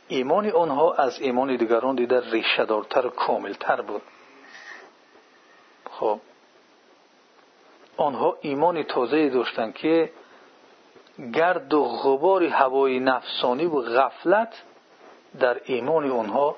ایمان 0.09 0.51
آنها 0.51 0.95
از 0.95 1.21
ایمان 1.21 1.57
دیگران 1.57 1.95
دیده 1.95 2.31
ریشهدارتر 2.31 3.07
و 3.07 3.11
کاملتر 3.11 3.81
بود. 3.81 4.03
خب 5.91 6.21
آنها 7.97 8.37
ایمان 8.41 8.83
تازه 8.83 9.29
داشتند 9.29 9.75
که 9.75 10.13
گرد 11.35 11.75
و 11.75 11.85
غبار 11.85 12.45
هوای 12.45 13.01
نفسانی 13.01 13.67
و 13.67 13.81
غفلت 13.81 14.63
در 15.41 15.61
ایمان 15.65 16.11
آنها 16.11 16.57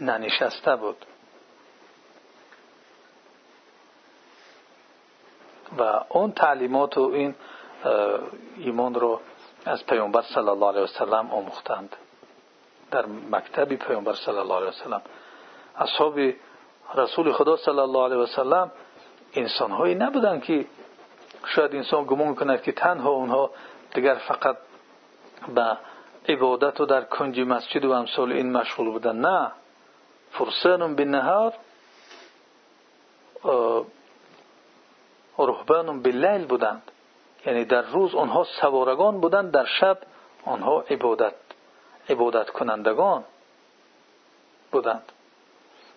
ننشسته 0.00 0.76
بود. 0.76 1.06
و 5.78 6.04
اون 6.08 6.32
تعلیمات 6.32 6.98
و 6.98 7.00
این 7.00 7.34
ایمان 8.58 8.94
رو 8.94 9.20
از 9.64 9.86
پیامبر 9.86 10.22
صلی 10.22 10.48
الله 10.48 10.68
علیه 10.68 10.82
وسلم 10.82 11.30
آموختند. 11.30 11.96
در 12.90 13.06
مکتب 13.30 13.74
پیامبر 13.74 14.12
صلی 14.12 14.36
الله 14.36 14.56
علیه 14.56 14.68
وسلم. 14.68 15.02
اصحاب 15.76 16.20
رسول 16.94 17.32
خدا 17.32 17.56
صلی 17.56 17.78
الله 17.78 18.04
علیه 18.04 18.16
وسلم 18.16 18.70
انسان 19.34 19.70
هایی 19.70 19.94
نبودند 19.94 20.42
که 20.42 20.66
شاید 21.46 21.74
انسان 21.74 22.04
گمان 22.04 22.34
کند 22.34 22.62
که 22.62 22.72
تنها 22.72 23.10
اونها 23.10 23.50
دیگر 23.94 24.14
فقط 24.14 24.56
به 25.54 25.76
عبادت 26.28 26.80
و 26.80 26.86
در 26.86 27.04
کنج 27.04 27.40
مسجد 27.40 27.84
و 27.84 27.92
امثال 27.92 28.32
این 28.32 28.52
مشغول 28.52 28.90
بودن. 28.90 29.16
نه. 29.16 29.52
فرسان 30.30 30.96
بالنهار 30.96 31.52
رهبان 35.38 36.02
باللیل 36.02 36.46
بودند. 36.46 36.82
یعنی 37.46 37.64
در 37.64 37.82
روز 37.82 38.14
آنها 38.14 38.46
سوارگان 38.60 39.20
بودند 39.20 39.50
در 39.50 39.64
شب 39.64 39.98
آنها 40.44 40.80
عبادت 40.80 41.34
عبادت 42.08 42.50
کنندگان 42.50 43.24
بودند. 44.72 45.12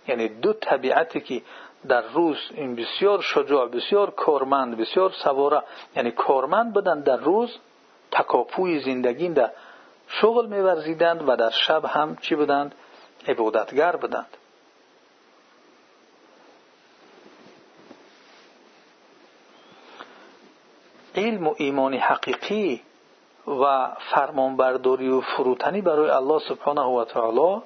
یعنی 0.07 0.27
دو 0.27 0.53
طبیعتی 0.53 1.21
که 1.21 1.41
در 1.87 2.01
روز 2.01 2.37
این 2.51 2.75
بسیار 2.75 3.21
شجاع 3.21 3.67
بسیار 3.67 4.11
کارمند 4.11 4.77
بسیار 4.77 5.11
سواره 5.23 5.63
یعنی 5.95 6.11
کارمند 6.11 6.73
بودند 6.73 7.03
در 7.03 7.17
روز 7.17 7.57
تکاپوی 8.11 8.79
زندگی 8.79 9.29
در 9.29 9.51
شغل 10.07 10.47
میورزیدند 10.47 11.29
و 11.29 11.35
در 11.35 11.49
شب 11.49 11.85
هم 11.85 12.15
چی 12.15 12.35
بودند؟ 12.35 12.75
عبادتگر 13.27 13.95
بودند. 13.95 14.37
علم 21.19 21.47
و 21.47 21.53
ایمان 21.57 21.93
حقیقی 21.93 22.81
و 23.47 23.91
فرمانبرداری 23.95 25.09
و 25.09 25.21
فروتنی 25.21 25.81
برای 25.81 26.09
الله 26.09 26.39
سبحانه 26.39 26.81
و 26.81 27.05
تعالی. 27.05 27.61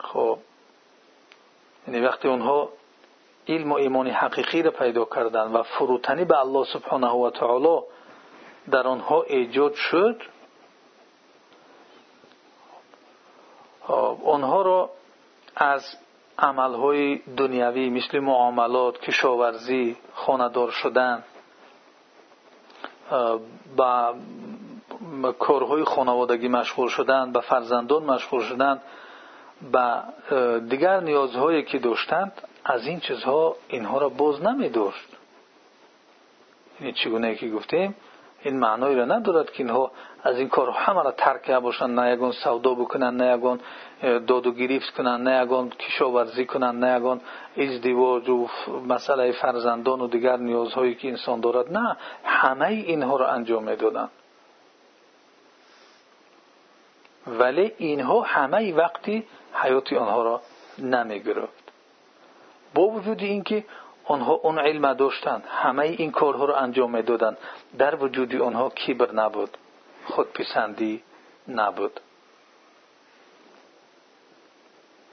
خب 0.00 0.38
یعنی 1.88 2.00
وقتی 2.00 2.28
اونها 2.28 2.68
علم 3.48 3.72
و 3.72 3.74
ایمان 3.74 4.06
حقیقی 4.06 4.62
را 4.62 4.70
پیدا 4.70 5.04
کردند 5.04 5.54
و 5.54 5.62
فروتنی 5.62 6.24
به 6.24 6.38
الله 6.38 6.64
سبحانه 6.64 7.10
و 7.10 7.30
تعالی 7.30 7.82
در 8.70 8.86
آنها 8.86 9.22
ایجاد 9.22 9.74
شد 9.74 10.22
آنها 14.24 14.62
را 14.62 14.90
از 15.56 15.82
مثل 17.90 18.18
معاملات 18.18 19.00
کشاورزی 19.00 19.96
خاندار 20.14 20.70
شدن 20.70 21.24
با 23.76 24.14
کارهای 25.38 25.84
خانوادگی 25.84 26.48
مشغول 26.48 26.88
شدن 26.88 27.32
به 27.32 27.40
فرزندان 27.40 28.02
مشغول 28.02 28.42
شدن 28.42 28.80
به 29.72 30.02
دیگر 30.58 31.00
نیازهایی 31.00 31.62
که 31.62 31.78
داشتند 31.78 32.32
از 32.64 32.86
این 32.86 33.00
چیزها 33.00 33.56
اینها 33.68 33.98
را 33.98 34.08
باز 34.08 34.42
نمی 34.42 34.68
داشت 34.68 35.08
این 36.80 36.92
چگونه 36.92 37.34
که 37.34 37.50
گفتیم؟ 37.50 37.94
این 38.44 38.58
معنایی 38.58 38.96
را 38.96 39.04
ندارد 39.04 39.50
که 39.50 39.62
اینها 39.62 39.92
از 40.22 40.38
این 40.38 40.48
کار 40.48 40.70
همه 40.70 41.02
را 41.02 41.10
ترک 41.10 41.50
باشند 41.50 42.00
نه 42.00 42.12
یگان 42.12 42.32
سودا 42.32 42.74
بکنند 42.74 43.22
نه 43.22 43.34
یگان 43.36 43.60
داد 44.26 44.46
و 44.46 44.52
گریفت 44.52 45.00
نه 45.00 45.42
یگان 45.42 45.70
کشاورزی 45.70 46.46
کنند 46.46 46.84
نه 46.84 46.96
یگان 46.96 47.20
ازدواج 47.56 48.28
و 48.28 48.48
مسئله 48.88 49.32
فرزندان 49.32 50.00
و 50.00 50.08
دیگر 50.08 50.36
نیازهایی 50.36 50.94
که 50.94 51.08
انسان 51.08 51.40
دارد. 51.40 51.72
نه 51.72 51.96
همه 52.24 52.66
اینها 52.66 53.16
را 53.16 53.28
انجام 53.28 53.64
می‌دادند. 53.64 54.10
ولی 57.26 57.72
اینها 57.78 58.20
همه 58.20 58.74
وقتی 58.74 59.24
حیات 59.52 59.92
آنها 59.92 60.22
را 60.22 60.40
نمی‌گرفت. 60.78 61.72
با 62.74 62.82
وجود 62.82 63.22
اینکه 63.22 63.64
آنها 64.04 64.32
اون 64.32 64.58
علم 64.58 64.94
داشتند. 64.94 65.44
همه 65.48 65.82
این 65.82 66.10
کارها 66.10 66.44
را 66.44 66.56
انجام 66.56 66.96
می‌دادند. 66.96 67.38
در 67.78 67.96
وجود 67.96 68.36
آنها 68.36 68.70
کیبر 68.70 69.12
نبود. 69.12 69.56
خودپسندی 70.04 71.02
نبود. 71.48 72.00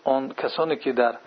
آن 0.04 0.34
کسانی 0.34 0.76
که 0.76 0.92
در 0.92 1.18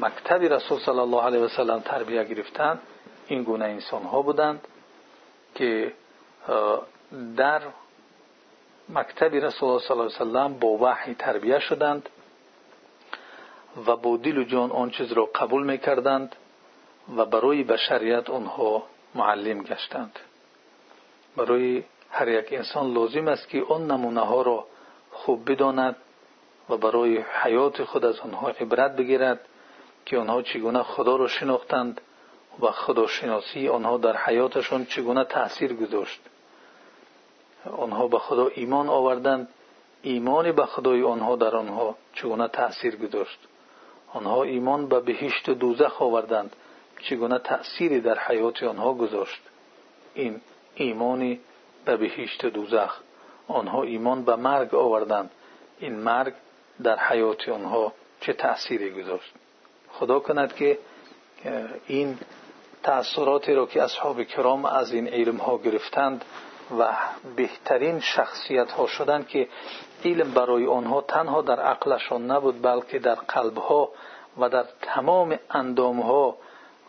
مکتب 0.00 0.42
رسول 0.42 0.78
صلی 0.78 0.98
الله 0.98 1.22
علیه 1.22 1.40
و 1.40 1.48
سلم 1.48 1.80
تربیت 1.80 2.28
گرفتند 2.28 2.80
این 3.26 3.42
گونه 3.42 3.64
انسان 3.64 4.02
ها 4.02 4.22
بودند 4.22 4.68
که 5.54 5.92
در 7.36 7.62
مکتب 8.88 9.34
رسول 9.34 9.68
الله 9.68 9.82
صلی 9.82 9.90
الله 9.90 10.04
علیه 10.04 10.16
و 10.16 10.48
سلم 10.48 10.58
با 10.58 10.68
وحی 10.68 11.14
تربیت 11.14 11.58
شدند. 11.58 12.08
و 13.86 13.96
با 13.96 14.16
دل 14.16 14.38
و 14.38 14.44
جان 14.44 14.70
آن 14.70 14.90
چیز 14.90 15.12
را 15.12 15.24
قبول 15.24 15.66
می‌کردند 15.66 16.36
و 17.16 17.24
برای 17.24 17.62
بشریت 17.64 18.30
آنها 18.30 18.82
معلم 19.14 19.62
گشتند. 19.62 20.18
برای 21.36 21.82
هر 22.10 22.28
یک 22.28 22.52
انسان 22.52 22.92
لازم 22.92 23.28
است 23.28 23.48
که 23.48 23.64
آن 23.68 23.90
نمونه 23.90 24.20
ها 24.20 24.42
را 24.42 24.66
خوب 25.10 25.50
بداند 25.50 25.96
و 26.70 26.76
برای 26.76 27.24
حیات 27.42 27.84
خود 27.84 28.04
از 28.04 28.20
آنها 28.20 28.48
عبرت 28.48 28.96
بگیرد 28.96 29.40
که 30.06 30.18
آنها 30.18 30.42
چگونه 30.42 30.82
خدا 30.82 31.16
را 31.16 31.28
شناختند 31.28 32.00
و 32.60 32.70
خداشناسی 32.70 33.68
آنها 33.68 33.98
در 33.98 34.16
حیاتشان 34.16 34.84
چگونه 34.84 35.24
تاثیر 35.24 35.72
گذاشت. 35.72 36.20
آنها 37.76 38.08
به 38.08 38.18
خدا 38.18 38.46
ایمان 38.46 38.88
آوردند 38.88 39.48
ایمان 40.02 40.52
به 40.52 40.66
خدای 40.66 41.02
آنها 41.02 41.36
در 41.36 41.56
آنها 41.56 41.96
چگونه 42.14 42.48
تاثیر 42.48 42.96
گذاشت. 42.96 43.38
آنها 44.14 44.42
ایمان 44.42 44.88
به 44.88 45.00
بهشت 45.00 45.48
و 45.48 45.54
دوزخ 45.54 46.02
آوردند 46.02 46.56
چگونه 47.02 47.38
تأثیری 47.38 48.00
در 48.00 48.18
حیات 48.18 48.62
آنها 48.62 48.94
گذاشت. 48.94 49.40
این 50.14 50.40
ایمانی 50.74 51.40
به 51.84 51.96
بهشت 51.96 52.44
و 52.44 52.50
دوزخ. 52.50 53.00
آنها 53.48 53.82
ایمان 53.82 54.24
به 54.24 54.36
مرگ 54.36 54.74
آوردند. 54.74 55.30
این 55.78 55.94
مرگ 55.94 56.34
در 56.82 56.98
حیات 56.98 57.48
آنها 57.48 57.92
چه 58.20 58.32
تأثیری 58.32 58.90
گذاشت؟ 59.02 59.32
خدا 59.90 60.20
کند 60.20 60.54
که 60.54 60.78
این 61.86 62.18
تأثیراتی 62.82 63.54
را 63.54 63.66
که 63.66 63.82
اصحاب 63.82 64.22
کرام 64.22 64.64
از 64.64 64.92
این 64.92 65.08
علم 65.08 65.36
ها 65.36 65.58
گرفتند 65.58 66.24
و 66.78 66.96
بهترین 67.36 68.00
شخصیت 68.00 68.72
ها 68.72 68.86
شدند 68.86 69.28
که 69.28 69.48
علم 70.04 70.30
برای 70.30 70.66
آنها 70.66 71.00
تنها 71.00 71.42
در 71.42 71.60
عقلشان 71.60 72.30
نبود 72.30 72.62
بلکه 72.62 72.98
در 72.98 73.14
قلبها 73.14 73.90
و 74.38 74.48
در 74.48 74.64
تمام 74.82 75.38
اندامها 75.50 76.36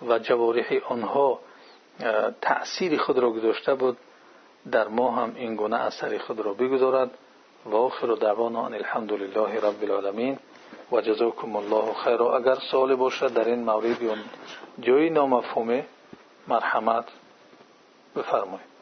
و 0.08 0.20
جوارح 0.20 0.66
آنها 0.90 1.40
تأثیر 2.42 2.98
خود 2.98 3.20
را 3.20 3.32
گذاشته 3.32 3.76
بود. 3.76 3.98
در 4.72 4.88
ما 4.88 5.12
هم 5.12 5.34
این 5.36 5.56
گونه 5.56 5.76
اثر 5.76 6.18
خود 6.18 6.40
را 6.40 6.54
بگذارد. 6.54 7.12
و 7.66 7.76
آخر 7.76 8.08
دعوانا 8.08 8.66
ان 8.66 8.74
الحمد 8.74 9.14
لله 9.14 9.60
رب 9.60 9.84
العالمین. 9.84 10.40
و 10.92 11.02
جزاکم 11.02 11.56
الله 11.56 11.94
خیر 11.94 12.24
اگر 12.24 12.56
سوال 12.72 12.96
باشد 12.96 13.34
در 13.34 13.46
این 13.46 13.64
مورد 13.64 13.98
جای 14.80 15.10
نامفهوم 15.10 15.84
مرحمت 16.48 17.06
بفرمایید. 18.16 18.75